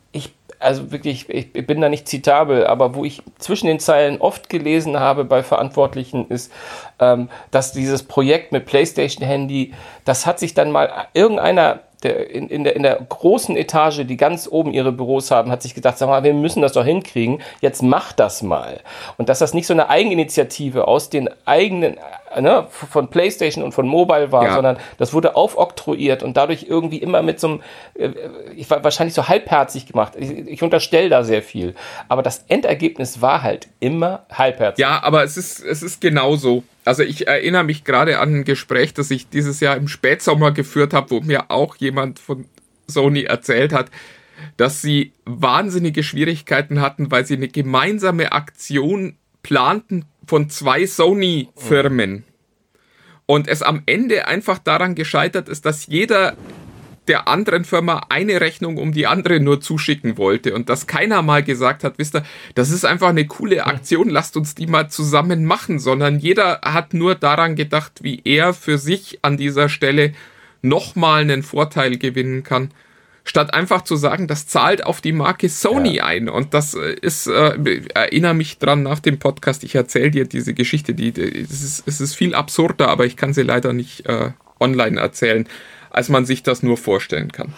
also 0.59 0.91
wirklich, 0.91 1.29
ich, 1.29 1.53
bin 1.53 1.81
da 1.81 1.89
nicht 1.89 2.07
zitabel, 2.07 2.65
aber 2.65 2.95
wo 2.95 3.05
ich 3.05 3.21
zwischen 3.37 3.67
den 3.67 3.79
Zeilen 3.79 4.19
oft 4.19 4.49
gelesen 4.49 4.99
habe 4.99 5.25
bei 5.25 5.43
Verantwortlichen 5.43 6.27
ist, 6.29 6.51
ähm, 6.99 7.29
dass 7.51 7.71
dieses 7.71 8.03
Projekt 8.03 8.51
mit 8.51 8.65
PlayStation 8.65 9.25
Handy, 9.25 9.73
das 10.05 10.25
hat 10.25 10.39
sich 10.39 10.53
dann 10.53 10.71
mal 10.71 11.07
irgendeiner 11.13 11.81
der, 12.03 12.29
in, 12.29 12.49
in, 12.49 12.63
der, 12.63 12.75
in 12.75 12.83
der 12.83 12.95
großen 12.97 13.57
Etage, 13.57 14.05
die 14.05 14.17
ganz 14.17 14.47
oben 14.49 14.71
ihre 14.71 14.91
Büros 14.91 15.31
haben, 15.31 15.51
hat 15.51 15.63
sich 15.63 15.73
gedacht, 15.73 15.97
sag 15.97 16.07
mal, 16.07 16.23
wir 16.23 16.33
müssen 16.33 16.61
das 16.61 16.73
doch 16.73 16.85
hinkriegen, 16.85 17.41
jetzt 17.61 17.81
mach 17.81 18.13
das 18.13 18.43
mal. 18.43 18.79
Und 19.17 19.27
dass 19.27 19.39
das 19.39 19.53
nicht 19.53 19.65
so 19.65 19.73
eine 19.73 19.89
Eigeninitiative 19.89 20.87
aus 20.87 21.09
den 21.09 21.29
eigenen, 21.45 21.97
ne, 22.41 22.67
von 22.69 23.09
PlayStation 23.09 23.63
und 23.63 23.73
von 23.73 23.87
Mobile 23.87 24.31
war, 24.31 24.45
ja. 24.45 24.55
sondern 24.55 24.77
das 24.97 25.13
wurde 25.13 25.35
aufoktroyiert 25.35 26.23
und 26.23 26.37
dadurch 26.37 26.65
irgendwie 26.67 26.97
immer 26.97 27.21
mit 27.21 27.39
so 27.39 27.47
einem, 27.47 27.61
äh, 27.95 28.09
ich 28.55 28.69
war 28.69 28.83
wahrscheinlich 28.83 29.13
so 29.13 29.27
halbherzig 29.27 29.87
gemacht. 29.87 30.13
Ich, 30.17 30.29
ich 30.31 30.63
unterstelle 30.63 31.09
da 31.09 31.23
sehr 31.23 31.41
viel. 31.41 31.75
Aber 32.07 32.23
das 32.23 32.45
Endergebnis 32.47 33.21
war 33.21 33.43
halt 33.43 33.67
immer 33.79 34.25
halbherzig. 34.31 34.81
Ja, 34.81 35.01
aber 35.03 35.23
es 35.23 35.37
ist, 35.37 35.63
es 35.63 35.83
ist 35.83 36.01
genauso. 36.01 36.63
Also 36.83 37.03
ich 37.03 37.27
erinnere 37.27 37.63
mich 37.63 37.83
gerade 37.83 38.19
an 38.19 38.35
ein 38.35 38.43
Gespräch, 38.43 38.93
das 38.93 39.09
ich 39.11 39.29
dieses 39.29 39.59
Jahr 39.59 39.75
im 39.75 39.87
Spätsommer 39.87 40.51
geführt 40.51 40.93
habe, 40.93 41.09
wo 41.11 41.19
mir 41.21 41.49
auch 41.49 41.75
jemand 41.77 42.19
von 42.19 42.45
Sony 42.87 43.23
erzählt 43.23 43.73
hat, 43.73 43.89
dass 44.57 44.81
sie 44.81 45.13
wahnsinnige 45.25 46.03
Schwierigkeiten 46.03 46.81
hatten, 46.81 47.11
weil 47.11 47.25
sie 47.25 47.35
eine 47.35 47.47
gemeinsame 47.47 48.31
Aktion 48.31 49.17
planten 49.43 50.05
von 50.27 50.49
zwei 50.49 50.85
Sony-Firmen. 50.85 52.23
Und 53.25 53.47
es 53.47 53.61
am 53.61 53.81
Ende 53.85 54.27
einfach 54.27 54.59
daran 54.59 54.93
gescheitert 54.95 55.49
ist, 55.49 55.65
dass 55.65 55.87
jeder 55.87 56.37
der 57.07 57.27
anderen 57.27 57.65
Firma 57.65 58.07
eine 58.09 58.41
Rechnung 58.41 58.77
um 58.77 58.91
die 58.91 59.07
andere 59.07 59.39
nur 59.39 59.61
zuschicken 59.61 60.17
wollte. 60.17 60.53
Und 60.53 60.69
dass 60.69 60.87
keiner 60.87 61.21
mal 61.21 61.43
gesagt 61.43 61.83
hat, 61.83 61.97
wisst 61.97 62.15
ihr, 62.15 62.23
das 62.55 62.71
ist 62.71 62.85
einfach 62.85 63.09
eine 63.09 63.27
coole 63.27 63.65
Aktion, 63.65 64.09
lasst 64.09 64.37
uns 64.37 64.55
die 64.55 64.67
mal 64.67 64.89
zusammen 64.89 65.45
machen, 65.45 65.79
sondern 65.79 66.19
jeder 66.19 66.61
hat 66.61 66.93
nur 66.93 67.15
daran 67.15 67.55
gedacht, 67.55 68.03
wie 68.03 68.21
er 68.23 68.53
für 68.53 68.77
sich 68.77 69.19
an 69.21 69.37
dieser 69.37 69.69
Stelle 69.69 70.13
nochmal 70.61 71.21
einen 71.21 71.43
Vorteil 71.43 71.97
gewinnen 71.97 72.43
kann, 72.43 72.71
statt 73.25 73.53
einfach 73.53 73.81
zu 73.83 73.97
sagen, 73.97 74.27
das 74.27 74.47
zahlt 74.47 74.85
auf 74.85 75.01
die 75.01 75.11
Marke 75.11 75.49
Sony 75.49 75.97
ja. 75.97 76.05
ein. 76.05 76.29
Und 76.29 76.53
das 76.53 76.73
äh, 76.73 76.93
ist, 77.01 77.27
äh, 77.27 77.81
erinnere 77.93 78.33
mich 78.33 78.57
dran 78.57 78.83
nach 78.83 78.99
dem 78.99 79.19
Podcast, 79.19 79.63
ich 79.63 79.75
erzähle 79.75 80.11
dir 80.11 80.25
diese 80.25 80.53
Geschichte, 80.53 80.93
die, 80.93 81.11
die 81.11 81.41
es, 81.41 81.63
ist, 81.63 81.87
es 81.87 81.99
ist 81.99 82.15
viel 82.15 82.33
absurder, 82.33 82.87
aber 82.87 83.05
ich 83.05 83.17
kann 83.17 83.33
sie 83.33 83.43
leider 83.43 83.73
nicht 83.73 84.05
äh, 84.07 84.31
online 84.59 84.99
erzählen 84.99 85.47
als 85.95 86.09
man 86.09 86.25
sich 86.25 86.43
das 86.43 86.61
nur 86.61 86.77
vorstellen 86.77 87.31
kann. 87.31 87.53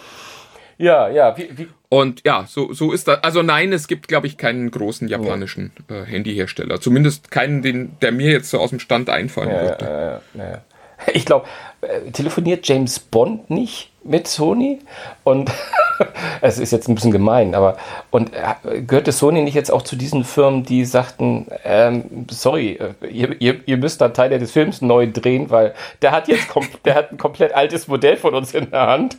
Ja, 0.78 1.08
ja. 1.08 1.36
Wie, 1.36 1.48
wie? 1.56 1.68
Und 1.88 2.22
ja, 2.24 2.44
so, 2.46 2.72
so 2.72 2.92
ist 2.92 3.08
das. 3.08 3.24
Also 3.24 3.42
nein, 3.42 3.72
es 3.72 3.88
gibt, 3.88 4.06
glaube 4.06 4.28
ich, 4.28 4.36
keinen 4.36 4.70
großen 4.70 5.08
japanischen 5.08 5.72
ja. 5.90 6.02
äh, 6.02 6.04
Handyhersteller. 6.04 6.80
Zumindest 6.80 7.32
keinen, 7.32 7.62
den, 7.62 7.96
der 8.00 8.12
mir 8.12 8.30
jetzt 8.30 8.50
so 8.50 8.60
aus 8.60 8.70
dem 8.70 8.78
Stand 8.78 9.10
einfallen 9.10 9.50
ja, 9.50 9.62
würde. 9.62 9.84
Ja, 9.84 10.44
ja, 10.44 10.50
ja. 10.50 10.64
Ich 11.12 11.24
glaube, 11.24 11.46
äh, 11.80 12.10
telefoniert 12.10 12.66
James 12.66 12.98
Bond 12.98 13.50
nicht 13.50 13.90
mit 14.04 14.26
Sony? 14.26 14.80
Und 15.24 15.50
es 16.40 16.58
ist 16.58 16.72
jetzt 16.72 16.88
ein 16.88 16.94
bisschen 16.94 17.10
gemein, 17.10 17.54
aber 17.54 17.76
und 18.10 18.32
äh, 18.34 18.82
gehörte 18.82 19.12
Sony 19.12 19.42
nicht 19.42 19.54
jetzt 19.54 19.70
auch 19.70 19.82
zu 19.82 19.96
diesen 19.96 20.24
Firmen, 20.24 20.64
die 20.64 20.84
sagten, 20.84 21.46
ähm, 21.64 22.26
sorry, 22.30 22.72
äh, 22.72 23.06
ihr, 23.06 23.40
ihr, 23.40 23.60
ihr, 23.66 23.76
müsst 23.76 24.00
da 24.00 24.08
Teile 24.08 24.38
des 24.38 24.52
Films 24.52 24.82
neu 24.82 25.10
drehen, 25.10 25.50
weil 25.50 25.74
der 26.02 26.12
hat 26.12 26.28
jetzt 26.28 26.48
der 26.84 26.94
hat 26.94 27.12
ein 27.12 27.18
komplett 27.18 27.54
altes 27.54 27.88
Modell 27.88 28.16
von 28.16 28.34
uns 28.34 28.54
in 28.54 28.70
der 28.70 28.86
Hand. 28.86 29.18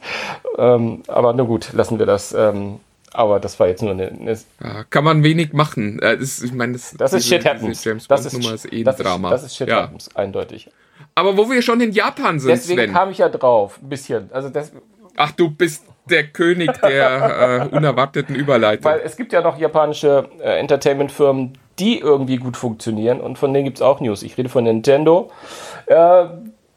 Ähm, 0.57 1.03
aber 1.07 1.33
nur 1.33 1.47
gut, 1.47 1.71
lassen 1.73 1.99
wir 1.99 2.05
das. 2.05 2.33
Ähm, 2.33 2.79
aber 3.11 3.39
das 3.39 3.59
war 3.59 3.67
jetzt 3.67 3.81
nur 3.81 3.91
eine. 3.91 4.09
eine 4.09 4.37
ja, 4.63 4.83
kann 4.89 5.03
man 5.03 5.23
wenig 5.23 5.53
machen. 5.53 5.99
Das, 5.99 6.41
ich 6.41 6.53
meine, 6.53 6.73
das, 6.73 6.93
das 6.95 7.13
ist 7.13 7.27
Shit 7.27 7.43
Happens. 7.43 7.83
James 7.83 8.07
das 8.07 8.25
ist, 8.25 8.33
ist 8.33 8.71
eh 8.71 8.87
ein 8.87 8.95
Drama. 8.95 9.29
Ist, 9.29 9.33
das 9.33 9.43
ist 9.51 9.57
Shit 9.57 9.69
ja. 9.69 9.81
Happens, 9.81 10.15
eindeutig. 10.15 10.69
Aber 11.19 11.35
wo 11.35 11.49
wir 11.51 11.61
schon 11.61 11.81
in 11.81 11.91
Japan 11.91 12.39
sind, 12.39 12.49
Deswegen 12.49 12.79
Sven. 12.79 12.93
kam 12.93 13.11
ich 13.11 13.17
ja 13.17 13.27
drauf, 13.27 13.77
ein 13.83 13.89
bisschen. 13.89 14.29
Also 14.31 14.47
das, 14.47 14.71
Ach, 15.17 15.33
du 15.33 15.49
bist 15.49 15.83
der 16.09 16.27
König 16.27 16.71
der 16.81 17.69
äh, 17.71 17.75
unerwarteten 17.75 18.35
Überleitung. 18.35 18.85
Weil 18.85 19.01
es 19.03 19.17
gibt 19.17 19.33
ja 19.33 19.41
noch 19.41 19.59
japanische 19.59 20.29
äh, 20.39 20.59
Entertainment-Firmen, 20.59 21.57
die 21.77 21.99
irgendwie 21.99 22.37
gut 22.37 22.55
funktionieren 22.55 23.19
und 23.19 23.37
von 23.37 23.53
denen 23.53 23.65
gibt 23.65 23.79
es 23.79 23.81
auch 23.81 23.99
News. 23.99 24.23
Ich 24.23 24.37
rede 24.37 24.47
von 24.47 24.63
Nintendo. 24.63 25.29
Äh, 25.87 26.25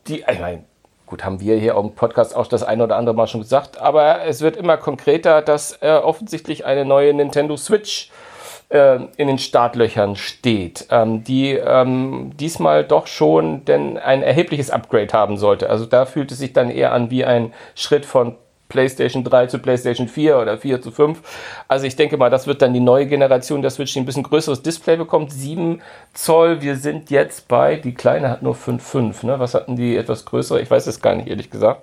die, 0.08 0.24
ich 0.28 0.40
meine, 0.40 0.64
gut, 1.06 1.24
haben 1.24 1.38
wir 1.38 1.56
hier 1.56 1.76
im 1.76 1.94
Podcast 1.94 2.34
auch 2.34 2.48
das 2.48 2.64
eine 2.64 2.82
oder 2.82 2.96
andere 2.96 3.14
Mal 3.14 3.28
schon 3.28 3.42
gesagt, 3.42 3.80
aber 3.80 4.24
es 4.24 4.40
wird 4.40 4.56
immer 4.56 4.76
konkreter, 4.76 5.40
dass 5.40 5.78
äh, 5.82 5.92
offensichtlich 5.92 6.66
eine 6.66 6.84
neue 6.84 7.14
Nintendo 7.14 7.56
Switch 7.56 8.08
äh, 8.08 8.31
in 8.72 9.28
den 9.28 9.38
Startlöchern 9.38 10.16
steht, 10.16 10.86
ähm, 10.90 11.24
die 11.24 11.50
ähm, 11.52 12.32
diesmal 12.38 12.84
doch 12.84 13.06
schon 13.06 13.64
denn 13.66 13.98
ein 13.98 14.22
erhebliches 14.22 14.70
Upgrade 14.70 15.12
haben 15.12 15.36
sollte. 15.36 15.68
Also 15.68 15.84
da 15.84 16.06
fühlt 16.06 16.32
es 16.32 16.38
sich 16.38 16.54
dann 16.54 16.70
eher 16.70 16.92
an 16.92 17.10
wie 17.10 17.24
ein 17.24 17.52
Schritt 17.74 18.06
von 18.06 18.36
PlayStation 18.72 19.22
3 19.22 19.48
zu 19.48 19.58
PlayStation 19.58 20.08
4 20.08 20.38
oder 20.38 20.56
4 20.56 20.80
zu 20.80 20.90
5. 20.90 21.20
Also 21.68 21.86
ich 21.86 21.94
denke 21.94 22.16
mal, 22.16 22.30
das 22.30 22.46
wird 22.46 22.62
dann 22.62 22.72
die 22.72 22.80
neue 22.80 23.06
Generation 23.06 23.60
der 23.60 23.70
Switch, 23.70 23.92
die 23.92 24.00
ein 24.00 24.06
bisschen 24.06 24.22
größeres 24.22 24.62
Display 24.62 24.96
bekommt. 24.96 25.30
7 25.30 25.82
Zoll, 26.14 26.62
wir 26.62 26.76
sind 26.76 27.10
jetzt 27.10 27.48
bei, 27.48 27.76
die 27.76 27.92
kleine 27.92 28.30
hat 28.30 28.42
nur 28.42 28.54
5,5. 28.54 29.26
Ne? 29.26 29.38
Was 29.38 29.52
hatten 29.52 29.76
die 29.76 29.94
etwas 29.94 30.24
größere? 30.24 30.62
Ich 30.62 30.70
weiß 30.70 30.86
es 30.86 31.02
gar 31.02 31.14
nicht, 31.14 31.28
ehrlich 31.28 31.50
gesagt. 31.50 31.82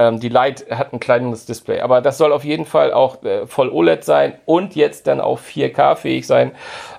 Ähm, 0.00 0.18
die 0.18 0.30
Lite 0.30 0.74
hat 0.74 0.94
ein 0.94 0.98
kleineres 0.98 1.44
Display, 1.44 1.80
aber 1.80 2.00
das 2.00 2.16
soll 2.16 2.32
auf 2.32 2.42
jeden 2.42 2.64
Fall 2.64 2.94
auch 2.94 3.22
äh, 3.22 3.46
voll 3.46 3.68
OLED 3.68 4.02
sein 4.02 4.32
und 4.46 4.74
jetzt 4.74 5.06
dann 5.06 5.20
auch 5.20 5.38
4K 5.38 5.94
fähig 5.94 6.26
sein. 6.26 6.52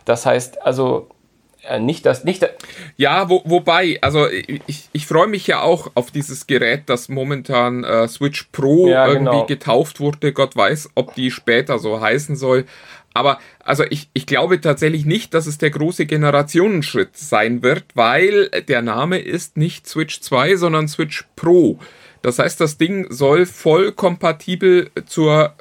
Das 0.06 0.28
heißt 0.28 0.62
also 0.62 1.08
äh, 1.68 1.80
nicht 1.80 2.06
das 2.06 2.26
nicht 2.26 2.48
ja 2.98 3.28
wo, 3.28 3.42
wobei 3.44 3.98
also 4.02 4.28
ich, 4.30 4.88
ich 4.94 5.08
freue 5.08 5.26
mich 5.26 5.48
ja 5.48 5.62
auch 5.62 5.88
auf 5.96 6.12
dieses 6.12 6.46
Gerät 6.46 6.84
das 6.86 7.10
momentan 7.10 7.84
äh, 7.84 8.08
Switch 8.08 8.50
Pro 8.52 8.88
ja, 8.88 9.08
irgendwie 9.08 9.32
genau. 9.32 9.46
getauft 9.48 10.00
wurde 10.00 10.32
Gott 10.32 10.56
weiß 10.56 10.92
ob 10.94 11.16
die 11.16 11.32
später 11.32 11.80
so 11.80 12.02
heißen 12.02 12.36
soll 12.36 12.66
aber 13.14 13.40
also 13.64 13.84
ich, 13.90 14.10
ich 14.14 14.26
glaube 14.26 14.62
tatsächlich 14.62 15.06
nicht, 15.06 15.34
dass 15.34 15.46
es 15.46 15.58
der 15.58 15.70
große 15.70 16.06
Generationenschritt 16.06 17.18
sein 17.18 17.62
wird, 17.62 17.84
weil 17.94 18.50
der 18.70 18.82
Name 18.82 19.20
ist 19.20 19.58
nicht 19.58 19.86
Switch 19.86 20.22
2, 20.22 20.56
sondern 20.56 20.88
Switch 20.88 21.26
Pro. 21.36 21.78
Das 22.22 22.40
heißt, 22.40 22.60
das 22.62 22.78
Ding 22.78 23.08
soll 23.10 23.46
voll 23.46 23.92
kompatibel 23.92 24.92
zur 25.06 25.54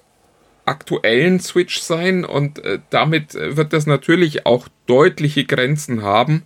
aktuellen 0.67 1.41
Switch 1.41 1.81
sein 1.81 2.25
und 2.25 2.65
äh, 2.65 2.79
damit 2.91 3.35
wird 3.35 3.73
das 3.73 3.87
natürlich 3.87 4.47
auch 4.47 4.69
deutliche 4.87 5.45
Grenzen 5.45 6.03
haben, 6.03 6.45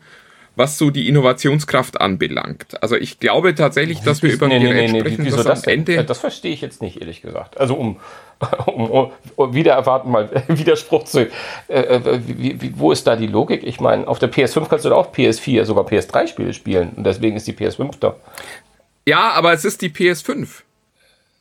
was 0.56 0.78
so 0.78 0.90
die 0.90 1.08
Innovationskraft 1.08 2.00
anbelangt. 2.00 2.80
Also 2.82 2.96
ich 2.96 3.18
glaube 3.18 3.54
tatsächlich, 3.54 4.00
dass 4.00 4.22
wir 4.22 4.32
über 4.32 4.46
ein 4.46 4.62
nee, 4.62 4.68
Gerät 4.68 4.86
nee, 4.86 4.92
nee, 4.92 5.00
sprechen, 5.00 5.24
wieso 5.24 5.42
das 5.42 5.64
am 5.64 5.72
Ende... 5.72 6.04
Das 6.04 6.20
verstehe 6.20 6.52
ich 6.52 6.60
jetzt 6.60 6.80
nicht, 6.80 7.00
ehrlich 7.00 7.22
gesagt. 7.22 7.58
Also 7.58 7.74
um, 7.74 7.96
um, 8.66 9.10
um 9.34 9.54
wieder 9.54 9.72
erwarten 9.72 10.10
mal 10.10 10.30
Widerspruch 10.48 11.04
zu... 11.04 11.28
Äh, 11.68 11.80
äh, 11.80 12.20
wie, 12.26 12.60
wie, 12.60 12.78
wo 12.78 12.92
ist 12.92 13.06
da 13.06 13.16
die 13.16 13.26
Logik? 13.26 13.64
Ich 13.64 13.80
meine, 13.80 14.06
auf 14.06 14.20
der 14.20 14.32
PS5 14.32 14.68
kannst 14.68 14.84
du 14.84 14.90
da 14.90 14.94
auch 14.94 15.12
PS4, 15.12 15.64
sogar 15.64 15.84
PS3-Spiele 15.84 16.52
spielen 16.52 16.92
und 16.96 17.04
deswegen 17.04 17.36
ist 17.36 17.48
die 17.48 17.52
PS5 17.52 17.94
da. 17.98 18.16
Ja, 19.06 19.32
aber 19.32 19.52
es 19.52 19.64
ist 19.64 19.82
die 19.82 19.90
PS5. 19.90 20.63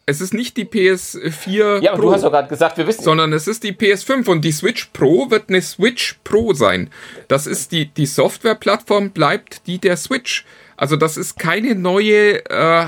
Es 0.05 0.19
ist 0.21 0.33
nicht 0.33 0.57
die 0.57 0.65
PS4 0.65 1.81
Ja, 1.81 1.91
aber 1.93 2.01
Pro, 2.01 2.07
du 2.09 2.13
hast 2.13 2.23
doch 2.23 2.31
gerade 2.31 2.47
gesagt, 2.49 2.77
wir 2.77 2.85
wissen. 2.87 3.03
sondern 3.03 3.31
es 3.33 3.47
ist 3.47 3.63
die 3.63 3.71
PS5 3.73 4.27
und 4.29 4.43
die 4.43 4.51
Switch 4.51 4.89
Pro 4.93 5.29
wird 5.31 5.49
eine 5.49 5.61
Switch 5.61 6.15
Pro 6.23 6.53
sein. 6.53 6.89
Das 7.27 7.47
ist 7.47 7.71
die, 7.71 7.85
die 7.85 8.05
Softwareplattform 8.05 9.11
bleibt 9.11 9.65
die 9.67 9.79
der 9.79 9.95
Switch. 9.97 10.43
Also 10.75 10.95
das 10.97 11.17
ist 11.17 11.37
keine 11.39 11.75
neue 11.75 12.43
äh, 12.49 12.85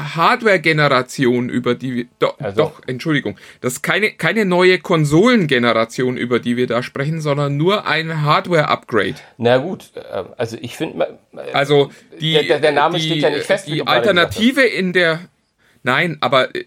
Hardware-Generation, 0.60 1.50
über 1.50 1.76
die 1.76 1.96
wir. 1.96 2.06
Do, 2.20 2.32
Also- 2.40 2.58
Doch, 2.64 2.82
Entschuldigung. 2.88 3.38
Das 3.62 3.74
ist 3.74 3.82
keine, 3.84 4.12
keine 4.12 4.44
neue 4.46 4.80
Konsolengeneration, 4.80 6.18
über 6.18 6.40
die 6.40 6.58
wir 6.58 6.68
da 6.68 6.84
sprechen, 6.84 7.22
sondern 7.22 7.58
nur 7.58 7.86
ein 7.86 8.24
Hardware-Upgrade. 8.24 9.16
Na 9.38 9.58
gut, 9.58 9.92
äh, 9.96 10.24
also 10.38 10.58
ich 10.60 10.76
finde. 10.76 11.20
Also 11.54 11.92
die, 12.20 12.34
Der- 12.34 12.60
der- 12.60 12.72
Name 12.72 12.98
die, 12.98 13.06
steht 13.06 13.22
ja 13.22 13.30
nicht 13.30 13.46
fest, 13.46 13.68
Die 13.68 13.86
Alternative 13.86 14.62
in 14.62 14.92
der. 14.94 15.20
Nein, 15.86 16.18
aber 16.20 16.54
äh, 16.56 16.66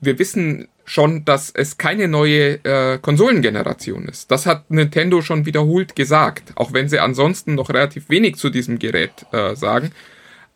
wir 0.00 0.20
wissen 0.20 0.68
schon, 0.84 1.24
dass 1.24 1.50
es 1.50 1.76
keine 1.76 2.06
neue 2.06 2.64
äh, 2.64 2.98
Konsolengeneration 2.98 4.06
ist. 4.06 4.30
Das 4.30 4.46
hat 4.46 4.70
Nintendo 4.70 5.22
schon 5.22 5.44
wiederholt 5.44 5.96
gesagt, 5.96 6.52
auch 6.54 6.72
wenn 6.72 6.88
sie 6.88 7.00
ansonsten 7.00 7.56
noch 7.56 7.68
relativ 7.70 8.08
wenig 8.08 8.36
zu 8.36 8.48
diesem 8.48 8.78
Gerät 8.78 9.26
äh, 9.32 9.56
sagen. 9.56 9.90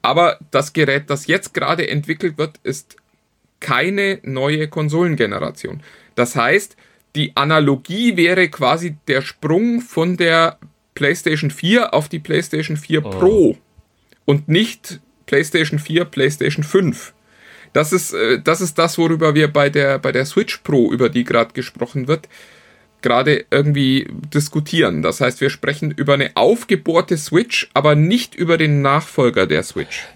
Aber 0.01 0.39
das 0.53 0.73
Gerät, 0.73 1.11
das 1.11 1.27
jetzt 1.27 1.55
gerade 1.55 1.89
entwickelt 1.89 2.39
wird, 2.39 2.59
ist 2.63 2.97
keine 3.59 4.21
neue 4.23 4.69
Konsolengeneration. 4.69 5.83
Das 6.15 6.37
heißt, 6.37 6.77
die 7.17 7.33
Analogie 7.35 8.17
wäre 8.17 8.49
quasi 8.49 8.97
der 9.09 9.23
Sprung 9.23 9.81
von 9.81 10.17
der 10.17 10.59
PlayStation 10.95 11.51
4 11.51 11.93
auf 11.93 12.09
die 12.09 12.21
PlayStation 12.21 12.77
4 12.77 13.01
Pro 13.01 13.57
und 14.25 14.49
nicht 14.49 15.01
PlayStation 15.27 15.81
4, 15.81 16.05
PlayStation 16.05 16.63
5. 16.63 17.13
Das 17.75 17.93
ist, 17.93 18.15
äh, 18.15 18.41
das 18.41 18.63
ist 18.63 18.79
das, 18.79 18.97
worüber 18.97 19.35
wir 19.35 19.53
bei 19.53 19.69
der, 19.69 19.99
bei 19.99 20.13
der 20.13 20.25
Switch 20.25 20.59
Pro, 20.59 20.91
über 20.91 21.11
die 21.11 21.25
gerade 21.25 21.53
gesprochen 21.53 22.09
wird, 22.09 22.29
gerade 23.03 23.45
irgendwie 23.51 24.09
diskutieren. 24.33 25.03
Das 25.03 25.21
heißt, 25.21 25.43
wir 25.43 25.51
sprechen 25.51 25.91
über 25.91 26.15
eine 26.15 26.31
aufgebohrte 26.37 27.19
Switch, 27.19 27.69
aber 27.75 27.95
nicht 27.95 28.35
über 28.35 28.57
den 28.57 28.81
Nachfolger 28.81 29.47
der 29.47 29.63
Switch. 29.63 30.07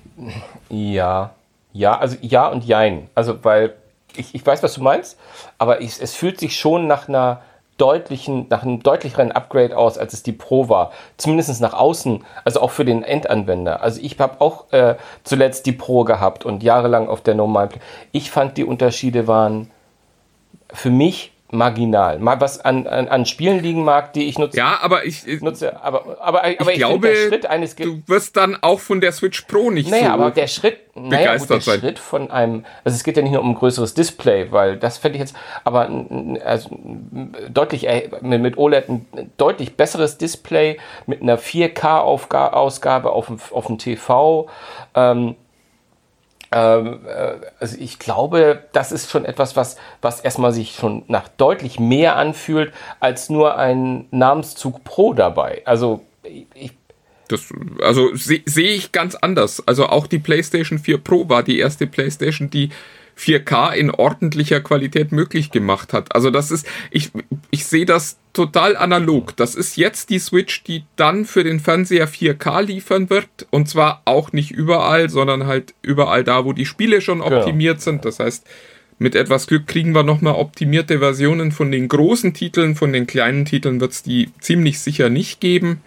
Ja, 0.70 1.34
ja, 1.74 1.98
also 1.98 2.16
ja 2.22 2.48
und 2.48 2.64
jein. 2.64 3.10
Also, 3.14 3.44
weil 3.44 3.74
ich, 4.16 4.34
ich 4.34 4.46
weiß, 4.46 4.62
was 4.62 4.74
du 4.74 4.82
meinst, 4.82 5.18
aber 5.58 5.80
ich, 5.80 6.00
es 6.00 6.14
fühlt 6.14 6.40
sich 6.40 6.56
schon 6.56 6.86
nach 6.86 7.08
einer 7.08 7.42
deutlichen, 7.78 8.46
nach 8.50 8.62
einem 8.62 8.82
deutlicheren 8.82 9.32
Upgrade 9.32 9.76
aus, 9.76 9.96
als 9.96 10.12
es 10.12 10.22
die 10.22 10.32
Pro 10.32 10.68
war. 10.68 10.92
Zumindest 11.16 11.60
nach 11.60 11.72
außen, 11.72 12.24
also 12.44 12.60
auch 12.60 12.70
für 12.70 12.84
den 12.84 13.02
Endanwender. 13.02 13.82
Also 13.82 14.00
ich 14.02 14.18
habe 14.20 14.40
auch 14.40 14.70
äh, 14.72 14.96
zuletzt 15.24 15.64
die 15.66 15.72
Pro 15.72 16.04
gehabt 16.04 16.44
und 16.44 16.62
jahrelang 16.62 17.08
auf 17.08 17.22
der 17.22 17.34
normalen. 17.34 17.70
Ich 18.12 18.30
fand 18.30 18.56
die 18.58 18.64
Unterschiede 18.64 19.26
waren 19.26 19.70
für 20.72 20.90
mich 20.90 21.32
marginal. 21.50 22.18
Mal 22.18 22.40
was 22.40 22.60
an, 22.60 22.86
an, 22.86 23.08
an 23.08 23.24
Spielen 23.24 23.62
liegen 23.62 23.82
mag, 23.82 24.12
die 24.12 24.28
ich 24.28 24.38
nutze. 24.38 24.58
Ja, 24.58 24.78
aber 24.82 25.04
ich, 25.06 25.26
ich 25.26 25.40
nutze 25.40 25.82
aber, 25.82 26.18
aber, 26.20 26.40
aber 26.44 26.50
ich, 26.50 26.56
finde, 26.58 26.72
glaube, 26.74 27.08
der 27.08 27.28
Schritt 27.28 27.46
eines 27.46 27.74
Ge- 27.74 27.86
du 27.86 28.02
wirst 28.06 28.36
dann 28.36 28.56
auch 28.60 28.80
von 28.80 29.00
der 29.00 29.12
Switch 29.12 29.42
Pro 29.42 29.70
nicht 29.70 29.90
naja, 29.90 30.08
so. 30.08 30.12
aber 30.12 30.30
der 30.30 30.46
Schritt, 30.46 30.78
naja, 30.94 31.02
gut, 31.02 31.12
der 31.12 31.18
begeistert 31.18 31.62
sein. 31.62 31.80
Schritt 31.80 31.98
von 31.98 32.30
einem, 32.30 32.64
also 32.84 32.96
es 32.96 33.02
geht 33.02 33.16
ja 33.16 33.22
nicht 33.22 33.32
nur 33.32 33.40
um 33.40 33.50
ein 33.52 33.54
größeres 33.54 33.94
Display, 33.94 34.52
weil 34.52 34.76
das 34.76 34.98
fände 34.98 35.16
ich 35.16 35.20
jetzt, 35.20 35.34
aber 35.64 35.88
also 36.44 36.70
deutlich, 37.48 37.88
äh, 37.88 38.10
mit, 38.20 38.42
mit 38.42 38.58
OLED 38.58 38.88
ein 38.88 39.06
deutlich 39.38 39.74
besseres 39.76 40.18
Display, 40.18 40.76
mit 41.06 41.22
einer 41.22 41.38
4K-Ausgabe 41.38 43.10
auf 43.10 43.26
dem, 43.26 43.38
auf 43.52 43.66
dem 43.66 43.78
TV, 43.78 44.48
ähm, 44.94 45.34
ähm, 46.52 47.00
äh, 47.06 47.34
also 47.60 47.76
ich 47.78 47.98
glaube, 47.98 48.64
das 48.72 48.92
ist 48.92 49.10
schon 49.10 49.24
etwas, 49.24 49.56
was, 49.56 49.76
was 50.00 50.20
erstmal 50.20 50.52
sich 50.52 50.74
schon 50.74 51.04
nach 51.08 51.28
deutlich 51.28 51.78
mehr 51.78 52.16
anfühlt, 52.16 52.72
als 53.00 53.28
nur 53.30 53.56
ein 53.58 54.06
Namenszug 54.10 54.82
Pro 54.84 55.12
dabei. 55.14 55.62
Also 55.64 56.04
ich, 56.22 56.72
Das, 57.28 57.52
also 57.82 58.14
se- 58.14 58.42
sehe 58.46 58.70
ich 58.70 58.92
ganz 58.92 59.14
anders. 59.14 59.62
Also 59.66 59.86
auch 59.86 60.06
die 60.06 60.18
PlayStation 60.18 60.78
4 60.78 60.98
Pro 60.98 61.28
war 61.28 61.42
die 61.42 61.58
erste 61.58 61.86
PlayStation, 61.86 62.48
die 62.50 62.70
4K 63.18 63.72
in 63.74 63.90
ordentlicher 63.90 64.60
Qualität 64.60 65.12
möglich 65.12 65.50
gemacht 65.50 65.92
hat. 65.92 66.14
Also 66.14 66.30
das 66.30 66.50
ist, 66.50 66.66
ich, 66.90 67.10
ich 67.50 67.66
sehe 67.66 67.84
das 67.84 68.18
total 68.32 68.76
analog. 68.76 69.36
Das 69.36 69.54
ist 69.54 69.76
jetzt 69.76 70.10
die 70.10 70.20
Switch, 70.20 70.62
die 70.62 70.84
dann 70.96 71.24
für 71.24 71.42
den 71.42 71.58
Fernseher 71.58 72.08
4K 72.08 72.62
liefern 72.62 73.10
wird. 73.10 73.28
Und 73.50 73.68
zwar 73.68 74.02
auch 74.04 74.32
nicht 74.32 74.52
überall, 74.52 75.10
sondern 75.10 75.46
halt 75.46 75.74
überall 75.82 76.22
da, 76.22 76.44
wo 76.44 76.52
die 76.52 76.66
Spiele 76.66 77.00
schon 77.00 77.20
optimiert 77.20 77.80
sind. 77.80 78.04
Das 78.04 78.20
heißt, 78.20 78.46
mit 78.98 79.14
etwas 79.14 79.46
Glück 79.48 79.66
kriegen 79.66 79.94
wir 79.94 80.04
nochmal 80.04 80.34
optimierte 80.34 81.00
Versionen 81.00 81.50
von 81.50 81.72
den 81.72 81.88
großen 81.88 82.34
Titeln. 82.34 82.76
Von 82.76 82.92
den 82.92 83.06
kleinen 83.06 83.44
Titeln 83.44 83.80
wird 83.80 83.92
es 83.92 84.02
die 84.04 84.30
ziemlich 84.40 84.78
sicher 84.78 85.08
nicht 85.08 85.40
geben. 85.40 85.82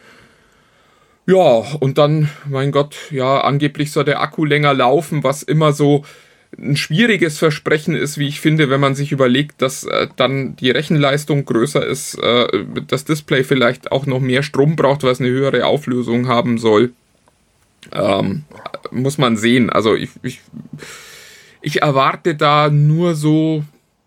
Ja, 1.25 1.63
und 1.79 1.97
dann, 1.97 2.29
mein 2.45 2.71
Gott, 2.71 2.97
ja, 3.11 3.41
angeblich 3.41 3.91
soll 3.91 4.03
der 4.03 4.21
Akku 4.21 4.43
länger 4.43 4.73
laufen, 4.73 5.23
was 5.23 5.43
immer 5.43 5.71
so 5.71 6.03
ein 6.57 6.75
schwieriges 6.75 7.37
Versprechen 7.37 7.95
ist, 7.95 8.17
wie 8.17 8.27
ich 8.27 8.41
finde, 8.41 8.69
wenn 8.69 8.81
man 8.81 8.95
sich 8.95 9.11
überlegt, 9.11 9.61
dass 9.61 9.83
äh, 9.85 10.07
dann 10.15 10.55
die 10.57 10.71
Rechenleistung 10.71 11.45
größer 11.45 11.85
ist, 11.85 12.15
äh, 12.15 12.47
das 12.87 13.05
Display 13.05 13.43
vielleicht 13.43 13.91
auch 13.91 14.05
noch 14.05 14.19
mehr 14.19 14.43
Strom 14.43 14.75
braucht, 14.75 15.03
was 15.03 15.19
eine 15.19 15.29
höhere 15.29 15.65
Auflösung 15.65 16.27
haben 16.27 16.57
soll. 16.57 16.91
Ähm, 17.93 18.43
muss 18.91 19.17
man 19.17 19.37
sehen. 19.37 19.69
Also 19.69 19.95
ich, 19.95 20.09
ich, 20.23 20.41
ich 21.61 21.81
erwarte 21.81 22.35
da 22.35 22.69
nur 22.69 23.15
so, 23.15 23.63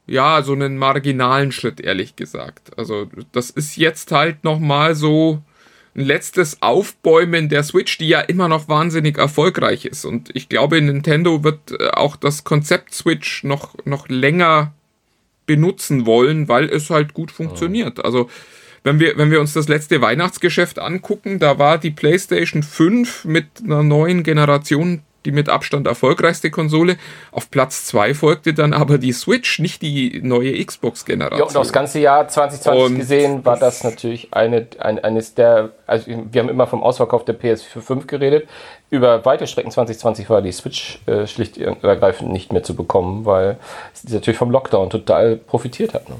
ja, 0.06 0.42
so 0.42 0.52
einen 0.52 0.76
marginalen 0.76 1.50
Schritt, 1.50 1.80
ehrlich 1.80 2.14
gesagt. 2.14 2.78
Also 2.78 3.08
das 3.32 3.50
ist 3.50 3.76
jetzt 3.76 4.12
halt 4.12 4.44
nochmal 4.44 4.94
so 4.94 5.42
ein 5.96 6.04
letztes 6.04 6.60
Aufbäumen 6.60 7.48
der 7.48 7.62
Switch, 7.62 7.98
die 7.98 8.08
ja 8.08 8.20
immer 8.20 8.48
noch 8.48 8.68
wahnsinnig 8.68 9.16
erfolgreich 9.16 9.84
ist. 9.84 10.04
Und 10.04 10.30
ich 10.34 10.48
glaube, 10.48 10.80
Nintendo 10.80 11.44
wird 11.44 11.70
äh, 11.70 11.90
auch 11.90 12.16
das 12.16 12.44
Konzept 12.44 12.94
Switch 12.94 13.44
noch, 13.44 13.74
noch 13.84 14.08
länger 14.08 14.72
benutzen 15.46 16.06
wollen, 16.06 16.48
weil 16.48 16.68
es 16.68 16.90
halt 16.90 17.14
gut 17.14 17.30
funktioniert. 17.30 18.04
Also, 18.04 18.28
wenn 18.82 19.00
wir, 19.00 19.16
wenn 19.16 19.30
wir 19.30 19.40
uns 19.40 19.52
das 19.52 19.68
letzte 19.68 20.00
Weihnachtsgeschäft 20.00 20.78
angucken, 20.78 21.38
da 21.38 21.58
war 21.58 21.78
die 21.78 21.90
PlayStation 21.90 22.62
5 22.62 23.24
mit 23.24 23.46
einer 23.62 23.82
neuen 23.82 24.22
Generation 24.22 25.02
die 25.24 25.32
mit 25.32 25.48
Abstand 25.48 25.86
erfolgreichste 25.86 26.50
Konsole. 26.50 26.96
Auf 27.32 27.50
Platz 27.50 27.86
2 27.86 28.14
folgte 28.14 28.54
dann 28.54 28.72
aber 28.72 28.98
die 28.98 29.12
Switch, 29.12 29.58
nicht 29.58 29.82
die 29.82 30.20
neue 30.22 30.64
Xbox-Generation. 30.64 31.38
Ja, 31.38 31.46
und 31.46 31.56
aufs 31.56 31.72
ganze 31.72 31.98
Jahr 32.00 32.28
2020 32.28 32.84
Und 32.84 32.96
gesehen 32.98 33.44
war 33.44 33.58
das 33.58 33.84
natürlich 33.84 34.28
eine, 34.32 34.66
ein, 34.78 35.02
eines 35.02 35.34
der, 35.34 35.70
also 35.86 36.10
wir 36.30 36.42
haben 36.42 36.48
immer 36.48 36.66
vom 36.66 36.82
Ausverkauf 36.82 37.24
der 37.24 37.38
PS5 37.38 38.06
geredet. 38.06 38.48
Über 38.90 39.24
weite 39.24 39.46
Strecken 39.46 39.70
2020 39.70 40.30
war 40.30 40.42
die 40.42 40.52
Switch 40.52 41.00
äh, 41.06 41.26
schlicht 41.26 41.58
und 41.58 41.82
ergreifend 41.82 42.30
nicht 42.32 42.52
mehr 42.52 42.62
zu 42.62 42.74
bekommen, 42.74 43.24
weil 43.24 43.58
sie 43.92 44.14
natürlich 44.14 44.38
vom 44.38 44.50
Lockdown 44.50 44.90
total 44.90 45.36
profitiert 45.36 45.94
hat. 45.94 46.08
Ne? 46.08 46.16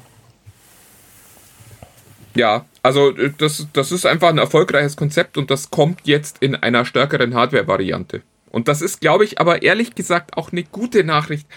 Ja, 2.35 2.65
also 2.83 3.11
äh, 3.17 3.33
das, 3.37 3.67
das 3.73 3.93
ist 3.93 4.07
einfach 4.07 4.29
ein 4.29 4.39
erfolgreiches 4.39 4.97
Konzept 4.97 5.39
und 5.39 5.51
das 5.51 5.71
kommt 5.71 6.01
jetzt 6.05 6.39
in 6.41 6.55
einer 6.57 6.85
stärkeren 6.85 7.35
Hardware-Variante. 7.35 8.23
Und 8.55 8.69
das 8.69 8.83
ist, 8.83 9.01
glaube 9.01 9.25
ich, 9.25 9.41
aber 9.41 9.63
ehrlich 9.63 9.97
gesagt 9.97 10.37
auch 10.37 10.53
eine 10.53 10.63
gute 10.63 11.03
Nachricht, 11.03 11.49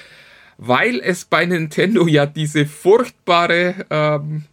weil 0.58 1.00
es 1.00 1.26
bei 1.26 1.46
Nintendo 1.46 2.08
ja 2.08 2.26
diese 2.26 2.66
furchtbare 2.66 3.86
ähm, 3.92 4.46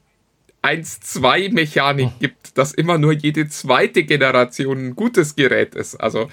1-2-Mechanik 0.63 2.11
gibt, 2.21 2.59
dass 2.59 2.75
immer 2.75 2.99
nur 2.99 3.13
jede 3.13 3.49
zweite 3.49 4.05
Generation 4.05 4.89
ein 4.89 4.95
gutes 4.95 5.37
Gerät 5.37 5.75
ist. 5.75 5.97
Also 5.97 6.29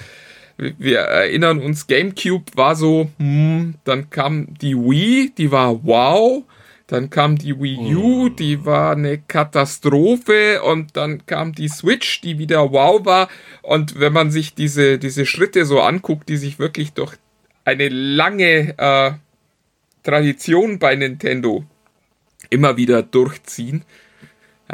wir 0.57 0.99
erinnern 0.99 1.59
uns, 1.59 1.88
GameCube 1.88 2.51
war 2.55 2.76
so, 2.76 3.09
hm, 3.18 3.76
dann 3.86 4.09
kam 4.09 4.53
die 4.55 4.76
Wii, 4.76 5.32
die 5.38 5.49
war 5.49 5.82
wow, 5.86 6.43
dann 6.91 7.09
kam 7.09 7.37
die 7.37 7.57
Wii 7.57 7.95
U, 7.95 8.27
die 8.27 8.65
war 8.65 8.91
eine 8.91 9.17
Katastrophe 9.17 10.61
und 10.61 10.97
dann 10.97 11.25
kam 11.25 11.53
die 11.53 11.69
Switch, 11.69 12.19
die 12.19 12.37
wieder 12.37 12.73
wow 12.73 13.05
war. 13.05 13.29
Und 13.61 13.97
wenn 13.97 14.11
man 14.11 14.29
sich 14.29 14.55
diese, 14.55 14.99
diese 14.99 15.25
Schritte 15.25 15.63
so 15.65 15.79
anguckt, 15.79 16.27
die 16.27 16.35
sich 16.35 16.59
wirklich 16.59 16.91
durch 16.91 17.13
eine 17.63 17.87
lange 17.87 18.77
äh, 18.77 19.11
Tradition 20.03 20.79
bei 20.79 20.97
Nintendo 20.97 21.63
immer 22.49 22.75
wieder 22.75 23.03
durchziehen, 23.03 23.85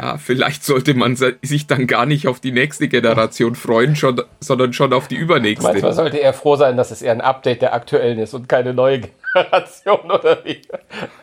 ja, 0.00 0.16
vielleicht 0.16 0.64
sollte 0.64 0.94
man 0.94 1.16
sich 1.16 1.66
dann 1.66 1.86
gar 1.88 2.06
nicht 2.06 2.28
auf 2.28 2.38
die 2.38 2.52
nächste 2.52 2.86
Generation 2.88 3.54
freuen, 3.56 3.96
schon, 3.96 4.22
sondern 4.38 4.72
schon 4.72 4.92
auf 4.92 5.08
die 5.08 5.16
übernächste. 5.16 5.66
Manchmal 5.66 5.92
sollte 5.92 6.18
er 6.18 6.32
froh 6.32 6.54
sein, 6.56 6.76
dass 6.76 6.90
es 6.92 7.02
eher 7.02 7.12
ein 7.12 7.20
Update 7.20 7.62
der 7.62 7.74
aktuellen 7.74 8.18
ist 8.18 8.32
und 8.34 8.48
keine 8.48 8.74
neue 8.74 9.00
Generation 9.32 10.10
oder 10.10 10.38
wie. 10.44 10.62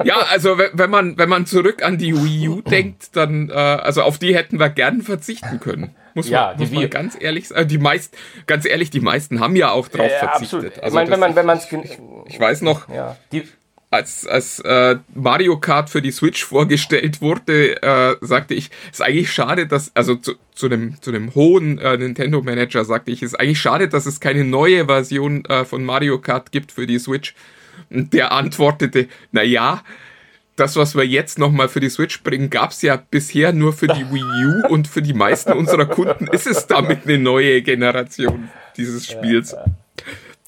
Ja, 0.03 0.17
also 0.30 0.57
wenn, 0.57 0.89
man 0.89 1.17
wenn 1.17 1.30
man 1.30 1.45
zurück 1.45 1.84
an 1.84 1.97
die 1.97 2.15
Wii 2.15 2.49
U 2.49 2.61
denkt, 2.61 3.15
dann 3.15 3.49
äh, 3.49 3.53
also 3.53 4.01
auf 4.01 4.17
die 4.17 4.36
hätten 4.36 4.59
wir 4.59 4.69
gern 4.69 5.01
verzichten 5.01 5.59
können. 5.59 5.95
Muss 6.13 6.30
Ja, 6.30 6.47
man, 6.47 6.57
die 6.57 6.63
muss 6.65 6.73
man 6.73 6.89
ganz 6.89 7.17
ehrlich 7.19 7.47
sagen. 7.47 7.67
Die 7.67 7.78
meist, 7.78 8.15
ganz 8.45 8.65
ehrlich, 8.65 8.89
die 8.89 9.01
meisten 9.01 9.39
haben 9.39 9.55
ja 9.55 9.71
auch 9.71 9.88
drauf 9.88 10.11
Ja, 10.11 10.30
verzichtet. 10.30 10.73
absolut. 10.73 10.80
Also 10.80 10.88
ich 10.88 10.93
meine, 10.93 11.11
wenn 11.11 11.19
man, 11.19 11.36
wenn 11.36 11.45
man 11.45 11.57
es 11.57 11.67
ich 12.28 12.39
weiß 12.39 12.61
noch, 12.61 12.89
ja, 12.89 13.15
die, 13.32 13.43
als, 13.95 14.27
als 14.27 14.59
äh, 14.59 14.97
Mario 15.13 15.57
Kart 15.57 15.89
für 15.89 16.01
die 16.01 16.11
Switch 16.11 16.43
vorgestellt 16.43 17.21
wurde, 17.21 17.81
äh, 17.81 18.15
sagte 18.21 18.53
ich, 18.53 18.69
ist 18.91 19.01
eigentlich 19.01 19.31
schade, 19.31 19.67
dass, 19.67 19.91
also 19.95 20.15
zu, 20.15 20.33
zu 20.53 20.67
einem, 20.67 21.01
zu 21.01 21.11
einem 21.11 21.33
hohen 21.33 21.79
äh, 21.79 21.97
Nintendo-Manager 21.97 22.85
sagte 22.85 23.11
ich, 23.11 23.23
ist 23.23 23.39
eigentlich 23.39 23.59
schade, 23.59 23.87
dass 23.87 24.05
es 24.05 24.19
keine 24.19 24.43
neue 24.43 24.85
Version 24.85 25.45
äh, 25.45 25.65
von 25.65 25.83
Mario 25.83 26.19
Kart 26.19 26.51
gibt 26.51 26.71
für 26.71 26.85
die 26.85 26.99
Switch. 26.99 27.33
Und 27.89 28.13
der 28.13 28.31
antwortete, 28.31 29.07
na 29.31 29.43
ja, 29.43 29.83
das, 30.55 30.75
was 30.75 30.95
wir 30.95 31.05
jetzt 31.05 31.37
nochmal 31.37 31.67
für 31.67 31.79
die 31.79 31.89
Switch 31.89 32.23
bringen, 32.23 32.49
gab 32.49 32.71
es 32.71 32.81
ja 32.81 32.95
bisher 32.95 33.51
nur 33.51 33.73
für 33.73 33.87
die 33.87 34.05
Wii 34.09 34.45
U 34.45 34.67
und 34.69 34.87
für 34.87 35.01
die 35.01 35.13
meisten 35.13 35.53
unserer 35.53 35.85
Kunden 35.85 36.27
ist 36.27 36.47
es 36.47 36.67
damit 36.67 37.05
eine 37.05 37.17
neue 37.17 37.61
Generation 37.61 38.49
dieses 38.77 39.07
Spiels. 39.07 39.55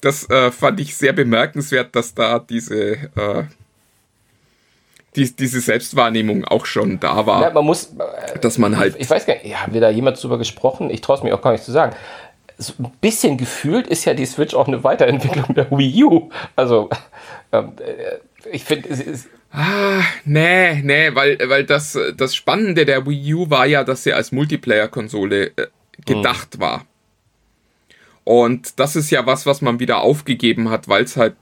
Das 0.00 0.28
äh, 0.30 0.50
fand 0.52 0.78
ich 0.80 0.96
sehr 0.96 1.12
bemerkenswert, 1.12 1.96
dass 1.96 2.14
da 2.14 2.38
diese, 2.38 2.92
äh, 2.92 3.44
die, 5.16 5.34
diese 5.34 5.60
Selbstwahrnehmung 5.60 6.44
auch 6.44 6.66
schon 6.66 7.00
da 7.00 7.26
war. 7.26 7.42
Ja, 7.42 7.50
man 7.50 7.64
muss, 7.64 7.94
äh, 7.98 8.38
dass 8.38 8.58
man 8.58 8.76
halt. 8.76 8.94
Ich, 8.94 9.02
ich 9.02 9.10
weiß 9.10 9.26
gar 9.26 9.34
nicht, 9.34 9.46
ja, 9.46 9.62
haben 9.62 9.74
wir 9.74 9.80
da 9.80 9.90
jemand 9.90 10.22
drüber 10.22 10.38
gesprochen? 10.38 10.90
Ich 10.90 11.00
traue 11.00 11.16
es 11.16 11.22
mir 11.22 11.34
auch 11.34 11.42
gar 11.42 11.52
nicht 11.52 11.64
zu 11.64 11.72
sagen. 11.72 11.96
So 12.58 12.74
ein 12.78 12.92
bisschen 13.00 13.38
gefühlt 13.38 13.86
ist 13.86 14.04
ja 14.04 14.14
die 14.14 14.26
Switch 14.26 14.54
auch 14.54 14.68
eine 14.68 14.84
Weiterentwicklung 14.84 15.54
der 15.54 15.70
Wii 15.70 16.04
U. 16.04 16.30
Also, 16.54 16.90
ähm, 17.52 17.72
äh, 17.78 18.18
ich 18.52 18.64
finde, 18.64 18.88
es 18.88 19.00
ist. 19.00 19.28
Ah, 19.50 20.02
nee, 20.24 20.74
nee, 20.82 21.14
weil, 21.14 21.38
weil 21.46 21.64
das, 21.64 21.98
das 22.16 22.34
Spannende 22.34 22.84
der 22.84 23.06
Wii 23.06 23.34
U 23.34 23.50
war 23.50 23.66
ja, 23.66 23.82
dass 23.82 24.04
sie 24.04 24.12
als 24.12 24.30
Multiplayer-Konsole 24.30 25.46
äh, 25.56 25.66
gedacht 26.04 26.54
hm. 26.54 26.60
war. 26.60 26.84
Und 28.28 28.78
das 28.78 28.94
ist 28.94 29.08
ja 29.08 29.24
was, 29.24 29.46
was 29.46 29.62
man 29.62 29.80
wieder 29.80 30.02
aufgegeben 30.02 30.68
hat, 30.68 30.86
weil 30.86 31.02
es 31.02 31.16
halt 31.16 31.34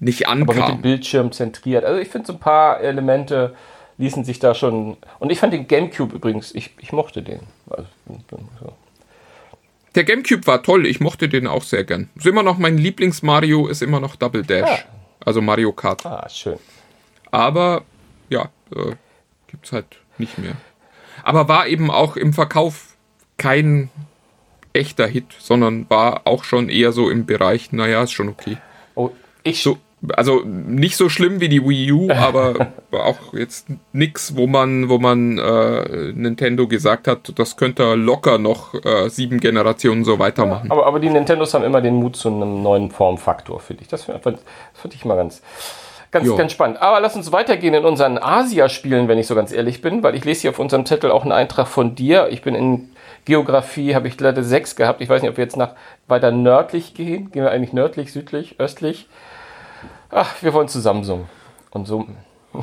nicht 0.00 0.26
ankam. 0.26 0.58
Aber 0.58 0.68
mit 0.70 0.78
dem 0.78 0.82
Bildschirm 0.82 1.30
zentriert. 1.30 1.84
Also 1.84 2.00
ich 2.00 2.08
finde 2.08 2.26
so 2.26 2.32
ein 2.32 2.40
paar 2.40 2.80
Elemente 2.80 3.54
ließen 3.96 4.24
sich 4.24 4.40
da 4.40 4.52
schon. 4.52 4.96
Und 5.20 5.30
ich 5.30 5.38
fand 5.38 5.52
den 5.52 5.68
Gamecube 5.68 6.16
übrigens, 6.16 6.52
ich, 6.52 6.72
ich 6.80 6.90
mochte 6.90 7.22
den. 7.22 7.42
Also, 7.70 7.88
so. 8.60 8.72
Der 9.94 10.02
Gamecube 10.02 10.44
war 10.48 10.64
toll, 10.64 10.84
ich 10.86 10.98
mochte 10.98 11.28
den 11.28 11.46
auch 11.46 11.62
sehr 11.62 11.84
gern. 11.84 12.10
Ist 12.16 12.26
immer 12.26 12.42
noch 12.42 12.58
mein 12.58 12.76
Lieblings-Mario, 12.76 13.68
ist 13.68 13.80
immer 13.80 14.00
noch 14.00 14.16
Double 14.16 14.42
Dash. 14.42 14.84
Ah. 14.84 14.88
Also 15.24 15.40
Mario 15.40 15.72
Kart. 15.74 16.04
Ah, 16.04 16.28
schön. 16.28 16.58
Aber 17.30 17.84
ja, 18.30 18.48
äh, 18.74 18.96
es 19.62 19.70
halt 19.70 19.86
nicht 20.18 20.38
mehr. 20.38 20.56
Aber 21.22 21.46
war 21.46 21.68
eben 21.68 21.88
auch 21.88 22.16
im 22.16 22.32
Verkauf 22.32 22.96
kein 23.38 23.90
echter 24.76 25.06
Hit, 25.06 25.26
sondern 25.38 25.86
war 25.88 26.22
auch 26.24 26.44
schon 26.44 26.68
eher 26.68 26.92
so 26.92 27.10
im 27.10 27.26
Bereich, 27.26 27.72
naja, 27.72 28.02
ist 28.02 28.12
schon 28.12 28.28
okay. 28.28 28.58
Oh, 28.94 29.10
ich. 29.42 29.62
So, 29.62 29.78
also 30.14 30.42
nicht 30.44 30.96
so 30.96 31.08
schlimm 31.08 31.40
wie 31.40 31.48
die 31.48 31.66
Wii 31.66 31.92
U, 31.92 32.10
aber 32.12 32.68
auch 32.92 33.32
jetzt 33.32 33.66
nichts, 33.92 34.36
wo 34.36 34.46
man, 34.46 34.88
wo 34.88 34.98
man 34.98 35.38
äh, 35.38 36.12
Nintendo 36.12 36.68
gesagt 36.68 37.08
hat, 37.08 37.32
das 37.38 37.56
könnte 37.56 37.94
locker 37.94 38.38
noch 38.38 38.74
äh, 38.74 39.08
sieben 39.08 39.40
Generationen 39.40 40.04
so 40.04 40.18
weitermachen. 40.18 40.68
Ja, 40.68 40.72
aber, 40.72 40.86
aber 40.86 41.00
die 41.00 41.10
Nintendos 41.10 41.54
haben 41.54 41.64
immer 41.64 41.80
den 41.80 41.94
Mut 41.94 42.16
zu 42.16 42.28
einem 42.28 42.62
neuen 42.62 42.90
Formfaktor, 42.90 43.60
finde 43.60 43.82
ich. 43.82 43.88
Das 43.88 44.04
finde 44.04 44.38
find 44.74 44.94
ich 44.94 45.04
mal 45.04 45.16
ganz, 45.16 45.42
ganz, 46.10 46.36
ganz 46.36 46.52
spannend. 46.52 46.80
Aber 46.80 47.00
lass 47.00 47.16
uns 47.16 47.32
weitergehen 47.32 47.74
in 47.74 47.84
unseren 47.84 48.18
Asia-Spielen, 48.18 49.08
wenn 49.08 49.18
ich 49.18 49.26
so 49.26 49.34
ganz 49.34 49.52
ehrlich 49.52 49.82
bin, 49.82 50.02
weil 50.02 50.14
ich 50.14 50.24
lese 50.24 50.42
hier 50.42 50.50
auf 50.50 50.58
unserem 50.58 50.86
Zettel 50.86 51.10
auch 51.10 51.22
einen 51.22 51.32
Eintrag 51.32 51.66
von 51.66 51.94
dir. 51.94 52.28
Ich 52.30 52.42
bin 52.42 52.54
in 52.54 52.90
Geografie 53.26 53.94
habe 53.94 54.08
ich 54.08 54.18
leider 54.18 54.42
sechs 54.42 54.76
gehabt. 54.76 55.00
Ich 55.02 55.08
weiß 55.08 55.20
nicht, 55.20 55.30
ob 55.30 55.36
wir 55.36 55.44
jetzt 55.44 55.56
nach 55.56 55.74
weiter 56.06 56.30
nördlich 56.30 56.94
gehen. 56.94 57.30
Gehen 57.32 57.42
wir 57.42 57.50
eigentlich 57.50 57.72
nördlich, 57.72 58.12
südlich, 58.12 58.58
östlich? 58.58 59.08
Ach, 60.10 60.42
wir 60.42 60.54
wollen 60.54 60.68
zu 60.68 60.80
Samsung. 60.80 61.28
Und 61.70 61.86
so. 61.86 62.06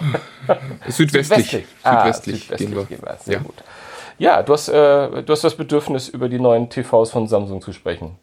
südwestlich. 0.88 1.52
Südwestlich. 1.52 1.66
Ah, 1.84 2.06
südwestlich, 2.06 2.42
südwestlich 2.42 2.70
gehen 2.70 2.78
wir. 2.78 2.86
Gehen 2.86 3.02
wir. 3.04 3.18
Sehr 3.20 3.34
ja. 3.36 3.40
gut. 3.42 3.56
Ja, 4.18 4.42
du 4.42 4.54
hast, 4.54 4.70
äh, 4.70 5.24
du 5.24 5.26
hast 5.28 5.44
das 5.44 5.56
Bedürfnis, 5.56 6.08
über 6.08 6.30
die 6.30 6.40
neuen 6.40 6.70
TVs 6.70 7.12
von 7.12 7.28
Samsung 7.28 7.62
zu 7.62 7.74
sprechen. 7.74 8.18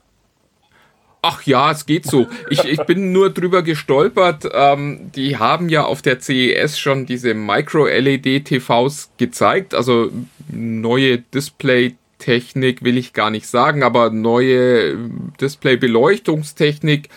Ach 1.22 1.42
ja, 1.42 1.70
es 1.70 1.84
geht 1.84 2.06
so. 2.06 2.26
Ich, 2.48 2.64
ich 2.64 2.82
bin 2.84 3.12
nur 3.12 3.28
drüber 3.28 3.62
gestolpert. 3.62 4.48
Ähm, 4.54 5.12
die 5.14 5.36
haben 5.36 5.68
ja 5.68 5.84
auf 5.84 6.00
der 6.00 6.18
CES 6.20 6.78
schon 6.78 7.04
diese 7.04 7.34
Micro-LED-TVs 7.34 9.10
gezeigt, 9.18 9.74
also 9.74 10.10
neue 10.48 11.18
Display 11.18 11.96
Technik 12.20 12.84
will 12.84 12.96
ich 12.96 13.12
gar 13.12 13.30
nicht 13.30 13.48
sagen, 13.48 13.82
aber 13.82 14.10
neue 14.10 14.96
Display-Beleuchtungstechnik, 15.40 17.08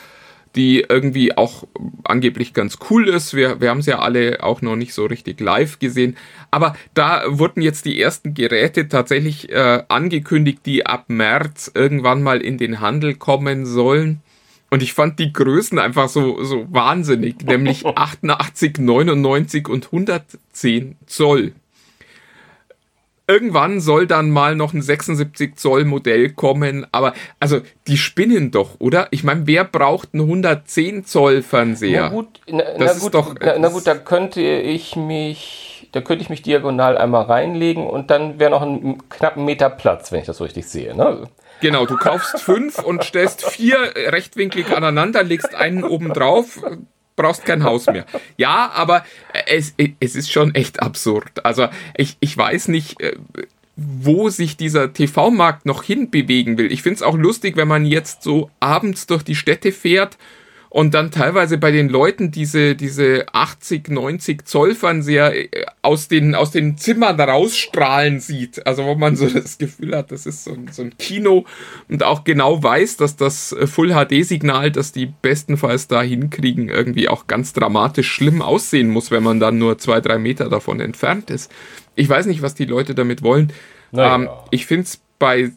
die 0.56 0.86
irgendwie 0.88 1.36
auch 1.36 1.66
angeblich 2.04 2.54
ganz 2.54 2.78
cool 2.90 3.08
ist. 3.08 3.36
Wir, 3.36 3.62
wir 3.62 3.70
haben 3.70 3.80
es 3.80 3.86
ja 3.86 4.00
alle 4.00 4.44
auch 4.44 4.62
noch 4.62 4.76
nicht 4.76 4.94
so 4.94 5.06
richtig 5.06 5.40
live 5.40 5.80
gesehen. 5.80 6.18
Aber 6.52 6.76
da 6.94 7.24
wurden 7.28 7.62
jetzt 7.62 7.86
die 7.86 8.00
ersten 8.00 8.34
Geräte 8.34 8.88
tatsächlich 8.88 9.52
äh, 9.52 9.84
angekündigt, 9.88 10.60
die 10.66 10.86
ab 10.86 11.06
März 11.08 11.72
irgendwann 11.74 12.24
mal 12.24 12.42
in 12.42 12.58
den 12.58 12.80
Handel 12.80 13.16
kommen 13.16 13.66
sollen. 13.66 14.22
Und 14.70 14.82
ich 14.82 14.94
fand 14.94 15.20
die 15.20 15.34
Größen 15.34 15.78
einfach 15.78 16.10
so, 16.10 16.44
so 16.44 16.66
wahnsinnig, 16.72 17.44
nämlich 17.44 17.86
88, 17.96 18.80
99 18.80 19.68
und 19.70 19.86
110 19.86 20.96
Zoll 21.06 21.54
irgendwann 23.28 23.80
soll 23.80 24.08
dann 24.08 24.30
mal 24.30 24.56
noch 24.56 24.74
ein 24.74 24.82
76 24.82 25.56
Zoll 25.56 25.86
Modell 25.86 26.30
kommen, 26.30 26.86
aber 26.92 27.14
also 27.40 27.62
die 27.88 27.98
spinnen 27.98 28.52
doch, 28.52 28.80
oder? 28.80 29.08
Ich 29.12 29.24
meine, 29.24 29.48
wer 29.48 29.64
braucht 29.64 30.10
einen 30.14 30.24
110 30.24 31.06
Zoll 31.06 31.42
Fernseher? 31.42 32.04
Na 32.04 32.10
gut, 32.10 32.42
na, 32.48 32.64
das 32.78 32.98
na 32.98 33.04
gut, 33.04 33.14
doch, 33.14 33.36
na, 33.40 33.58
na, 33.58 33.70
gut, 33.70 33.88
da 33.88 33.96
könnte 33.96 34.42
ich 34.42 34.96
mich, 34.96 35.88
da 35.94 36.02
könnte 36.02 36.24
ich 36.24 36.30
mich 36.30 36.42
diagonal 36.42 36.98
einmal 36.98 37.24
reinlegen 37.24 37.88
und 37.88 38.12
dann 38.12 38.40
wäre 38.40 38.52
noch 38.52 38.62
ein 38.62 39.02
knappen 39.10 39.46
Meter 39.46 39.70
Platz, 39.70 40.12
wenn 40.12 40.20
ich 40.20 40.26
das 40.26 40.42
richtig 40.42 40.66
sehe. 40.68 40.96
Ne? 40.96 41.24
Genau, 41.62 41.86
du 41.86 41.96
kaufst 41.96 42.42
fünf 42.42 42.80
und 42.80 43.06
stellst 43.06 43.46
vier 43.46 43.78
rechtwinklig 43.96 44.76
aneinander, 44.76 45.24
legst 45.24 45.56
einen 45.56 45.86
oben 45.86 46.12
drauf, 46.12 46.60
brauchst 47.16 47.46
kein 47.46 47.64
Haus 47.64 47.86
mehr. 47.88 48.06
Ja, 48.38 48.72
aber 48.74 49.06
es, 49.48 49.74
es 50.00 50.16
ist 50.16 50.32
schon 50.32 50.56
echt 50.56 50.82
absurd. 50.82 51.46
Also 51.46 51.68
ich, 51.96 52.18
ich 52.20 52.38
weiß 52.38 52.68
nicht, 52.70 53.00
äh, 53.02 53.16
wo 53.76 54.30
sich 54.30 54.56
dieser 54.58 54.94
TV-Markt 54.94 55.66
noch 55.66 55.84
hinbewegen 55.84 56.58
will. 56.58 56.72
Ich 56.72 56.84
finde 56.84 56.98
es 56.98 57.02
auch 57.02 57.18
lustig, 57.18 57.58
wenn 57.58 57.68
man 57.68 57.86
jetzt 57.86 58.24
so 58.24 58.52
abends 58.60 59.08
durch 59.08 59.24
die 59.24 59.36
Städte 59.36 59.72
fährt 59.72 60.18
und 60.74 60.96
dann 60.96 61.12
teilweise 61.12 61.60
bei 61.60 61.70
den 61.70 61.88
Leuten 61.88 62.32
diese, 62.32 62.74
diese 62.74 63.28
80, 63.32 63.90
90 63.90 64.44
Zoll 64.48 64.74
Fernseher 64.74 65.36
äh, 65.36 65.66
aus 65.84 66.08
den, 66.08 66.34
aus 66.34 66.50
den 66.50 66.80
Zimmern 66.80 67.20
rausstrahlen 67.20 68.20
sieht. 68.20 68.66
Also 68.66 68.84
wo 68.84 68.96
man 68.96 69.16
so 69.16 69.30
das 69.30 69.60
Gefühl 69.60 69.96
hat, 69.96 70.12
das 70.12 70.26
ist 70.26 70.44
so 70.44 70.54
ein, 70.54 70.70
so 70.72 70.82
ein 70.82 70.98
Kino 70.98 71.46
und 71.90 72.02
auch 72.02 72.24
genau 72.24 72.64
weiß, 72.64 72.98
dass 72.98 73.16
das 73.16 73.52
äh, 73.52 73.68
Full 73.68 73.94
HD 73.94 74.26
Signal, 74.26 74.72
das 74.72 74.92
die 74.92 75.06
bestenfalls 75.06 75.88
da 75.88 76.02
hinkriegen, 76.02 76.70
irgendwie 76.70 77.08
auch 77.08 77.28
ganz 77.28 77.54
dramatisch 77.54 78.12
schlimm 78.12 78.42
aussehen 78.42 78.90
muss, 78.90 79.12
wenn 79.12 79.22
man 79.22 79.40
dann 79.40 79.60
nur 79.60 79.78
zwei, 79.78 80.02
drei 80.02 80.18
Meter 80.18 80.50
davon 80.50 80.80
entfernt 80.80 81.30
ist. 81.30 81.52
Ich 81.94 82.10
weiß 82.10 82.26
nicht, 82.26 82.42
was 82.42 82.56
die 82.56 82.66
Leute 82.66 82.96
damit 82.96 83.22
wollen. 83.22 83.54
Naja. 83.92 84.16
Ähm, 84.16 84.30
ich 84.50 84.66
finde 84.66 84.86
es 84.86 85.00
bei 85.20 85.52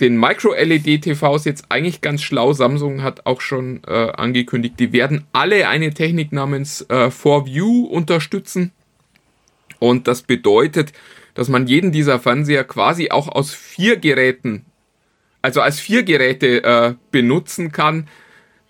den 0.00 0.16
Micro-LED-TVs 0.18 1.44
jetzt 1.44 1.66
eigentlich 1.70 2.00
ganz 2.00 2.22
schlau. 2.22 2.52
Samsung 2.52 3.02
hat 3.02 3.26
auch 3.26 3.40
schon 3.40 3.82
äh, 3.86 4.10
angekündigt, 4.10 4.74
die 4.78 4.92
werden 4.92 5.26
alle 5.32 5.68
eine 5.68 5.92
Technik 5.92 6.32
namens 6.32 6.82
äh, 6.82 7.08
4View 7.08 7.86
unterstützen. 7.86 8.72
Und 9.80 10.08
das 10.08 10.22
bedeutet, 10.22 10.92
dass 11.34 11.48
man 11.48 11.66
jeden 11.66 11.92
dieser 11.92 12.18
Fernseher 12.18 12.64
quasi 12.64 13.10
auch 13.10 13.28
aus 13.28 13.54
vier 13.54 13.96
Geräten, 13.96 14.64
also 15.42 15.60
als 15.60 15.80
vier 15.80 16.02
Geräte 16.02 16.64
äh, 16.64 16.94
benutzen 17.10 17.72
kann. 17.72 18.08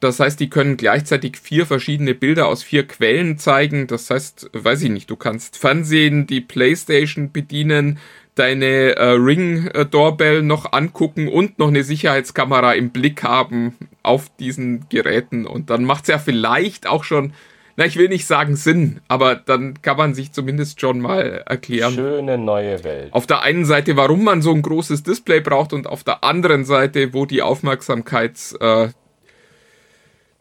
Das 0.01 0.21
heißt, 0.21 0.39
die 0.39 0.51
können 0.51 0.77
gleichzeitig 0.77 1.39
vier 1.39 1.67
verschiedene 1.67 2.15
Bilder 2.15 2.47
aus 2.47 2.63
vier 2.63 2.87
Quellen 2.87 3.39
zeigen. 3.39 3.87
Das 3.87 4.11
heißt, 4.11 4.51
weiß 4.53 4.83
ich 4.83 4.91
nicht, 4.91 5.11
du 5.11 5.17
kannst 5.17 5.57
Fernsehen, 5.57 6.27
die 6.27 6.41
Playstation 6.41 7.33
bedienen, 7.33 7.99
deine 8.39 8.97
äh, 8.97 9.11
Ring-Doorbell 9.11 10.43
noch 10.43 10.73
angucken 10.73 11.29
und 11.29 11.59
noch 11.59 11.69
eine 11.69 11.83
Sicherheitskamera 11.83 12.75
im 12.75 12.91
Blick 12.91 13.23
haben 13.23 13.77
auf 14.03 14.29
diesen 14.39 14.89
Geräten. 14.89 15.47
Und 15.47 15.71
dann 15.71 15.85
macht 15.85 16.05
es 16.05 16.09
ja 16.09 16.19
vielleicht 16.19 16.87
auch 16.87 17.05
schon, 17.05 17.33
na, 17.77 17.85
ich 17.85 17.97
will 17.97 18.09
nicht 18.09 18.27
sagen 18.27 18.57
Sinn, 18.57 19.01
aber 19.09 19.37
dann 19.37 19.83
kann 19.83 19.97
man 19.97 20.15
sich 20.15 20.33
zumindest 20.33 20.81
schon 20.81 21.01
mal 21.01 21.43
erklären. 21.47 21.95
Schöne 21.95 22.39
neue 22.39 22.83
Welt. 22.85 23.13
Auf 23.13 23.27
der 23.27 23.43
einen 23.43 23.65
Seite, 23.65 23.97
warum 23.97 24.25
man 24.25 24.43
so 24.43 24.53
ein 24.53 24.63
großes 24.63 25.03
Display 25.03 25.41
braucht 25.41 25.73
und 25.73 25.87
auf 25.87 26.05
der 26.05 26.25
anderen 26.25 26.65
Seite, 26.65 27.15
wo 27.15 27.27
die 27.27 27.43
Aufmerksamkeits- 27.43 28.59
äh, 28.61 28.91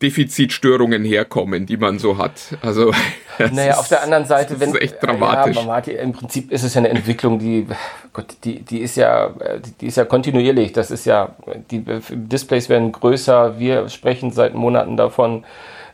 Defizitstörungen 0.02 1.04
herkommen, 1.04 1.66
die 1.66 1.78
man 1.78 1.98
so 1.98 2.18
hat. 2.18 2.58
Also 2.62 2.93
naja, 3.52 3.78
auf 3.78 3.88
der 3.88 4.04
anderen 4.04 4.26
Seite, 4.26 4.60
wenn 4.60 4.70
ist 4.70 4.82
echt 4.82 5.04
dramatisch. 5.04 5.56
Ja, 5.56 5.64
Martin, 5.64 5.98
Im 5.98 6.12
Prinzip 6.14 6.52
ist 6.52 6.64
es 6.64 6.76
ja 6.76 6.80
eine 6.80 6.89
Entwicklung, 6.89 7.39
die 7.39 7.68
Gott, 8.14 8.36
die, 8.43 8.62
die 8.62 8.80
ist 8.80 8.95
ja, 8.95 9.34
die 9.82 9.88
ist 9.88 9.98
ja 9.98 10.06
kontinuierlich. 10.06 10.72
Das 10.74 10.91
ist 10.91 11.06
ja, 11.06 11.36
die 11.72 11.84
Displays 12.12 12.70
werden 12.70 12.91
größer. 12.91 13.60
Wir 13.60 13.89
sprechen 13.89 14.32
seit 14.32 14.54
Monaten 14.54 14.98
davon, 14.98 15.45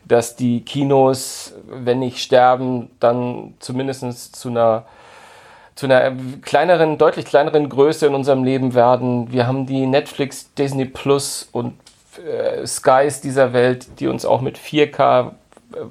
dass 0.05 0.35
die 0.35 0.61
Kinos, 0.61 1.53
wenn 1.65 1.99
nicht 1.99 2.19
sterben, 2.19 2.89
dann 2.99 3.53
zumindest 3.59 4.35
zu 4.35 4.49
einer 4.49 4.85
zu 5.75 5.87
einer 5.87 6.15
kleineren, 6.43 6.99
deutlich 6.99 7.25
kleineren 7.25 7.67
Größe 7.67 8.05
in 8.05 8.13
unserem 8.13 8.43
Leben 8.43 8.75
werden. 8.75 9.31
Wir 9.31 9.47
haben 9.47 9.65
die 9.65 9.87
Netflix, 9.87 10.53
Disney 10.53 10.85
Plus 10.85 11.49
und 11.51 11.73
äh, 12.19 12.65
Skies 12.65 13.21
dieser 13.21 13.53
Welt, 13.53 13.99
die 13.99 14.07
uns 14.07 14.25
auch 14.25 14.41
mit 14.41 14.57
4K 14.57 15.31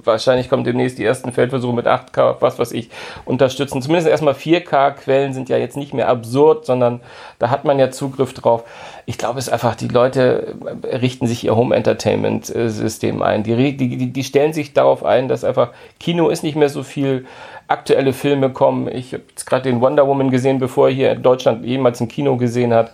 wahrscheinlich 0.04 0.48
kommen 0.48 0.64
demnächst 0.64 0.98
die 0.98 1.04
ersten 1.04 1.32
Feldversuche 1.32 1.74
mit 1.74 1.86
8K, 1.86 2.36
was 2.40 2.58
weiß 2.58 2.72
ich, 2.72 2.90
unterstützen. 3.24 3.82
Zumindest 3.82 4.08
erstmal 4.08 4.34
4K-Quellen 4.34 5.32
sind 5.32 5.48
ja 5.48 5.56
jetzt 5.56 5.76
nicht 5.76 5.94
mehr 5.94 6.08
absurd, 6.08 6.66
sondern 6.66 7.00
da 7.38 7.50
hat 7.50 7.64
man 7.64 7.78
ja 7.78 7.90
Zugriff 7.90 8.32
drauf. 8.34 8.64
Ich 9.06 9.18
glaube, 9.18 9.38
es 9.38 9.48
ist 9.48 9.52
einfach, 9.52 9.74
die 9.74 9.88
Leute 9.88 10.54
richten 10.84 11.26
sich 11.26 11.44
ihr 11.44 11.56
Home-Entertainment-System 11.56 13.22
ein. 13.22 13.42
Die, 13.42 13.76
die, 13.76 14.12
die 14.12 14.24
stellen 14.24 14.52
sich 14.52 14.72
darauf 14.72 15.04
ein, 15.04 15.28
dass 15.28 15.44
einfach 15.44 15.70
Kino 15.98 16.28
ist 16.28 16.42
nicht 16.42 16.56
mehr 16.56 16.68
so 16.68 16.82
viel 16.82 17.26
aktuelle 17.68 18.12
Filme 18.12 18.50
kommen. 18.50 18.88
Ich 18.88 19.12
habe 19.12 19.24
jetzt 19.28 19.46
gerade 19.46 19.64
den 19.64 19.80
Wonder 19.80 20.06
Woman 20.06 20.30
gesehen, 20.30 20.58
bevor 20.58 20.88
er 20.88 20.94
hier 20.94 21.12
in 21.12 21.22
Deutschland 21.22 21.64
jemals 21.64 22.00
ein 22.00 22.08
Kino 22.08 22.36
gesehen 22.36 22.72
hat. 22.72 22.92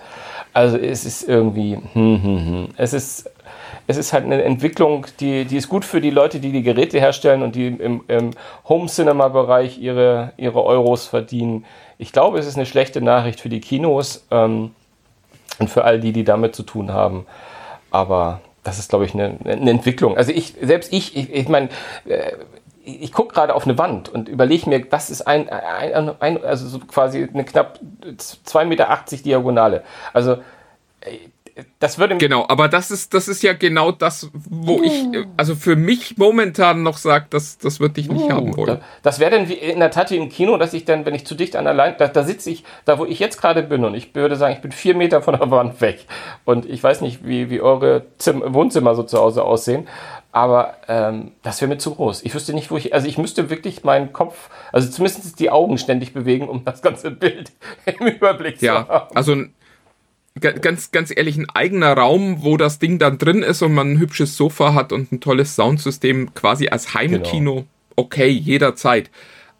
Also 0.53 0.76
es 0.76 1.05
ist 1.05 1.28
irgendwie, 1.28 1.76
hm, 1.92 2.22
hm, 2.22 2.46
hm. 2.46 2.68
es 2.76 2.92
ist 2.92 3.30
es 3.88 3.96
ist 3.96 4.12
halt 4.12 4.24
eine 4.24 4.42
Entwicklung, 4.42 5.07
die, 5.18 5.46
die 5.46 5.57
ist 5.57 5.70
gut 5.70 5.82
für 5.82 6.03
die 6.03 6.11
Leute, 6.11 6.40
die 6.40 6.53
die 6.53 6.62
Geräte 6.62 7.01
herstellen 7.01 7.42
und 7.42 7.57
die 7.57 7.68
im, 7.68 8.05
im 8.07 8.32
Home-Cinema-Bereich 8.68 9.78
ihre, 9.78 10.34
ihre 10.36 10.62
Euros 10.62 11.07
verdienen. 11.07 11.64
Ich 11.96 12.12
glaube, 12.12 12.38
es 12.38 12.46
ist 12.46 12.57
eine 12.57 12.66
schlechte 12.66 13.01
Nachricht 13.01 13.40
für 13.40 13.49
die 13.49 13.61
Kinos 13.61 14.26
ähm, 14.30 14.72
und 15.59 15.70
für 15.70 15.84
all 15.84 16.01
die, 16.01 16.12
die 16.12 16.22
damit 16.22 16.55
zu 16.55 16.64
tun 16.64 16.92
haben. 16.92 17.24
Aber 17.90 18.42
das 18.62 18.78
ist, 18.78 18.90
glaube 18.90 19.07
ich, 19.07 19.14
eine, 19.14 19.38
eine 19.44 19.70
Entwicklung. 19.70 20.18
Also 20.18 20.32
ich, 20.32 20.55
selbst 20.61 20.92
ich, 20.92 21.16
ich, 21.16 21.32
ich 21.32 21.49
meine, 21.49 21.70
äh, 22.07 22.32
ich 22.89 23.12
gucke 23.12 23.34
gerade 23.34 23.55
auf 23.55 23.64
eine 23.64 23.78
Wand 23.78 24.09
und 24.09 24.28
überlege 24.28 24.68
mir, 24.68 24.84
das 24.84 25.11
ist 25.11 25.22
ein, 25.22 25.49
ein, 25.49 26.20
ein, 26.20 26.45
also 26.45 26.66
so 26.66 26.78
quasi 26.78 27.28
eine 27.32 27.45
knapp 27.45 27.78
2,80 28.03 28.64
Meter 28.64 28.89
Diagonale. 29.24 29.84
Also 30.12 30.39
das 31.79 31.99
würde 31.99 32.17
genau, 32.17 32.47
aber 32.49 32.69
das 32.69 32.91
ist 32.91 33.15
das 33.15 33.29
ist 33.29 33.43
ja 33.43 33.53
genau 33.53 33.93
das, 33.93 34.31
wo 34.33 34.79
uh. 34.79 34.83
ich 34.83 35.27
also 35.37 35.55
für 35.55 35.77
mich 35.77 36.17
momentan 36.17 36.83
noch 36.83 36.97
sage, 36.97 37.27
das 37.31 37.59
das 37.59 37.81
würde 37.81 38.01
ich 38.01 38.09
nicht 38.11 38.25
uh, 38.25 38.31
haben 38.31 38.57
wollen. 38.57 38.81
Das 39.03 39.19
wäre 39.19 39.31
dann 39.31 39.49
wie 39.49 39.55
in 39.55 39.81
der 39.81 39.91
Tat 39.91 40.11
im 40.11 40.29
Kino, 40.29 40.57
dass 40.57 40.75
ich 40.75 40.85
dann, 40.85 41.07
wenn 41.07 41.15
ich 41.15 41.27
zu 41.27 41.35
dicht 41.35 41.57
an 41.57 41.65
der 41.65 41.75
Leine, 41.75 41.97
da, 41.99 42.09
da 42.09 42.25
sitze 42.25 42.51
ich, 42.51 42.65
da 42.85 42.99
wo 42.99 43.05
ich 43.05 43.19
jetzt 43.19 43.41
gerade 43.41 43.63
bin 43.63 43.85
und 43.85 43.95
ich 43.95 44.15
würde 44.15 44.37
sagen, 44.37 44.55
ich 44.55 44.61
bin 44.61 44.73
vier 44.73 44.95
Meter 44.95 45.23
von 45.23 45.37
der 45.39 45.51
Wand 45.51 45.81
weg 45.81 46.07
und 46.45 46.67
ich 46.67 46.83
weiß 46.83 47.01
nicht, 47.01 47.27
wie 47.27 47.51
wie 47.51 47.61
eure 47.61 48.07
Zim 48.19 48.43
Wohnzimmer 48.47 48.95
so 48.95 49.03
zu 49.03 49.19
Hause 49.19 49.45
aussehen, 49.45 49.87
aber 50.31 50.77
ähm, 50.89 51.33
das 51.43 51.61
wäre 51.61 51.69
mir 51.69 51.79
zu 51.79 51.95
groß. 51.95 52.23
Ich 52.23 52.35
wüsste 52.35 52.53
nicht, 52.53 52.71
wo 52.71 52.77
ich, 52.77 52.93
also 52.93 53.09
ich 53.09 53.19
müsste 53.19 53.51
wirklich 53.51 53.83
meinen 53.83 54.13
Kopf, 54.13 54.51
also 54.73 54.89
zumindest 54.91 55.41
die 55.41 55.51
Augen 55.51 55.79
ständig 55.79 56.13
bewegen, 56.13 56.49
um 56.49 56.65
das 56.65 56.83
ganze 56.83 57.11
Bild 57.11 57.51
im 57.87 58.07
Überblick 58.07 58.61
ja, 58.61 58.85
zu 58.85 58.89
haben. 58.89 59.09
Ja, 59.09 59.09
also 59.15 59.37
ganz, 60.41 60.91
ganz 60.91 61.12
ehrlich, 61.14 61.36
ein 61.36 61.49
eigener 61.51 61.93
Raum, 61.93 62.43
wo 62.43 62.57
das 62.57 62.78
Ding 62.78 62.99
dann 62.99 63.18
drin 63.18 63.43
ist 63.43 63.62
und 63.62 63.74
man 63.74 63.93
ein 63.93 63.99
hübsches 63.99 64.36
Sofa 64.36 64.74
hat 64.74 64.93
und 64.93 65.12
ein 65.12 65.20
tolles 65.20 65.55
Soundsystem, 65.55 66.34
quasi 66.34 66.68
als 66.68 66.95
Heimkino, 66.95 67.55
genau. 67.55 67.66
okay, 67.97 68.28
jederzeit. 68.28 69.11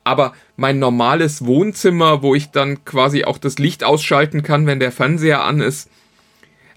Aber 0.05 0.33
mein 0.57 0.79
normales 0.79 1.45
Wohnzimmer, 1.45 2.23
wo 2.23 2.35
ich 2.35 2.51
dann 2.51 2.85
quasi 2.85 3.25
auch 3.25 3.39
das 3.39 3.59
Licht 3.59 3.85
ausschalten 3.85 4.43
kann, 4.43 4.67
wenn 4.67 4.81
der 4.81 4.93
Fernseher 4.93 5.45
an 5.45 5.61
ist, 5.61 5.91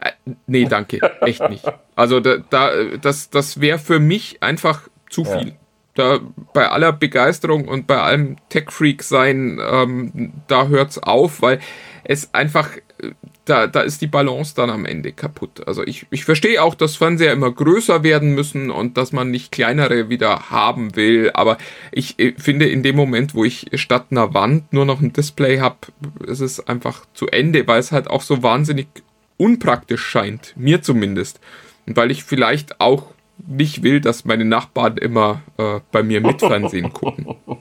äh, 0.01 0.11
nee, 0.47 0.65
danke, 0.65 0.99
echt 1.21 1.47
nicht. 1.49 1.63
Also 1.95 2.19
da, 2.19 2.37
da 2.37 2.71
das, 3.01 3.29
das 3.29 3.61
wäre 3.61 3.79
für 3.79 3.99
mich 3.99 4.41
einfach 4.41 4.89
zu 5.09 5.23
viel. 5.23 5.47
Ja. 5.47 5.53
Da 5.93 6.19
bei 6.53 6.69
aller 6.69 6.93
Begeisterung 6.93 7.67
und 7.67 7.85
bei 7.85 7.99
allem 7.99 8.37
Tech-Freak 8.49 9.03
sein, 9.03 9.59
ähm, 9.61 10.33
da 10.47 10.67
hört's 10.67 10.97
auf, 10.97 11.41
weil 11.41 11.59
es 12.03 12.33
einfach 12.33 12.69
da, 13.51 13.67
da 13.67 13.81
ist 13.81 14.01
die 14.01 14.07
Balance 14.07 14.55
dann 14.55 14.69
am 14.69 14.85
Ende 14.85 15.11
kaputt. 15.11 15.67
Also 15.67 15.85
ich, 15.85 16.05
ich 16.09 16.23
verstehe 16.23 16.63
auch, 16.63 16.73
dass 16.73 16.95
Fernseher 16.95 17.33
immer 17.33 17.51
größer 17.51 18.01
werden 18.01 18.33
müssen 18.33 18.71
und 18.71 18.95
dass 18.95 19.11
man 19.11 19.29
nicht 19.29 19.51
kleinere 19.51 20.07
wieder 20.07 20.49
haben 20.49 20.95
will, 20.95 21.31
aber 21.33 21.57
ich 21.91 22.17
äh, 22.17 22.33
finde 22.37 22.67
in 22.67 22.81
dem 22.81 22.95
Moment, 22.95 23.35
wo 23.35 23.43
ich 23.43 23.67
statt 23.73 24.05
einer 24.09 24.33
Wand 24.33 24.71
nur 24.71 24.85
noch 24.85 25.01
ein 25.01 25.11
Display 25.11 25.59
habe, 25.59 25.75
ist 26.25 26.39
es 26.39 26.65
einfach 26.65 27.05
zu 27.13 27.27
Ende, 27.27 27.67
weil 27.67 27.81
es 27.81 27.91
halt 27.91 28.09
auch 28.09 28.21
so 28.21 28.41
wahnsinnig 28.41 28.87
unpraktisch 29.35 30.05
scheint, 30.05 30.53
mir 30.55 30.81
zumindest. 30.81 31.41
Und 31.85 31.97
weil 31.97 32.09
ich 32.09 32.23
vielleicht 32.23 32.79
auch 32.79 33.07
nicht 33.45 33.83
will, 33.83 33.99
dass 33.99 34.23
meine 34.23 34.45
Nachbarn 34.45 34.95
immer 34.95 35.41
äh, 35.57 35.81
bei 35.91 36.03
mir 36.03 36.21
mit 36.21 36.39
Fernsehen 36.39 36.93
gucken. 36.93 37.35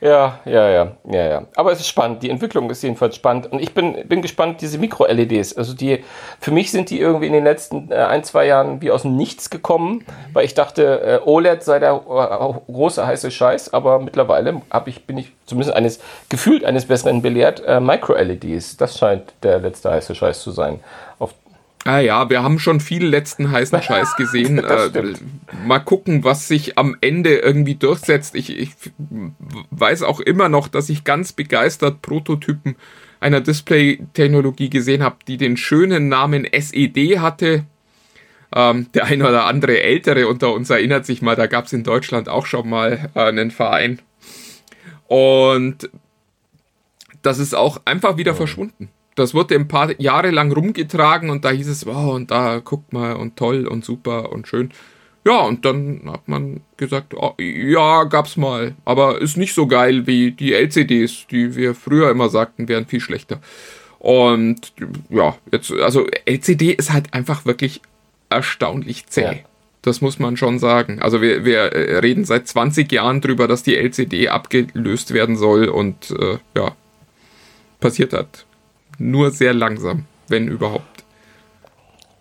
Ja, 0.00 0.40
ja, 0.44 0.68
ja, 0.70 0.92
ja, 1.10 1.26
ja. 1.26 1.46
Aber 1.56 1.72
es 1.72 1.80
ist 1.80 1.88
spannend. 1.88 2.22
Die 2.22 2.30
Entwicklung 2.30 2.70
ist 2.70 2.82
jedenfalls 2.82 3.16
spannend. 3.16 3.50
Und 3.50 3.60
ich 3.60 3.74
bin, 3.74 4.06
bin 4.08 4.22
gespannt, 4.22 4.60
diese 4.60 4.78
Mikro-LEDs. 4.78 5.56
Also 5.56 5.74
die, 5.74 6.04
für 6.40 6.50
mich 6.50 6.70
sind 6.70 6.90
die 6.90 7.00
irgendwie 7.00 7.26
in 7.26 7.32
den 7.32 7.44
letzten 7.44 7.90
äh, 7.90 7.96
ein, 7.96 8.24
zwei 8.24 8.46
Jahren 8.46 8.82
wie 8.82 8.90
aus 8.90 9.02
dem 9.02 9.16
Nichts 9.16 9.50
gekommen, 9.50 10.04
weil 10.32 10.44
ich 10.44 10.54
dachte, 10.54 11.22
äh, 11.24 11.28
OLED 11.28 11.62
sei 11.62 11.78
der 11.78 11.94
äh, 11.94 12.72
große 12.72 13.06
heiße 13.06 13.30
Scheiß. 13.30 13.72
Aber 13.72 13.98
mittlerweile 13.98 14.62
habe 14.70 14.90
ich, 14.90 15.06
bin 15.06 15.18
ich 15.18 15.32
zumindest 15.46 15.76
eines, 15.76 16.00
gefühlt 16.28 16.64
eines 16.64 16.86
Besseren 16.86 17.22
belehrt. 17.22 17.62
Äh, 17.66 17.80
Micro-LEDs, 17.80 18.76
das 18.76 18.98
scheint 18.98 19.32
der 19.42 19.58
letzte 19.58 19.90
heiße 19.90 20.14
Scheiß 20.14 20.42
zu 20.42 20.50
sein. 20.50 20.80
Auf 21.18 21.34
Ah 21.86 21.98
ja, 21.98 22.30
wir 22.30 22.42
haben 22.42 22.58
schon 22.58 22.80
viel 22.80 23.04
letzten 23.04 23.50
heißen 23.50 23.82
Scheiß 23.82 24.16
gesehen. 24.16 24.58
äh, 24.58 25.14
mal 25.66 25.80
gucken, 25.80 26.24
was 26.24 26.48
sich 26.48 26.78
am 26.78 26.96
Ende 27.02 27.36
irgendwie 27.36 27.74
durchsetzt. 27.74 28.34
Ich, 28.34 28.56
ich 28.58 28.70
weiß 29.70 30.02
auch 30.02 30.20
immer 30.20 30.48
noch, 30.48 30.68
dass 30.68 30.88
ich 30.88 31.04
ganz 31.04 31.32
begeistert 31.32 32.00
Prototypen 32.00 32.76
einer 33.20 33.42
Display-Technologie 33.42 34.70
gesehen 34.70 35.02
habe, 35.02 35.16
die 35.28 35.36
den 35.36 35.56
schönen 35.58 36.08
Namen 36.08 36.44
SED 36.44 37.18
hatte. 37.18 37.64
Ähm, 38.54 38.86
der 38.94 39.04
eine 39.04 39.28
oder 39.28 39.44
andere 39.44 39.82
Ältere 39.82 40.26
unter 40.26 40.54
uns 40.54 40.70
erinnert 40.70 41.04
sich 41.04 41.20
mal, 41.22 41.36
da 41.36 41.46
gab 41.46 41.66
es 41.66 41.72
in 41.72 41.84
Deutschland 41.84 42.28
auch 42.28 42.46
schon 42.46 42.68
mal 42.68 43.10
äh, 43.14 43.20
einen 43.20 43.50
Verein. 43.50 44.00
Und 45.06 45.90
das 47.20 47.38
ist 47.38 47.54
auch 47.54 47.82
einfach 47.84 48.16
wieder 48.16 48.32
oh. 48.32 48.36
verschwunden 48.36 48.90
das 49.14 49.34
wurde 49.34 49.54
ein 49.54 49.68
paar 49.68 49.98
Jahre 50.00 50.30
lang 50.30 50.52
rumgetragen 50.52 51.30
und 51.30 51.44
da 51.44 51.50
hieß 51.50 51.68
es, 51.68 51.86
wow, 51.86 52.14
und 52.14 52.30
da 52.30 52.58
guckt 52.58 52.92
mal 52.92 53.14
und 53.14 53.36
toll 53.36 53.66
und 53.66 53.84
super 53.84 54.32
und 54.32 54.48
schön. 54.48 54.70
Ja, 55.26 55.40
und 55.40 55.64
dann 55.64 56.02
hat 56.06 56.28
man 56.28 56.60
gesagt, 56.76 57.14
oh, 57.14 57.34
ja, 57.38 58.04
gab's 58.04 58.36
mal, 58.36 58.74
aber 58.84 59.20
ist 59.20 59.36
nicht 59.36 59.54
so 59.54 59.66
geil 59.66 60.06
wie 60.06 60.32
die 60.32 60.52
LCDs, 60.52 61.28
die 61.30 61.56
wir 61.56 61.74
früher 61.74 62.10
immer 62.10 62.28
sagten, 62.28 62.68
wären 62.68 62.86
viel 62.86 63.00
schlechter. 63.00 63.40
Und 63.98 64.74
ja, 65.08 65.34
jetzt, 65.50 65.72
also 65.72 66.06
LCD 66.26 66.72
ist 66.72 66.92
halt 66.92 67.14
einfach 67.14 67.46
wirklich 67.46 67.80
erstaunlich 68.28 69.06
zäh. 69.06 69.22
Ja. 69.22 69.32
Das 69.80 70.00
muss 70.00 70.18
man 70.18 70.36
schon 70.36 70.58
sagen. 70.58 71.00
Also 71.00 71.22
wir, 71.22 71.44
wir 71.44 71.72
äh, 71.72 71.98
reden 71.98 72.24
seit 72.24 72.48
20 72.48 72.90
Jahren 72.90 73.20
drüber, 73.20 73.48
dass 73.48 73.62
die 73.62 73.76
LCD 73.76 74.28
abgelöst 74.28 75.14
werden 75.14 75.36
soll 75.36 75.68
und 75.68 76.10
äh, 76.10 76.38
ja, 76.54 76.74
passiert 77.80 78.12
hat 78.12 78.44
nur 78.98 79.30
sehr 79.30 79.54
langsam, 79.54 80.06
wenn 80.28 80.48
überhaupt. 80.48 81.04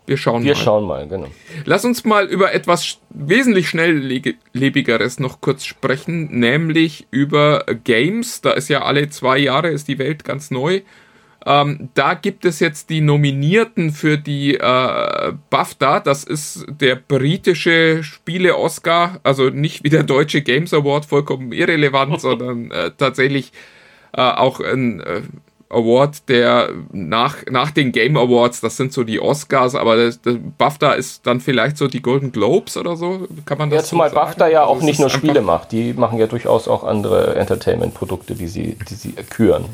Wir 0.05 0.17
schauen 0.17 0.43
Wir 0.43 0.51
mal. 0.51 0.57
Wir 0.57 0.63
schauen 0.63 0.85
mal, 0.85 1.07
genau. 1.07 1.27
Lass 1.65 1.85
uns 1.85 2.03
mal 2.03 2.25
über 2.25 2.53
etwas 2.53 2.99
wesentlich 3.09 3.69
schnelllebigeres 3.69 5.19
noch 5.19 5.39
kurz 5.39 5.63
sprechen, 5.63 6.39
nämlich 6.39 7.07
über 7.09 7.65
Games. 7.83 8.41
Da 8.41 8.51
ist 8.51 8.69
ja 8.69 8.83
alle 8.83 9.09
zwei 9.09 9.37
Jahre 9.37 9.69
ist 9.69 9.87
die 9.87 9.99
Welt 9.99 10.25
ganz 10.25 10.51
neu. 10.51 10.81
Ähm, 11.45 11.89
da 11.93 12.13
gibt 12.13 12.45
es 12.45 12.59
jetzt 12.59 12.89
die 12.89 13.01
Nominierten 13.01 13.91
für 13.91 14.17
die 14.17 14.55
äh, 14.55 15.33
BAFTA. 15.49 15.99
Das 15.99 16.23
ist 16.23 16.65
der 16.67 16.95
britische 16.95 18.03
Spiele-Oscar, 18.03 19.19
also 19.23 19.49
nicht 19.49 19.83
wie 19.83 19.89
der 19.89 20.03
deutsche 20.03 20.41
Games 20.41 20.73
Award, 20.73 21.05
vollkommen 21.05 21.51
irrelevant, 21.51 22.21
sondern 22.21 22.71
äh, 22.71 22.91
tatsächlich 22.97 23.51
äh, 24.13 24.21
auch 24.21 24.59
ein 24.59 25.01
äh, 25.01 25.21
Award, 25.73 26.29
der 26.29 26.69
nach, 26.91 27.37
nach 27.49 27.71
den 27.71 27.91
Game 27.91 28.17
Awards, 28.17 28.61
das 28.61 28.77
sind 28.77 28.93
so 28.93 29.03
die 29.03 29.19
Oscars, 29.19 29.75
aber 29.75 29.95
das, 29.95 30.21
das 30.21 30.35
BAFTA 30.57 30.93
ist 30.93 31.25
dann 31.27 31.39
vielleicht 31.39 31.77
so 31.77 31.87
die 31.87 32.01
Golden 32.01 32.31
Globes 32.31 32.77
oder 32.77 32.95
so, 32.95 33.27
kann 33.45 33.57
man 33.57 33.69
das 33.69 33.83
Ja, 33.83 33.83
zumal 33.83 34.09
so 34.09 34.15
BAFTA 34.15 34.47
ja 34.47 34.63
auch 34.63 34.75
also 34.75 34.85
nicht 34.85 34.99
nur 34.99 35.09
Spiele 35.09 35.41
macht, 35.41 35.71
die 35.71 35.93
machen 35.93 36.19
ja 36.19 36.27
durchaus 36.27 36.67
auch 36.67 36.83
andere 36.83 37.35
Entertainment-Produkte, 37.35 38.35
die 38.35 38.47
sie, 38.47 38.77
die 38.89 38.95
sie 38.95 39.13
küren. 39.29 39.65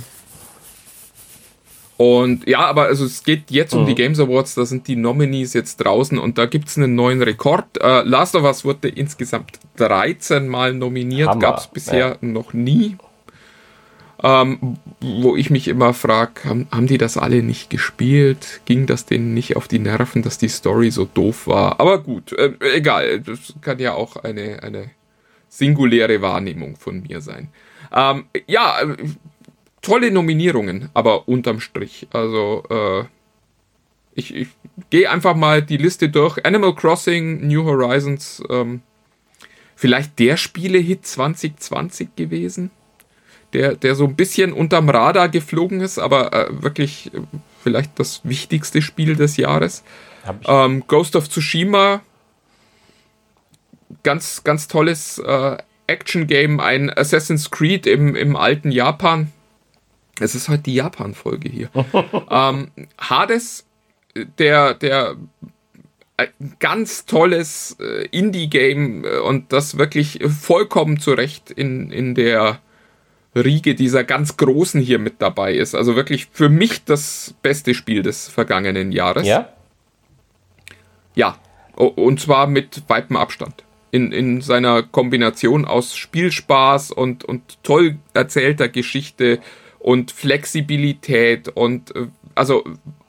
Und 1.99 2.47
ja, 2.47 2.59
aber 2.59 2.83
also 2.83 3.03
es 3.03 3.25
geht 3.25 3.51
jetzt 3.51 3.73
um 3.73 3.81
mhm. 3.81 3.87
die 3.87 3.95
Games 3.95 4.21
Awards, 4.21 4.55
da 4.55 4.65
sind 4.65 4.87
die 4.87 4.95
Nominees 4.95 5.51
jetzt 5.51 5.83
draußen 5.83 6.17
und 6.17 6.37
da 6.37 6.45
gibt 6.45 6.69
es 6.69 6.77
einen 6.77 6.95
neuen 6.95 7.21
Rekord. 7.21 7.65
Uh, 7.83 8.03
Last 8.05 8.37
of 8.37 8.43
Us 8.43 8.63
wurde 8.63 8.87
insgesamt 8.87 9.59
13 9.75 10.47
Mal 10.47 10.73
nominiert, 10.73 11.37
gab 11.41 11.57
es 11.57 11.67
bisher 11.67 12.07
ja. 12.07 12.15
noch 12.21 12.53
nie. 12.53 12.95
Ähm, 14.21 14.77
wo 14.99 15.35
ich 15.35 15.49
mich 15.49 15.67
immer 15.67 15.93
frage, 15.93 16.43
haben, 16.43 16.67
haben 16.71 16.87
die 16.87 16.97
das 16.97 17.17
alle 17.17 17.41
nicht 17.41 17.69
gespielt? 17.69 18.61
Ging 18.65 18.85
das 18.85 19.05
denen 19.05 19.33
nicht 19.33 19.55
auf 19.55 19.67
die 19.67 19.79
Nerven, 19.79 20.23
dass 20.23 20.37
die 20.37 20.49
Story 20.49 20.91
so 20.91 21.05
doof 21.05 21.47
war? 21.47 21.79
Aber 21.79 21.99
gut, 22.03 22.33
äh, 22.33 22.51
egal, 22.73 23.21
das 23.21 23.53
kann 23.61 23.79
ja 23.79 23.93
auch 23.93 24.17
eine, 24.17 24.61
eine 24.61 24.91
singuläre 25.47 26.21
Wahrnehmung 26.21 26.75
von 26.75 27.01
mir 27.01 27.21
sein. 27.21 27.49
Ähm, 27.95 28.25
ja, 28.45 28.81
äh, 28.81 28.97
tolle 29.81 30.11
Nominierungen, 30.11 30.89
aber 30.93 31.29
unterm 31.29 31.61
Strich. 31.61 32.07
Also, 32.11 32.63
äh, 32.69 33.05
ich, 34.15 34.35
ich 34.35 34.49
gehe 34.89 35.09
einfach 35.09 35.35
mal 35.35 35.61
die 35.61 35.77
Liste 35.77 36.09
durch. 36.09 36.45
Animal 36.45 36.75
Crossing, 36.75 37.47
New 37.47 37.63
Horizons, 37.63 38.43
ähm, 38.49 38.81
vielleicht 39.75 40.19
der 40.19 40.35
Spiele-Hit 40.35 41.05
2020 41.05 42.17
gewesen 42.17 42.71
der, 43.53 43.75
der 43.75 43.95
so 43.95 44.05
ein 44.05 44.15
bisschen 44.15 44.53
unterm 44.53 44.89
Radar 44.89 45.29
geflogen 45.29 45.81
ist, 45.81 45.99
aber 45.99 46.33
äh, 46.33 46.63
wirklich 46.63 47.13
äh, 47.13 47.21
vielleicht 47.63 47.99
das 47.99 48.21
wichtigste 48.23 48.81
Spiel 48.81 49.15
des 49.15 49.37
Jahres. 49.37 49.83
Ähm, 50.45 50.83
Ghost 50.87 51.15
of 51.15 51.29
Tsushima, 51.29 52.01
ganz, 54.03 54.43
ganz 54.43 54.67
tolles 54.67 55.17
äh, 55.17 55.57
Action-Game, 55.87 56.59
ein 56.59 56.89
Assassin's 56.89 57.49
Creed 57.49 57.87
im, 57.87 58.15
im 58.15 58.35
alten 58.35 58.71
Japan. 58.71 59.31
Es 60.19 60.35
ist 60.35 60.49
halt 60.49 60.65
die 60.65 60.75
Japan-Folge 60.75 61.49
hier. 61.49 61.69
ähm, 62.29 62.69
Hades, 62.99 63.65
der, 64.37 64.73
der 64.75 65.15
äh, 66.17 66.27
ganz 66.59 67.05
tolles 67.05 67.77
äh, 67.79 68.05
Indie-Game 68.11 69.05
äh, 69.05 69.17
und 69.19 69.53
das 69.53 69.77
wirklich 69.77 70.19
vollkommen 70.27 70.99
zurecht 70.99 71.49
in, 71.49 71.91
in 71.91 72.13
der 72.13 72.59
Riege 73.35 73.75
dieser 73.75 74.03
ganz 74.03 74.37
Großen 74.37 74.81
hier 74.81 74.99
mit 74.99 75.21
dabei 75.21 75.53
ist. 75.53 75.75
Also 75.75 75.95
wirklich 75.95 76.27
für 76.31 76.49
mich 76.49 76.83
das 76.83 77.35
beste 77.41 77.73
Spiel 77.73 78.01
des 78.01 78.27
vergangenen 78.27 78.91
Jahres. 78.91 79.27
Ja? 79.27 79.49
Ja. 81.15 81.37
Und 81.75 82.19
zwar 82.19 82.47
mit 82.47 82.83
weitem 82.87 83.15
Abstand. 83.15 83.63
In, 83.91 84.11
in 84.11 84.41
seiner 84.41 84.83
Kombination 84.83 85.65
aus 85.65 85.95
Spielspaß 85.95 86.91
und, 86.91 87.23
und 87.23 87.63
toll 87.63 87.97
erzählter 88.13 88.69
Geschichte 88.69 89.39
und 89.79 90.11
Flexibilität 90.11 91.49
und 91.49 91.95
äh, 91.95 92.07
also 92.35 92.63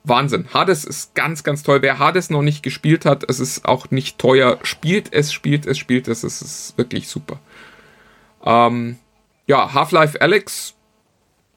Wahnsinn. 0.04 0.46
Hades 0.54 0.84
ist 0.84 1.14
ganz, 1.14 1.44
ganz 1.44 1.62
toll. 1.62 1.82
Wer 1.82 1.98
Hades 1.98 2.30
noch 2.30 2.42
nicht 2.42 2.62
gespielt 2.62 3.04
hat, 3.04 3.28
es 3.28 3.40
ist 3.40 3.66
auch 3.66 3.90
nicht 3.90 4.18
teuer. 4.18 4.58
Spielt 4.62 5.12
es, 5.12 5.32
spielt 5.32 5.66
es, 5.66 5.76
spielt 5.78 6.08
es. 6.08 6.24
Es 6.24 6.40
ist 6.40 6.78
wirklich 6.78 7.08
super. 7.08 7.38
Ähm, 8.44 8.96
ja, 9.50 9.74
Half-Life 9.74 10.20
Alex. 10.20 10.76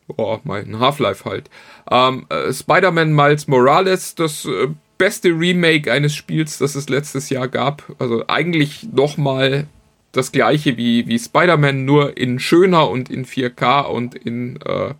Boah, 0.07 0.41
mein 0.43 0.79
Half-Life 0.79 1.25
halt. 1.25 1.51
Ähm, 1.91 2.25
äh, 2.29 2.51
Spider-Man 2.51 3.13
Miles 3.13 3.47
Morales, 3.47 4.15
das 4.15 4.45
äh, 4.45 4.69
beste 4.97 5.29
Remake 5.29 5.91
eines 5.91 6.15
Spiels, 6.15 6.57
das 6.57 6.73
es 6.73 6.89
letztes 6.89 7.29
Jahr 7.29 7.47
gab. 7.47 7.83
Also 7.99 8.25
eigentlich 8.27 8.87
nochmal 8.91 9.67
das 10.11 10.31
gleiche 10.31 10.75
wie, 10.75 11.07
wie 11.07 11.19
Spider-Man, 11.19 11.85
nur 11.85 12.17
in 12.17 12.39
schöner 12.39 12.89
und 12.89 13.11
in 13.11 13.27
4K 13.27 13.85
und 13.85 14.15
in 14.15 14.59
äh, 14.61 14.95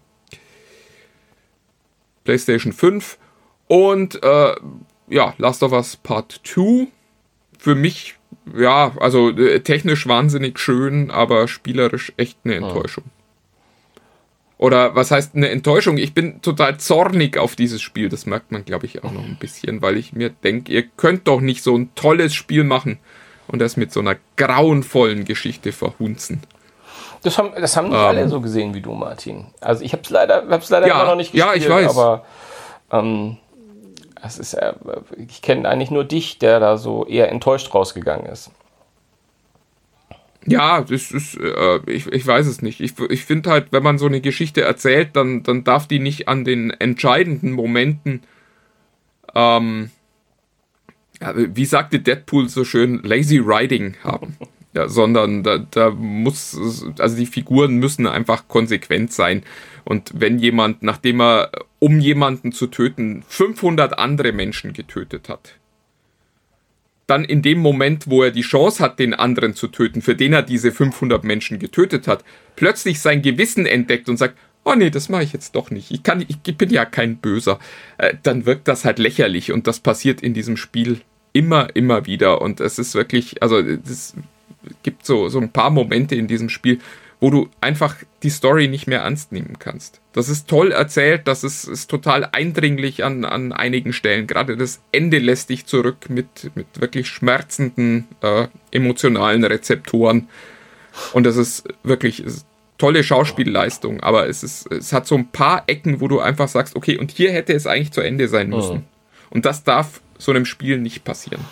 PlayStation 2.25 2.73
5. 2.73 3.17
Und 3.67 4.21
äh, 4.21 4.55
ja, 5.07 5.33
Last 5.39 5.63
of 5.63 5.71
Us 5.71 5.95
Part 5.95 6.41
2. 6.43 6.89
Für 7.57 7.73
mich 7.73 8.17
ja, 8.55 8.91
also 8.99 9.29
äh, 9.29 9.59
technisch 9.61 10.07
wahnsinnig 10.07 10.59
schön, 10.59 11.11
aber 11.11 11.47
spielerisch 11.47 12.13
echt 12.17 12.37
eine 12.43 12.55
ah. 12.55 12.57
Enttäuschung. 12.57 13.05
Oder 14.57 14.95
was 14.95 15.11
heißt 15.11 15.35
eine 15.35 15.49
Enttäuschung? 15.49 15.97
Ich 15.97 16.13
bin 16.13 16.41
total 16.41 16.77
zornig 16.77 17.37
auf 17.37 17.55
dieses 17.55 17.81
Spiel. 17.81 18.07
Das 18.07 18.25
merkt 18.25 18.51
man, 18.51 18.63
glaube 18.63 18.85
ich, 18.85 19.03
auch 19.03 19.11
noch 19.11 19.23
ein 19.23 19.35
bisschen, 19.37 19.81
weil 19.81 19.97
ich 19.97 20.13
mir 20.13 20.29
denke, 20.29 20.71
ihr 20.71 20.83
könnt 20.83 21.27
doch 21.27 21.41
nicht 21.41 21.63
so 21.63 21.75
ein 21.75 21.93
tolles 21.95 22.33
Spiel 22.33 22.63
machen 22.63 22.99
und 23.47 23.59
das 23.59 23.75
mit 23.75 23.91
so 23.91 23.99
einer 23.99 24.15
grauenvollen 24.37 25.25
Geschichte 25.25 25.73
verhunzen. 25.73 26.41
Das 27.23 27.37
haben, 27.37 27.51
das 27.59 27.75
haben 27.75 27.89
nicht 27.89 27.97
ähm, 27.97 28.05
alle 28.05 28.29
so 28.29 28.39
gesehen 28.39 28.73
wie 28.73 28.81
du, 28.81 28.93
Martin. 28.93 29.47
Also 29.59 29.83
ich 29.83 29.91
habe 29.91 30.03
es 30.03 30.09
leider, 30.09 30.45
hab's 30.49 30.69
leider 30.69 30.87
ja, 30.87 31.05
noch 31.05 31.15
nicht 31.15 31.33
gespielt. 31.33 31.55
Ja, 31.55 31.61
ich 31.61 31.69
weiß. 31.69 31.97
Aber 31.97 32.25
ähm, 32.91 33.37
das 34.24 34.39
ist, 34.39 34.53
äh, 34.53 34.74
ich 35.17 35.41
kenne 35.41 35.67
eigentlich 35.67 35.91
nur 35.91 36.05
dich, 36.05 36.39
der 36.39 36.61
da 36.61 36.78
so 36.78 37.05
eher 37.05 37.30
enttäuscht 37.30 37.74
rausgegangen 37.76 38.26
ist. 38.26 38.51
Ja, 40.45 40.82
das 40.82 41.11
ist, 41.11 41.38
äh, 41.38 41.80
ich, 41.88 42.07
ich 42.07 42.26
weiß 42.26 42.47
es 42.47 42.61
nicht. 42.61 42.80
Ich, 42.80 42.93
ich 43.09 43.26
finde 43.26 43.49
halt, 43.49 43.67
wenn 43.71 43.84
man 43.84 43.97
so 43.97 44.05
eine 44.05 44.21
Geschichte 44.21 44.61
erzählt, 44.61 45.09
dann, 45.17 45.43
dann 45.43 45.65
darf 45.65 45.88
die 45.88 45.99
nicht 45.99 46.30
an 46.30 46.45
den 46.45 46.71
entscheidenden 46.71 47.51
Momenten, 47.51 48.24
ähm, 49.36 49.91
wie 51.19 51.65
sagte 51.65 51.99
Deadpool 51.99 52.47
so 52.47 52.63
schön, 52.63 53.01
lazy 53.03 53.39
riding 53.39 53.95
haben. 54.03 54.38
Ja, 54.74 54.88
sondern 54.88 55.43
da, 55.43 55.59
da 55.59 55.91
muss, 55.91 56.57
also 56.97 57.15
die 57.15 57.28
Figuren 57.28 57.76
müssen 57.76 58.07
einfach 58.07 58.47
konsequent 58.47 59.13
sein. 59.13 59.43
Und 59.86 60.11
wenn 60.13 60.39
jemand, 60.39 60.84
nachdem 60.84 61.21
er, 61.21 61.51
um 61.79 61.99
jemanden 61.99 62.51
zu 62.51 62.67
töten, 62.67 63.23
500 63.27 63.97
andere 63.97 64.31
Menschen 64.31 64.73
getötet 64.73 65.29
hat, 65.29 65.55
dann 67.07 67.25
in 67.25 67.41
dem 67.41 67.59
Moment, 67.59 68.07
wo 68.07 68.23
er 68.23 68.31
die 68.31 68.41
Chance 68.41 68.81
hat, 68.81 68.97
den 68.97 69.13
anderen 69.13 69.55
zu 69.55 69.67
töten, 69.67 70.01
für 70.01 70.15
den 70.15 70.34
er 70.34 70.41
diese 70.41 70.71
500 70.71 71.23
Menschen 71.23 71.59
getötet 71.59 72.07
hat, 72.07 72.23
plötzlich 72.55 72.99
sein 73.01 73.21
Gewissen 73.21 73.65
entdeckt 73.65 74.07
und 74.07 74.17
sagt, 74.17 74.38
oh 74.63 74.73
nee, 74.75 74.89
das 74.89 75.09
mache 75.09 75.23
ich 75.23 75.34
jetzt 75.34 75.55
doch 75.55 75.69
nicht. 75.69 75.91
Ich, 75.91 76.03
kann, 76.03 76.25
ich 76.25 76.57
bin 76.57 76.69
ja 76.69 76.86
kein 76.86 77.17
Böser. 77.17 77.59
Äh, 77.97 78.15
dann 78.23 78.45
wirkt 78.45 78.67
das 78.67 78.86
halt 78.86 78.99
lächerlich 78.99 79.51
und 79.51 79.67
das 79.67 79.79
passiert 79.81 80.21
in 80.21 80.34
diesem 80.34 80.55
Spiel 80.55 81.01
immer, 81.34 81.75
immer 81.75 82.05
wieder. 82.05 82.41
Und 82.41 82.61
es 82.61 82.79
ist 82.79 82.95
wirklich, 82.95 83.43
also 83.43 83.59
es 83.59 84.15
gibt 84.84 85.05
so, 85.05 85.27
so 85.29 85.39
ein 85.39 85.51
paar 85.51 85.69
Momente 85.71 86.15
in 86.15 86.27
diesem 86.27 86.49
Spiel, 86.49 86.79
wo 87.24 87.30
du 87.30 87.47
einfach 87.61 87.95
die 88.21 88.30
Story 88.30 88.67
nicht 88.67 88.86
mehr 88.86 89.03
ernst 89.03 89.32
nehmen 89.32 89.57
kannst. 89.57 90.01
Das 90.11 90.28
ist 90.28 90.49
toll 90.49 90.74
erzählt, 90.74 91.21
das 91.24 91.45
ist, 91.45 91.63
ist 91.63 91.89
total 91.89 92.28
eindringlich 92.34 93.05
an, 93.05 93.24
an 93.24 93.53
einigen 93.53 93.93
Stellen. 93.93 94.28
Gerade 94.28 94.57
das 94.57 94.82
Ende 94.91 95.19
lässt 95.19 95.49
dich 95.49 95.65
zurück 95.65 96.09
mit, 96.09 96.51
mit 96.53 96.67
wirklich 96.82 97.07
schmerzenden 97.07 98.09
äh, 98.19 98.47
emotionalen 98.71 99.45
Rezeptoren. 99.45 100.28
Und 101.13 101.26
das 101.26 101.38
ist 101.38 101.63
wirklich 101.84 102.21
ist 102.21 102.45
tolle 102.78 103.05
Schauspielleistung, 103.05 104.01
aber 104.01 104.28
es, 104.28 104.43
ist, 104.43 104.69
es 104.69 104.91
hat 104.91 105.07
so 105.07 105.15
ein 105.15 105.30
paar 105.30 105.63
Ecken, 105.67 106.01
wo 106.01 106.09
du 106.09 106.19
einfach 106.19 106.49
sagst, 106.49 106.76
okay, 106.76 106.97
und 106.97 107.09
hier 107.09 107.32
hätte 107.32 107.53
es 107.53 107.67
eigentlich 107.67 107.93
zu 107.93 108.01
Ende 108.01 108.28
sein 108.28 108.49
müssen. 108.49 108.80
Mhm. 108.80 108.84
Und 109.30 109.45
das 109.45 109.63
darf 109.63 110.01
so 110.17 110.32
einem 110.32 110.45
Spiel 110.45 110.78
nicht 110.78 111.05
passieren. 111.05 111.45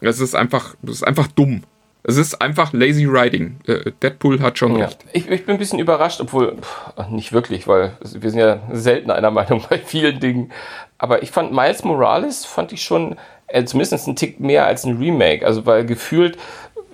Das 0.00 0.18
ist 0.18 0.34
einfach, 0.34 0.74
das 0.82 0.96
ist 0.96 1.02
einfach 1.04 1.28
dumm. 1.28 1.62
Es 2.04 2.16
ist 2.16 2.40
einfach 2.40 2.72
lazy 2.72 3.10
writing. 3.10 3.56
Äh, 3.66 3.92
Deadpool 4.02 4.40
hat 4.40 4.58
schon 4.58 4.76
ja. 4.76 4.86
recht. 4.86 5.04
Ich, 5.12 5.28
ich, 5.28 5.44
bin 5.44 5.56
ein 5.56 5.58
bisschen 5.58 5.78
überrascht, 5.78 6.20
obwohl 6.20 6.56
pff, 6.56 7.10
nicht 7.10 7.32
wirklich, 7.32 7.66
weil 7.66 7.92
wir 8.00 8.30
sind 8.30 8.40
ja 8.40 8.60
selten 8.72 9.10
einer 9.10 9.30
Meinung 9.32 9.62
bei 9.68 9.78
vielen 9.78 10.20
Dingen. 10.20 10.52
Aber 10.98 11.22
ich 11.22 11.30
fand 11.30 11.52
Miles 11.52 11.84
Morales 11.84 12.44
fand 12.44 12.72
ich 12.72 12.82
schon 12.82 13.16
äh, 13.48 13.64
zumindest 13.64 14.06
einen 14.06 14.16
Tick 14.16 14.40
mehr 14.40 14.66
als 14.66 14.84
ein 14.84 14.96
Remake. 14.98 15.44
Also 15.44 15.66
weil 15.66 15.84
gefühlt 15.84 16.38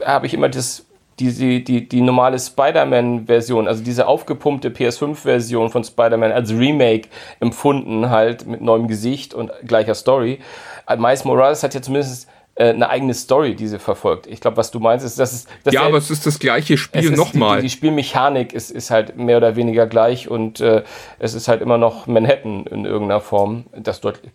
habe 0.05 0.27
ich 0.27 0.35
immer 0.35 0.49
das 0.49 0.85
die, 1.21 1.63
die, 1.63 1.89
die 1.89 2.01
normale 2.01 2.39
Spider-Man-Version, 2.39 3.69
also 3.69 3.85
diese 3.85 4.07
aufgepumpte 4.09 4.71
PS5-Version 4.71 5.71
von 5.71 5.85
Spider-Man 5.85 6.33
als 6.33 6.51
Remake 6.51 7.09
empfunden, 7.41 8.11
halt 8.11 8.47
mit 8.47 8.61
neuem 8.61 8.89
Gesicht 8.89 9.33
und 9.33 9.53
gleicher 9.65 9.95
Story. 9.95 10.41
Äh, 10.89 10.97
Miles 10.97 11.25
Morales 11.25 11.63
hat 11.63 11.75
ja 11.75 11.83
zumindest 11.83 12.29
eine 12.57 12.89
eigene 12.89 13.15
Story, 13.15 13.55
die 13.55 13.67
sie 13.67 13.79
verfolgt. 13.79 14.27
Ich 14.27 14.41
glaube, 14.41 14.57
was 14.57 14.71
du 14.71 14.79
meinst, 14.79 15.05
ist, 15.05 15.19
dass 15.19 15.33
es. 15.33 15.47
Dass 15.65 15.75
ja, 15.75 15.83
aber 15.83 15.99
es 15.99 16.11
ist 16.11 16.27
das 16.27 16.39
gleiche 16.39 16.77
Spiel 16.77 17.11
nochmal. 17.11 17.57
Die, 17.57 17.69
die, 17.69 17.71
Spielmechanik 17.71 18.53
ist, 18.53 18.71
ist 18.71 18.91
halt 18.91 19.17
mehr 19.17 19.39
oder 19.39 19.57
weniger 19.57 19.87
gleich 19.87 20.29
und 20.29 20.61
äh, 20.61 20.85
es 21.19 21.35
ist 21.35 21.49
halt 21.49 21.63
immer 21.63 21.79
noch 21.79 22.07
Manhattan 22.07 22.67
in 22.67 22.85
irgendeiner 22.85 23.21
Form. 23.21 23.65
Das 23.75 24.01
deutlich. 24.01 24.33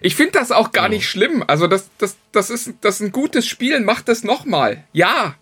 Ich 0.00 0.14
finde 0.14 0.32
das 0.32 0.52
auch 0.52 0.72
gar 0.72 0.88
nicht 0.88 1.08
schlimm. 1.08 1.42
Also, 1.46 1.66
das, 1.66 1.90
das, 1.98 2.16
das, 2.32 2.50
ist, 2.50 2.74
das 2.82 2.96
ist 2.96 3.08
ein 3.08 3.12
gutes 3.12 3.46
Spiel, 3.46 3.80
macht 3.80 4.08
das 4.08 4.24
nochmal. 4.24 4.84
Ja, 4.92 5.34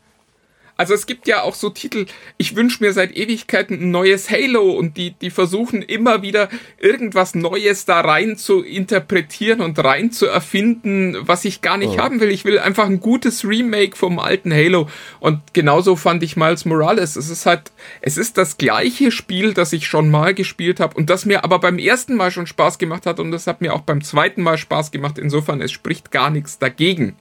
also 0.77 0.95
es 0.95 1.07
gibt 1.07 1.29
ja 1.29 1.43
auch 1.43 1.55
so 1.55 1.71
Titel, 1.71 2.07
ich 2.37 2.57
wünsche 2.57 2.83
mir 2.83 2.93
seit 2.93 3.17
Ewigkeiten 3.17 3.81
ein 3.81 3.91
neues 3.91 4.31
Halo 4.31 4.73
und 4.73 4.97
die, 4.97 5.13
die 5.13 5.31
versuchen 5.31 5.83
immer 5.83 6.23
wieder 6.23 6.49
irgendwas 6.79 7.35
Neues 7.35 7.85
da 7.85 8.01
rein 8.01 8.37
zu 8.37 8.63
interpretieren 8.63 9.61
und 9.61 9.79
rein 9.79 10.11
zu 10.11 10.27
erfinden, 10.27 11.17
was 11.21 11.45
ich 11.45 11.61
gar 11.61 11.77
nicht 11.77 11.95
oh. 11.95 11.99
haben 11.99 12.21
will. 12.21 12.31
Ich 12.31 12.45
will 12.45 12.59
einfach 12.59 12.87
ein 12.87 13.01
gutes 13.01 13.45
Remake 13.45 13.97
vom 13.97 14.19
alten 14.19 14.53
Halo. 14.53 14.89
Und 15.21 15.41
genauso 15.53 15.95
fand 15.95 16.23
ich 16.25 16.37
Miles 16.37 16.65
Morales. 16.65 17.15
Es 17.15 17.31
ist 17.31 17.47
halt, 17.47 17.71
es 18.01 18.17
ist 18.17 18.37
das 18.37 18.59
gleiche 18.59 19.13
Spiel, 19.13 19.55
das 19.55 19.73
ich 19.73 19.87
schon 19.87 20.11
mal 20.11 20.35
gespielt 20.35 20.81
habe 20.81 20.97
und 20.97 21.09
das 21.09 21.25
mir 21.25 21.45
aber 21.45 21.61
beim 21.61 21.79
ersten 21.79 22.17
Mal 22.17 22.33
schon 22.33 22.47
Spaß 22.49 22.79
gemacht 22.79 23.07
hat 23.07 23.21
und 23.21 23.31
das 23.31 23.47
hat 23.47 23.61
mir 23.61 23.75
auch 23.75 23.83
beim 23.83 24.03
zweiten 24.03 24.43
Mal 24.43 24.59
Spaß 24.59 24.91
gemacht. 24.91 25.19
Insofern, 25.19 25.61
es 25.61 25.71
spricht 25.71 26.11
gar 26.11 26.31
nichts 26.31 26.59
dagegen. 26.59 27.15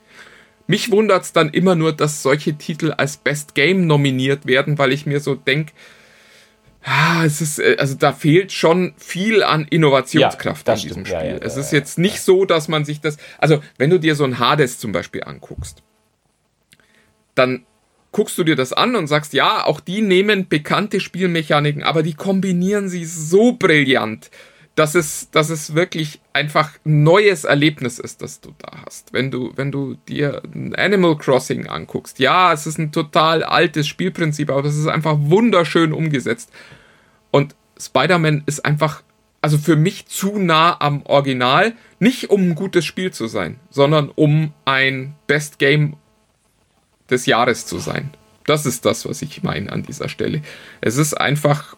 Mich 0.67 0.91
wundert 0.91 1.23
es 1.23 1.33
dann 1.33 1.49
immer 1.49 1.75
nur, 1.75 1.93
dass 1.93 2.23
solche 2.23 2.53
Titel 2.57 2.91
als 2.91 3.17
Best 3.17 3.53
Game 3.53 3.85
nominiert 3.85 4.45
werden, 4.45 4.77
weil 4.77 4.93
ich 4.93 5.05
mir 5.05 5.19
so 5.19 5.35
denke, 5.35 5.73
ja, 6.85 7.23
es 7.25 7.41
ist, 7.41 7.59
äh, 7.59 7.77
also 7.79 7.95
da 7.95 8.11
fehlt 8.11 8.51
schon 8.51 8.93
viel 8.97 9.43
an 9.43 9.65
Innovationskraft 9.69 10.67
Ja, 10.67 10.73
in 10.73 10.79
diesem 10.81 11.05
stimmt. 11.05 11.07
Spiel. 11.07 11.31
ja, 11.31 11.37
es 11.37 11.55
ja, 11.55 11.61
ist 11.61 11.71
ja. 11.71 11.77
jetzt 11.79 11.97
nicht 11.97 12.21
so, 12.21 12.45
dass 12.45 12.67
man 12.67 12.85
sich 12.85 12.99
das, 13.01 13.17
also 13.37 13.61
wenn 13.77 13.89
du 13.89 13.99
dir 13.99 14.15
so 14.15 14.23
ein 14.23 14.39
Hades 14.39 14.79
zum 14.79 14.91
Beispiel 14.91 15.23
anguckst, 15.23 15.81
dann 17.35 17.65
guckst 18.11 18.37
du 18.37 18.43
dir 18.43 18.55
das 18.55 18.73
an 18.73 18.95
und 18.95 19.07
sagst, 19.07 19.33
ja, 19.33 19.65
auch 19.65 19.79
die 19.79 20.01
nehmen 20.01 20.47
bekannte 20.47 20.99
Spielmechaniken, 20.99 21.83
aber 21.83 22.03
die 22.03 22.13
kombinieren 22.13 22.89
sie 22.89 23.05
so 23.05 23.53
brillant, 23.53 24.29
dass 24.75 24.95
es, 24.95 25.29
dass 25.29 25.49
es 25.49 25.75
wirklich 25.75 26.19
einfach 26.33 26.71
ein 26.85 27.03
neues 27.03 27.43
Erlebnis 27.43 27.99
ist, 27.99 28.21
das 28.21 28.41
du 28.41 28.53
da 28.57 28.83
hast. 28.85 29.13
Wenn 29.13 29.29
du, 29.29 29.51
wenn 29.55 29.71
du 29.71 29.95
dir 30.07 30.41
Animal 30.75 31.17
Crossing 31.17 31.67
anguckst, 31.67 32.17
ja, 32.19 32.51
es 32.51 32.65
ist 32.65 32.79
ein 32.79 32.91
total 32.91 33.43
altes 33.43 33.87
Spielprinzip, 33.87 34.49
aber 34.49 34.67
es 34.67 34.77
ist 34.77 34.87
einfach 34.87 35.17
wunderschön 35.19 35.93
umgesetzt. 35.93 36.51
Und 37.29 37.55
Spider-Man 37.79 38.43
ist 38.47 38.65
einfach, 38.65 39.03
also 39.41 39.59
für 39.59 39.75
mich 39.75 40.07
zu 40.07 40.39
nah 40.39 40.75
am 40.79 41.03
Original, 41.03 41.73
nicht 41.99 42.31
um 42.31 42.49
ein 42.49 42.55
gutes 42.55 42.85
Spiel 42.85 43.11
zu 43.11 43.27
sein, 43.27 43.59
sondern 43.69 44.09
um 44.09 44.53
ein 44.65 45.15
Best 45.27 45.59
Game 45.59 45.97
des 47.11 47.27
Jahres 47.27 47.67
zu 47.67 47.77
sein. 47.77 48.11
Das 48.45 48.65
ist 48.65 48.85
das, 48.85 49.07
was 49.07 49.21
ich 49.21 49.43
meine 49.43 49.71
an 49.71 49.83
dieser 49.83 50.09
Stelle. 50.09 50.41
Es 50.81 50.97
ist 50.97 51.13
einfach 51.13 51.77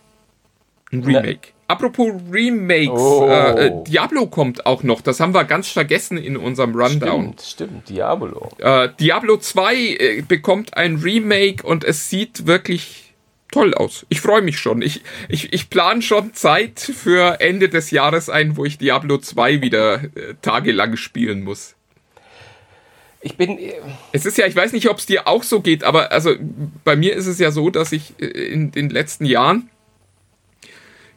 ein 0.91 1.03
Remake. 1.03 1.54
Apropos 1.67 2.11
Remakes, 2.31 2.89
Oh. 3.01 3.27
äh, 3.27 3.67
äh, 3.67 3.83
Diablo 3.87 4.27
kommt 4.27 4.65
auch 4.67 4.83
noch. 4.83 5.01
Das 5.01 5.19
haben 5.19 5.33
wir 5.33 5.45
ganz 5.45 5.67
vergessen 5.69 6.17
in 6.17 6.37
unserem 6.37 6.75
Rundown. 6.75 7.33
Stimmt, 7.39 7.41
stimmt, 7.41 7.89
Diabolo. 7.89 8.51
Äh, 8.59 8.89
Diablo 8.99 9.37
2 9.37 9.75
äh, 9.75 10.21
bekommt 10.21 10.77
ein 10.77 10.97
Remake 10.97 11.65
und 11.65 11.83
es 11.83 12.09
sieht 12.09 12.45
wirklich 12.45 13.13
toll 13.51 13.73
aus. 13.73 14.05
Ich 14.09 14.21
freue 14.21 14.43
mich 14.43 14.59
schon. 14.59 14.83
Ich, 14.83 15.01
ich, 15.27 15.53
ich 15.53 15.69
plane 15.71 16.03
schon 16.03 16.33
Zeit 16.35 16.79
für 16.79 17.39
Ende 17.41 17.67
des 17.69 17.89
Jahres 17.89 18.29
ein, 18.29 18.57
wo 18.57 18.65
ich 18.65 18.77
Diablo 18.77 19.17
2 19.17 19.61
wieder 19.61 20.03
äh, 20.03 20.35
tagelang 20.43 20.97
spielen 20.97 21.43
muss. 21.43 21.73
Ich 23.21 23.37
bin. 23.37 23.57
äh, 23.57 23.73
Es 24.11 24.27
ist 24.27 24.37
ja, 24.37 24.45
ich 24.45 24.55
weiß 24.55 24.71
nicht, 24.73 24.87
ob 24.87 24.99
es 24.99 25.07
dir 25.07 25.27
auch 25.27 25.41
so 25.41 25.61
geht, 25.61 25.83
aber 25.83 26.11
also 26.11 26.35
bei 26.83 26.95
mir 26.95 27.15
ist 27.15 27.25
es 27.25 27.39
ja 27.39 27.49
so, 27.49 27.71
dass 27.71 27.91
ich 27.91 28.13
äh, 28.19 28.25
in 28.25 28.69
den 28.71 28.91
letzten 28.91 29.25
Jahren 29.25 29.69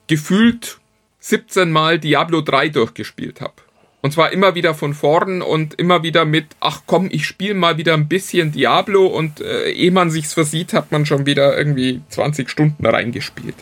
gefühlt 0.09 0.79
17 1.21 1.71
Mal 1.71 1.99
Diablo 1.99 2.41
3 2.41 2.69
durchgespielt 2.71 3.41
habe. 3.41 3.55
Und 4.01 4.13
zwar 4.13 4.33
immer 4.33 4.55
wieder 4.55 4.75
von 4.75 4.95
vorn 4.95 5.43
und 5.43 5.75
immer 5.75 6.03
wieder 6.05 6.25
mit, 6.25 6.47
ach 6.61 6.83
komm, 6.87 7.09
ich 7.11 7.27
spiele 7.27 7.55
mal 7.55 7.79
wieder 7.79 7.95
ein 7.95 8.09
bisschen 8.09 8.53
Diablo 8.53 9.07
und 9.07 9.41
äh, 9.41 9.71
ehe 9.71 9.91
man 9.91 10.11
sich's 10.11 10.33
versieht, 10.35 10.73
hat 10.73 10.93
man 10.93 11.05
schon 11.05 11.27
wieder 11.27 11.57
irgendwie 11.59 12.01
20 12.11 12.49
Stunden 12.49 12.87
reingespielt. 12.87 13.57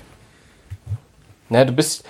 Na, 1.49 1.65
du 1.65 1.73
bist, 1.73 2.05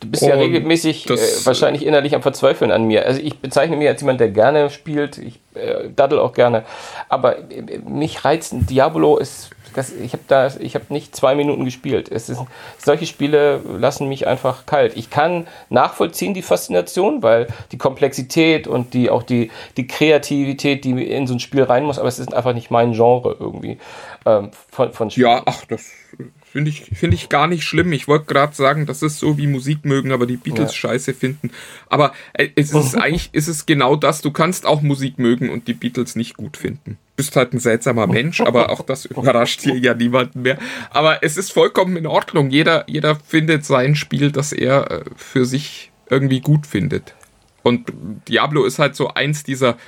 du 0.00 0.08
bist 0.08 0.22
ja 0.22 0.34
regelmäßig 0.36 1.06
das- 1.06 1.42
äh, 1.42 1.46
wahrscheinlich 1.46 1.84
innerlich 1.84 2.14
am 2.14 2.22
Verzweifeln 2.22 2.70
an 2.70 2.86
mir. 2.86 3.04
Also 3.04 3.20
ich 3.20 3.38
bezeichne 3.38 3.76
mich 3.76 3.88
als 3.88 4.00
jemand, 4.00 4.20
der 4.20 4.28
gerne 4.28 4.70
spielt. 4.70 5.18
Ich 5.18 5.40
äh, 5.54 5.88
daddel 5.94 6.20
auch 6.20 6.34
gerne. 6.34 6.64
Aber 7.08 7.38
äh, 7.50 7.78
mich 7.88 8.24
reizt 8.24 8.52
ein 8.52 8.66
Diablo 8.66 9.16
ist. 9.18 9.50
Das, 9.74 9.92
ich 9.92 10.12
habe 10.12 10.22
da, 10.28 10.50
ich 10.58 10.74
habe 10.74 10.86
nicht 10.88 11.14
zwei 11.14 11.34
Minuten 11.34 11.64
gespielt. 11.64 12.10
Es 12.10 12.28
ist, 12.28 12.40
solche 12.78 13.06
Spiele 13.06 13.60
lassen 13.78 14.08
mich 14.08 14.26
einfach 14.26 14.66
kalt. 14.66 14.96
Ich 14.96 15.10
kann 15.10 15.46
nachvollziehen 15.70 16.34
die 16.34 16.42
Faszination, 16.42 17.22
weil 17.22 17.48
die 17.72 17.78
Komplexität 17.78 18.66
und 18.66 18.94
die 18.94 19.10
auch 19.10 19.22
die, 19.22 19.50
die 19.76 19.86
Kreativität, 19.86 20.84
die 20.84 21.10
in 21.10 21.26
so 21.26 21.34
ein 21.34 21.40
Spiel 21.40 21.62
rein 21.62 21.84
muss, 21.84 21.98
aber 21.98 22.08
es 22.08 22.18
ist 22.18 22.34
einfach 22.34 22.54
nicht 22.54 22.70
mein 22.70 22.92
Genre 22.92 23.36
irgendwie 23.38 23.78
ähm, 24.26 24.50
von, 24.70 24.92
von 24.92 25.10
Spielen. 25.10 25.28
Ja, 25.28 25.42
ach, 25.46 25.64
das 25.66 25.90
finde 26.52 26.70
ich, 26.70 26.82
finde 26.94 27.14
ich 27.16 27.28
gar 27.30 27.46
nicht 27.46 27.64
schlimm. 27.64 27.92
Ich 27.92 28.06
wollte 28.08 28.26
gerade 28.26 28.54
sagen, 28.54 28.84
das 28.84 29.02
ist 29.02 29.18
so 29.18 29.38
wie 29.38 29.46
Musik 29.46 29.84
mögen, 29.84 30.12
aber 30.12 30.26
die 30.26 30.36
Beatles 30.36 30.70
Ja. 30.72 30.76
scheiße 30.76 31.14
finden. 31.14 31.50
Aber 31.88 32.12
äh, 32.34 32.48
es 32.56 32.72
ist 32.72 32.94
eigentlich, 33.00 33.30
ist 33.32 33.48
es 33.48 33.64
genau 33.64 33.96
das. 33.96 34.20
Du 34.20 34.30
kannst 34.30 34.66
auch 34.66 34.82
Musik 34.82 35.18
mögen 35.18 35.48
und 35.48 35.66
die 35.66 35.72
Beatles 35.74 36.14
nicht 36.14 36.36
gut 36.36 36.56
finden. 36.58 36.98
Bist 37.16 37.36
halt 37.36 37.54
ein 37.54 37.58
seltsamer 37.58 38.06
Mensch, 38.06 38.40
aber 38.42 38.70
auch 38.70 38.82
das 38.82 39.04
überrascht 39.06 39.62
hier 39.62 39.76
ja 39.78 39.94
niemanden 39.94 40.42
mehr. 40.42 40.58
Aber 40.90 41.22
es 41.24 41.36
ist 41.36 41.52
vollkommen 41.52 41.96
in 41.96 42.06
Ordnung. 42.06 42.50
Jeder, 42.50 42.84
jeder 42.86 43.16
findet 43.16 43.64
sein 43.64 43.94
Spiel, 43.94 44.30
das 44.30 44.52
er 44.52 44.90
äh, 44.90 45.04
für 45.16 45.46
sich 45.46 45.90
irgendwie 46.10 46.40
gut 46.40 46.66
findet. 46.66 47.14
Und 47.62 47.92
Diablo 48.28 48.64
ist 48.64 48.78
halt 48.78 48.94
so 48.96 49.08
eins 49.08 49.44
dieser, 49.44 49.78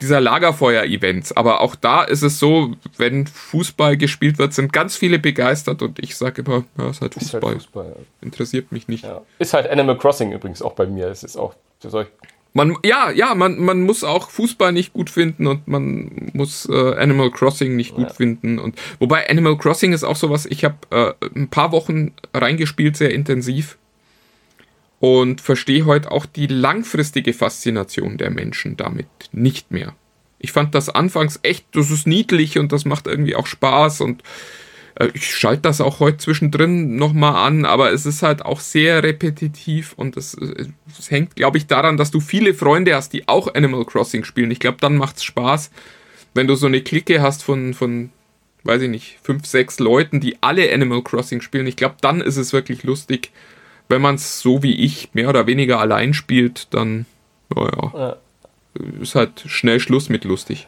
dieser 0.00 0.20
Lagerfeuer-Events. 0.20 1.32
Aber 1.36 1.60
auch 1.60 1.74
da 1.74 2.02
ist 2.04 2.22
es 2.22 2.38
so, 2.38 2.74
wenn 2.96 3.26
Fußball 3.26 3.96
gespielt 3.96 4.38
wird, 4.38 4.52
sind 4.54 4.72
ganz 4.72 4.96
viele 4.96 5.18
begeistert 5.18 5.82
und 5.82 5.98
ich 5.98 6.16
sage 6.16 6.42
immer, 6.42 6.64
ja, 6.78 6.90
ist 6.90 7.00
halt 7.00 7.16
Ist 7.16 7.30
Fußball. 7.30 7.50
halt 7.52 7.62
Fußball. 7.62 7.96
Interessiert 8.20 8.72
mich 8.72 8.88
nicht. 8.88 9.04
Ja. 9.04 9.22
Ist 9.38 9.54
halt 9.54 9.68
Animal 9.68 9.98
Crossing 9.98 10.32
übrigens 10.32 10.62
auch 10.62 10.72
bei 10.74 10.86
mir. 10.86 11.08
Es 11.08 11.22
ist 11.22 11.36
auch 11.36 11.54
Man, 12.54 12.76
ja, 12.84 13.10
ja, 13.10 13.34
man, 13.34 13.58
man 13.60 13.82
muss 13.82 14.02
auch 14.04 14.30
Fußball 14.30 14.72
nicht 14.72 14.92
gut 14.92 15.10
finden 15.10 15.46
und 15.46 15.68
man 15.68 16.30
muss 16.32 16.66
äh, 16.68 16.94
Animal 16.96 17.30
Crossing 17.30 17.76
nicht 17.76 17.94
gut 17.94 18.08
Ja. 18.08 18.12
finden. 18.14 18.58
Und 18.58 18.76
wobei 18.98 19.28
Animal 19.28 19.56
Crossing 19.58 19.92
ist 19.92 20.02
auch 20.02 20.16
sowas, 20.16 20.46
ich 20.46 20.64
habe 20.64 20.76
äh, 20.90 21.12
ein 21.36 21.48
paar 21.48 21.72
Wochen 21.72 22.12
reingespielt, 22.34 22.96
sehr 22.96 23.12
intensiv. 23.12 23.76
Und 25.00 25.40
verstehe 25.40 25.86
heute 25.86 26.10
auch 26.10 26.26
die 26.26 26.48
langfristige 26.48 27.32
Faszination 27.32 28.18
der 28.18 28.30
Menschen 28.30 28.76
damit 28.76 29.06
nicht 29.30 29.70
mehr. 29.70 29.94
Ich 30.40 30.52
fand 30.52 30.74
das 30.74 30.88
anfangs 30.88 31.38
echt, 31.42 31.66
das 31.72 31.90
ist 31.90 32.06
niedlich 32.06 32.58
und 32.58 32.72
das 32.72 32.84
macht 32.84 33.06
irgendwie 33.06 33.36
auch 33.36 33.46
Spaß 33.46 34.00
und 34.00 34.22
äh, 34.98 35.08
ich 35.14 35.36
schalte 35.36 35.62
das 35.62 35.80
auch 35.80 36.00
heute 36.00 36.18
zwischendrin 36.18 36.96
nochmal 36.96 37.46
an, 37.46 37.64
aber 37.64 37.92
es 37.92 38.06
ist 38.06 38.22
halt 38.22 38.44
auch 38.44 38.60
sehr 38.60 39.02
repetitiv 39.02 39.94
und 39.94 40.16
es, 40.16 40.34
es 40.34 41.10
hängt, 41.10 41.36
glaube 41.36 41.58
ich, 41.58 41.66
daran, 41.66 41.96
dass 41.96 42.10
du 42.10 42.20
viele 42.20 42.54
Freunde 42.54 42.94
hast, 42.94 43.12
die 43.12 43.28
auch 43.28 43.54
Animal 43.54 43.84
Crossing 43.84 44.24
spielen. 44.24 44.50
Ich 44.50 44.60
glaube, 44.60 44.78
dann 44.80 44.96
macht's 44.96 45.24
Spaß, 45.24 45.70
wenn 46.34 46.46
du 46.46 46.54
so 46.54 46.66
eine 46.66 46.82
Clique 46.82 47.22
hast 47.22 47.42
von, 47.42 47.74
von, 47.74 48.10
weiß 48.64 48.82
ich 48.82 48.90
nicht, 48.90 49.18
fünf, 49.22 49.46
sechs 49.46 49.78
Leuten, 49.78 50.20
die 50.20 50.36
alle 50.40 50.72
Animal 50.72 51.02
Crossing 51.02 51.40
spielen. 51.40 51.66
Ich 51.66 51.76
glaube, 51.76 51.96
dann 52.00 52.20
ist 52.20 52.36
es 52.36 52.52
wirklich 52.52 52.82
lustig. 52.82 53.30
Wenn 53.88 54.02
man 54.02 54.16
es 54.16 54.40
so 54.40 54.62
wie 54.62 54.74
ich 54.84 55.10
mehr 55.14 55.28
oder 55.28 55.46
weniger 55.46 55.80
allein 55.80 56.12
spielt, 56.14 56.72
dann, 56.74 57.06
naja, 57.54 57.92
Ja. 57.94 58.16
ist 59.00 59.14
halt 59.14 59.42
schnell 59.46 59.80
Schluss 59.80 60.08
mit 60.08 60.24
lustig. 60.24 60.66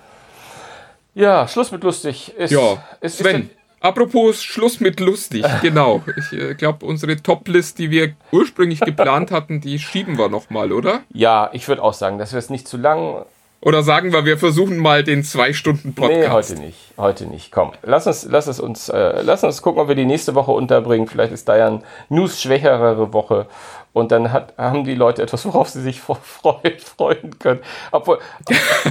Ja, 1.15 1.47
Schluss 1.49 1.71
mit 1.73 1.83
lustig. 1.83 2.35
Ist, 2.39 2.51
Ja, 2.53 2.83
ist, 3.01 3.19
Sven, 3.19 3.43
Ist, 3.43 3.51
apropos 3.81 4.43
Schluss 4.43 4.81
mit 4.81 5.01
lustig, 5.01 5.45
genau. 5.63 6.03
Ich 6.17 6.33
äh, 6.39 6.55
glaube, 6.55 6.87
unsere 6.87 7.17
Top-List, 7.17 7.79
die 7.79 7.91
wir 7.91 8.15
ursprünglich 8.33 8.81
geplant 8.81 9.31
hatten, 9.31 9.61
die 9.61 9.79
schieben 9.79 10.17
wir 10.19 10.29
nochmal, 10.29 10.73
oder? 10.73 11.03
ja, 11.13 11.51
ich 11.53 11.67
würde 11.69 11.83
auch 11.83 11.95
sagen, 11.95 12.19
das 12.19 12.33
wird 12.33 12.49
nicht 12.51 12.69
zu 12.69 12.77
lang. 12.77 13.25
Oder 13.63 13.83
sagen 13.83 14.13
wir, 14.13 14.25
wir 14.25 14.39
versuchen 14.39 14.79
mal 14.79 15.05
den 15.05 15.19
Nee, 15.19 15.25
Zwei-Stunden-Podcast. 15.25 16.31
heute 16.33 16.55
nicht. 16.63 16.79
Heute 16.97 17.27
nicht. 17.27 17.53
Komm, 17.53 17.73
lass 17.83 18.07
uns, 18.07 18.27
lass 18.31 18.47
es 18.47 18.59
uns, 18.59 18.89
äh, 18.89 19.21
lass 19.23 19.45
uns 19.45 19.61
gucken, 19.61 19.83
ob 19.83 19.89
wir 19.89 19.95
die 19.95 20.07
nächste 20.07 20.35
Woche 20.35 20.51
unterbringen. 20.53 21.07
Vielleicht 21.07 21.33
ist 21.33 21.47
da 21.49 21.57
ja 21.59 21.67
eine 21.67 21.83
news-schwächere 22.09 23.13
Woche. 23.13 23.47
Und 23.93 24.13
dann 24.13 24.33
hat, 24.33 24.55
haben 24.57 24.85
die 24.85 24.95
Leute 24.95 25.21
etwas, 25.23 25.45
worauf 25.45 25.69
sie 25.69 25.83
sich 25.83 26.01
freuen, 26.01 26.23
freuen 26.79 27.39
können. 27.39 27.61
Obwohl, 27.91 28.19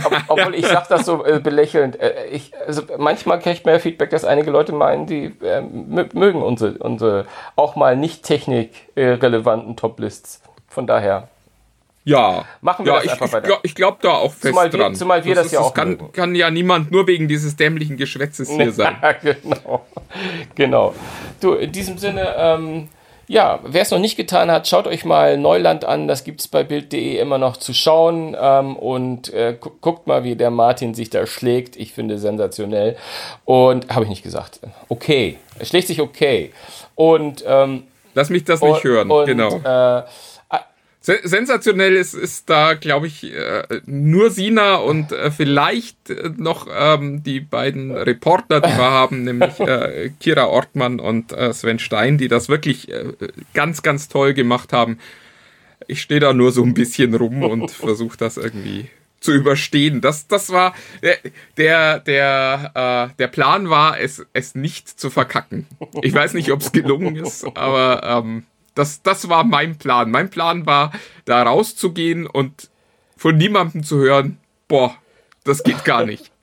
ob, 0.03 0.13
obwohl 0.27 0.53
ich 0.53 0.67
sage 0.67 0.85
das 0.89 1.05
so 1.05 1.25
äh, 1.25 1.39
belächelnd. 1.39 1.99
Äh, 1.99 2.25
ich, 2.31 2.51
also 2.67 2.83
manchmal 2.97 3.39
kriegt 3.39 3.65
man 3.65 3.73
ja 3.75 3.79
Feedback, 3.79 4.09
dass 4.11 4.23
einige 4.25 4.51
Leute 4.51 4.73
meinen, 4.73 5.07
die 5.07 5.25
äh, 5.41 5.61
mö- 5.61 6.09
mögen 6.15 6.41
unsere, 6.43 6.73
unsere 6.79 7.25
auch 7.55 7.75
mal 7.75 7.95
nicht 7.95 8.23
technikrelevanten 8.23 9.75
Top-Lists. 9.77 10.41
Von 10.67 10.85
daher. 10.85 11.29
Ja. 12.09 12.45
Machen 12.61 12.85
wir 12.85 12.93
ja, 12.93 12.97
das 12.99 13.05
ich, 13.05 13.11
einfach 13.13 13.31
weiter. 13.33 13.59
ich 13.63 13.75
glaube 13.75 13.97
da 14.01 14.11
auch 14.13 14.31
fest 14.31 14.47
Zumal 14.53 14.71
wir- 14.71 14.79
dran. 14.79 14.95
zumal 14.95 15.23
wir 15.25 15.35
das 15.35 15.47
ist, 15.47 15.51
ja 15.53 15.59
auch 15.59 15.73
kann, 15.73 15.89
mögen. 15.91 16.11
kann 16.11 16.35
ja 16.35 16.49
niemand 16.49 16.91
nur 16.91 17.07
wegen 17.07 17.27
dieses 17.27 17.55
dämlichen 17.55 17.97
Geschwätzes 17.97 18.49
hier 18.49 18.71
sein. 18.73 18.95
genau. 19.21 19.85
genau. 20.55 20.95
Du, 21.41 21.53
in 21.53 21.71
diesem 21.71 21.97
Sinne, 21.97 22.33
ähm, 22.37 22.89
ja, 23.27 23.59
wer 23.63 23.83
es 23.83 23.91
noch 23.91 23.99
nicht 23.99 24.17
getan 24.17 24.49
hat, 24.49 24.67
schaut 24.67 24.87
euch 24.87 25.05
mal 25.05 25.37
Neuland 25.37 25.85
an. 25.85 26.07
Das 26.07 26.23
gibt 26.23 26.39
es 26.41 26.47
bei 26.47 26.63
Bild.de 26.63 27.17
immer 27.19 27.37
noch 27.37 27.57
zu 27.57 27.73
schauen. 27.75 28.35
Ähm, 28.39 28.75
und 28.75 29.31
äh, 29.31 29.55
gu 29.59 29.69
guckt 29.81 30.07
mal, 30.07 30.23
wie 30.23 30.35
der 30.35 30.49
Martin 30.49 30.95
sich 30.95 31.11
da 31.11 31.27
schlägt. 31.27 31.75
Ich 31.75 31.93
finde 31.93 32.17
sensationell. 32.17 32.97
Und 33.45 33.93
habe 33.93 34.05
ich 34.05 34.09
nicht 34.09 34.23
gesagt. 34.23 34.59
Okay. 34.87 35.37
Er 35.59 35.65
schlägt 35.65 35.87
sich 35.87 36.01
okay. 36.01 36.51
Und, 36.95 37.43
ähm, 37.45 37.83
Lass 38.15 38.31
mich 38.31 38.43
das 38.45 38.61
nicht 38.61 38.71
und, 38.71 38.83
hören. 38.83 39.11
und, 39.11 39.25
genau. 39.27 39.57
Äh, 39.63 40.03
Se- 41.01 41.21
Sensationell 41.23 41.95
ist, 41.95 42.13
ist 42.13 42.49
da, 42.49 42.73
glaube 42.73 43.07
ich, 43.07 43.23
äh, 43.33 43.63
nur 43.85 44.31
Sina 44.31 44.75
und 44.75 45.11
äh, 45.13 45.31
vielleicht 45.31 46.09
äh, 46.09 46.29
noch 46.35 46.67
ähm, 46.69 47.23
die 47.23 47.39
beiden 47.39 47.91
Reporter, 47.95 48.59
die 48.59 48.67
wir 48.69 48.91
haben, 48.91 49.23
nämlich 49.23 49.59
äh, 49.61 50.11
Kira 50.19 50.47
Ortmann 50.47 50.99
und 50.99 51.31
äh, 51.31 51.53
Sven 51.53 51.79
Stein, 51.79 52.17
die 52.17 52.27
das 52.27 52.49
wirklich 52.49 52.89
äh, 52.91 53.13
ganz, 53.53 53.81
ganz 53.81 54.09
toll 54.09 54.33
gemacht 54.33 54.73
haben. 54.73 54.99
Ich 55.87 56.01
stehe 56.01 56.19
da 56.19 56.33
nur 56.33 56.51
so 56.51 56.63
ein 56.63 56.73
bisschen 56.73 57.13
rum 57.15 57.43
und 57.43 57.71
versuche 57.71 58.17
das 58.17 58.35
irgendwie 58.35 58.87
zu 59.21 59.31
überstehen. 59.33 60.01
Das, 60.01 60.27
das 60.27 60.49
war 60.49 60.73
der, 61.01 61.17
der, 61.57 61.99
der, 61.99 63.09
äh, 63.11 63.15
der 63.17 63.27
Plan 63.27 63.69
war, 63.69 63.99
es, 63.99 64.25
es 64.33 64.53
nicht 64.55 64.87
zu 64.99 65.09
verkacken. 65.09 65.65
Ich 66.03 66.13
weiß 66.13 66.33
nicht, 66.33 66.51
ob 66.51 66.59
es 66.61 66.71
gelungen 66.73 67.15
ist, 67.15 67.45
aber 67.55 68.01
ähm, 68.25 68.43
das, 68.79 69.01
das 69.03 69.27
war 69.27 69.43
mein 69.43 69.77
Plan. 69.77 70.09
Mein 70.09 70.29
Plan 70.29 70.65
war, 70.65 70.93
da 71.25 71.43
rauszugehen 71.43 72.25
und 72.25 72.69
von 73.17 73.37
niemandem 73.37 73.83
zu 73.83 73.97
hören, 73.97 74.37
boah, 74.69 74.95
das 75.43 75.63
geht 75.63 75.83
gar 75.83 76.05
nicht. 76.05 76.31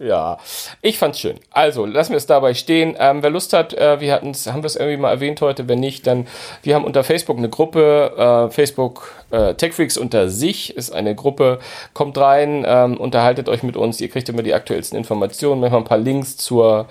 Ja, 0.00 0.38
ich 0.82 0.98
fand's 0.98 1.20
schön. 1.20 1.38
Also, 1.52 1.86
lassen 1.86 2.10
wir 2.10 2.16
es 2.16 2.26
dabei 2.26 2.52
stehen. 2.52 2.96
Ähm, 2.98 3.22
wer 3.22 3.30
Lust 3.30 3.52
hat, 3.52 3.74
äh, 3.74 4.00
wir 4.00 4.12
hatten's, 4.12 4.48
haben 4.48 4.62
wir 4.62 4.66
es 4.66 4.74
irgendwie 4.74 4.96
mal 4.96 5.12
erwähnt 5.12 5.40
heute. 5.40 5.68
Wenn 5.68 5.78
nicht, 5.78 6.04
dann, 6.06 6.26
wir 6.64 6.74
haben 6.74 6.84
unter 6.84 7.04
Facebook 7.04 7.38
eine 7.38 7.48
Gruppe, 7.48 8.48
äh, 8.48 8.52
Facebook 8.52 9.12
äh, 9.30 9.54
TechFreaks 9.54 9.96
unter 9.96 10.28
sich 10.28 10.76
ist 10.76 10.90
eine 10.90 11.14
Gruppe. 11.14 11.60
Kommt 11.94 12.18
rein, 12.18 12.64
ähm, 12.66 12.96
unterhaltet 12.96 13.48
euch 13.48 13.62
mit 13.62 13.76
uns. 13.76 14.00
Ihr 14.00 14.08
kriegt 14.08 14.28
immer 14.28 14.42
die 14.42 14.52
aktuellsten 14.52 14.98
Informationen, 14.98 15.60
manchmal 15.60 15.82
ein 15.82 15.86
paar 15.86 15.98
Links 15.98 16.36
zur, 16.36 16.88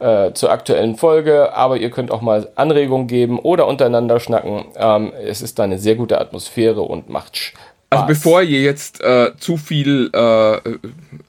äh, 0.00 0.32
zur 0.32 0.50
aktuellen 0.50 0.96
Folge. 0.96 1.54
Aber 1.54 1.76
ihr 1.76 1.90
könnt 1.90 2.10
auch 2.10 2.20
mal 2.20 2.48
Anregungen 2.56 3.06
geben 3.06 3.38
oder 3.38 3.66
untereinander 3.66 4.20
schnacken. 4.20 4.64
Ähm, 4.76 5.12
es 5.24 5.42
ist 5.42 5.58
da 5.58 5.64
eine 5.64 5.78
sehr 5.78 5.94
gute 5.94 6.20
Atmosphäre 6.20 6.82
und 6.82 7.08
macht 7.08 7.36
Spaß. 7.36 7.60
Also 7.92 8.06
bevor 8.06 8.42
ihr 8.42 8.62
jetzt 8.62 9.00
äh, 9.00 9.32
zu 9.36 9.56
viel 9.56 10.10
äh, 10.12 10.58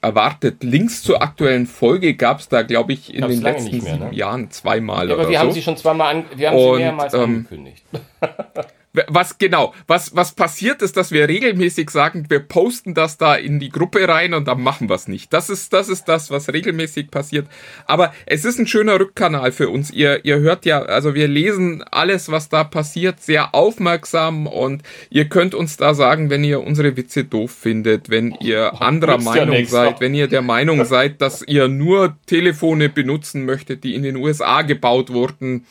erwartet, 0.02 0.64
Links 0.64 1.02
zur 1.02 1.24
aktuellen 1.24 1.66
Folge 1.66 2.14
gab 2.14 2.40
es 2.40 2.50
da, 2.50 2.62
glaube 2.62 2.94
ich, 2.94 3.12
in 3.16 3.22
Gab's 3.22 3.34
den 3.34 3.42
letzten 3.42 3.72
mehr, 3.72 3.94
ne? 3.94 4.00
sieben 4.04 4.14
Jahren 4.14 4.52
zweimal 4.52 5.08
Ja, 5.08 5.16
aber 5.16 5.24
oder 5.24 5.30
wir 5.32 5.38
so. 5.40 5.44
haben 5.44 5.52
sie 5.54 5.62
schon 5.64 5.76
zweimal 5.78 6.16
an, 6.16 6.26
wir 6.36 6.50
haben 6.50 6.58
Und, 6.58 6.76
sie 6.78 6.84
mehrmals 6.84 7.14
ähm, 7.16 7.22
angekündigt. 7.22 7.84
Was 9.08 9.38
genau, 9.38 9.74
was, 9.88 10.16
was 10.16 10.34
passiert 10.34 10.82
ist, 10.82 10.98
dass 10.98 11.12
wir 11.12 11.30
regelmäßig 11.30 11.90
sagen, 11.90 12.26
wir 12.28 12.40
posten 12.40 12.94
das 12.94 13.18
da 13.18 13.36
in 13.36 13.60
die 13.60 13.70
Gruppe 13.70 14.06
rein 14.06 14.34
und 14.34 14.50
dann 14.50 14.62
machen 14.62 14.90
wir 14.90 14.96
es 14.96 15.08
nicht. 15.08 15.32
Das 15.32 15.50
ist, 15.50 15.72
das 15.72 15.88
ist 15.88 16.06
das, 16.06 16.30
was 16.30 16.52
regelmäßig 16.52 17.10
passiert. 17.10 17.48
Aber 17.86 18.14
es 18.26 18.44
ist 18.44 18.60
ein 18.60 18.68
schöner 18.68 19.00
Rückkanal 19.00 19.54
für 19.54 19.70
uns. 19.70 19.92
Ihr, 19.92 20.26
ihr 20.26 20.40
hört 20.40 20.66
ja, 20.66 20.82
also 20.82 21.16
wir 21.16 21.30
lesen 21.30 21.84
alles, 21.90 22.30
was 22.32 22.50
da 22.50 22.66
passiert, 22.66 23.22
sehr 23.22 23.56
aufmerksam 23.56 24.46
und 24.46 24.84
ihr 25.10 25.30
könnt 25.30 25.56
uns 25.56 25.78
da 25.78 25.94
sagen, 25.94 26.30
wenn 26.30 26.44
ihr 26.44 26.62
unsere 26.62 26.98
Witze 26.98 27.24
doof 27.24 27.52
findet, 27.52 28.10
wenn 28.10 28.36
ihr 28.42 28.82
anderer 28.82 29.18
ja 29.20 29.24
Meinung 29.24 29.56
nichts. 29.56 29.72
seid, 29.72 30.02
wenn 30.02 30.14
ihr 30.14 30.28
der 30.28 30.42
Meinung 30.42 30.84
seid, 30.84 31.22
dass 31.22 31.42
ihr 31.42 31.70
nur 31.70 32.18
Telefone 32.26 32.90
benutzen 32.90 33.46
möchtet, 33.46 33.86
die 33.86 33.96
in 33.96 34.04
den 34.04 34.18
USA 34.18 34.64
gebaut 34.64 35.12
wurden. 35.12 35.66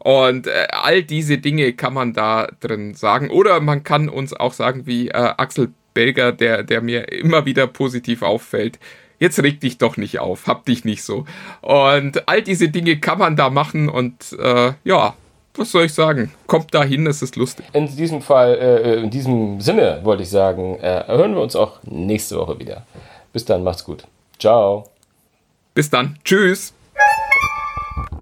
Und 0.00 0.46
äh, 0.46 0.68
all 0.70 1.02
diese 1.02 1.38
Dinge 1.38 1.72
kann 1.74 1.94
man 1.94 2.12
da 2.12 2.48
drin 2.60 2.94
sagen. 2.94 3.30
Oder 3.30 3.60
man 3.60 3.84
kann 3.84 4.08
uns 4.08 4.32
auch 4.32 4.52
sagen, 4.52 4.86
wie 4.86 5.08
äh, 5.08 5.12
Axel 5.12 5.72
Belger, 5.94 6.32
der, 6.32 6.62
der 6.62 6.80
mir 6.80 7.12
immer 7.12 7.44
wieder 7.44 7.66
positiv 7.66 8.22
auffällt. 8.22 8.78
Jetzt 9.18 9.42
reg 9.42 9.60
dich 9.60 9.76
doch 9.76 9.98
nicht 9.98 10.18
auf, 10.18 10.46
hab 10.46 10.64
dich 10.64 10.84
nicht 10.84 11.04
so. 11.04 11.26
Und 11.60 12.26
all 12.26 12.42
diese 12.42 12.70
Dinge 12.70 12.98
kann 12.98 13.18
man 13.18 13.36
da 13.36 13.50
machen 13.50 13.90
und 13.90 14.34
äh, 14.40 14.72
ja, 14.84 15.14
was 15.54 15.72
soll 15.72 15.84
ich 15.84 15.92
sagen? 15.92 16.32
Kommt 16.46 16.72
da 16.74 16.82
hin, 16.82 17.06
es 17.06 17.20
ist 17.20 17.36
lustig. 17.36 17.66
In 17.74 17.94
diesem 17.94 18.22
Fall, 18.22 18.54
äh, 18.54 19.02
in 19.02 19.10
diesem 19.10 19.60
Sinne 19.60 20.00
wollte 20.04 20.22
ich 20.22 20.30
sagen, 20.30 20.78
äh, 20.80 21.04
hören 21.06 21.34
wir 21.34 21.42
uns 21.42 21.54
auch 21.54 21.80
nächste 21.84 22.38
Woche 22.38 22.58
wieder. 22.58 22.86
Bis 23.32 23.44
dann, 23.44 23.62
macht's 23.62 23.84
gut. 23.84 24.04
Ciao. 24.38 24.88
Bis 25.74 25.90
dann. 25.90 26.16
Tschüss. 26.24 26.72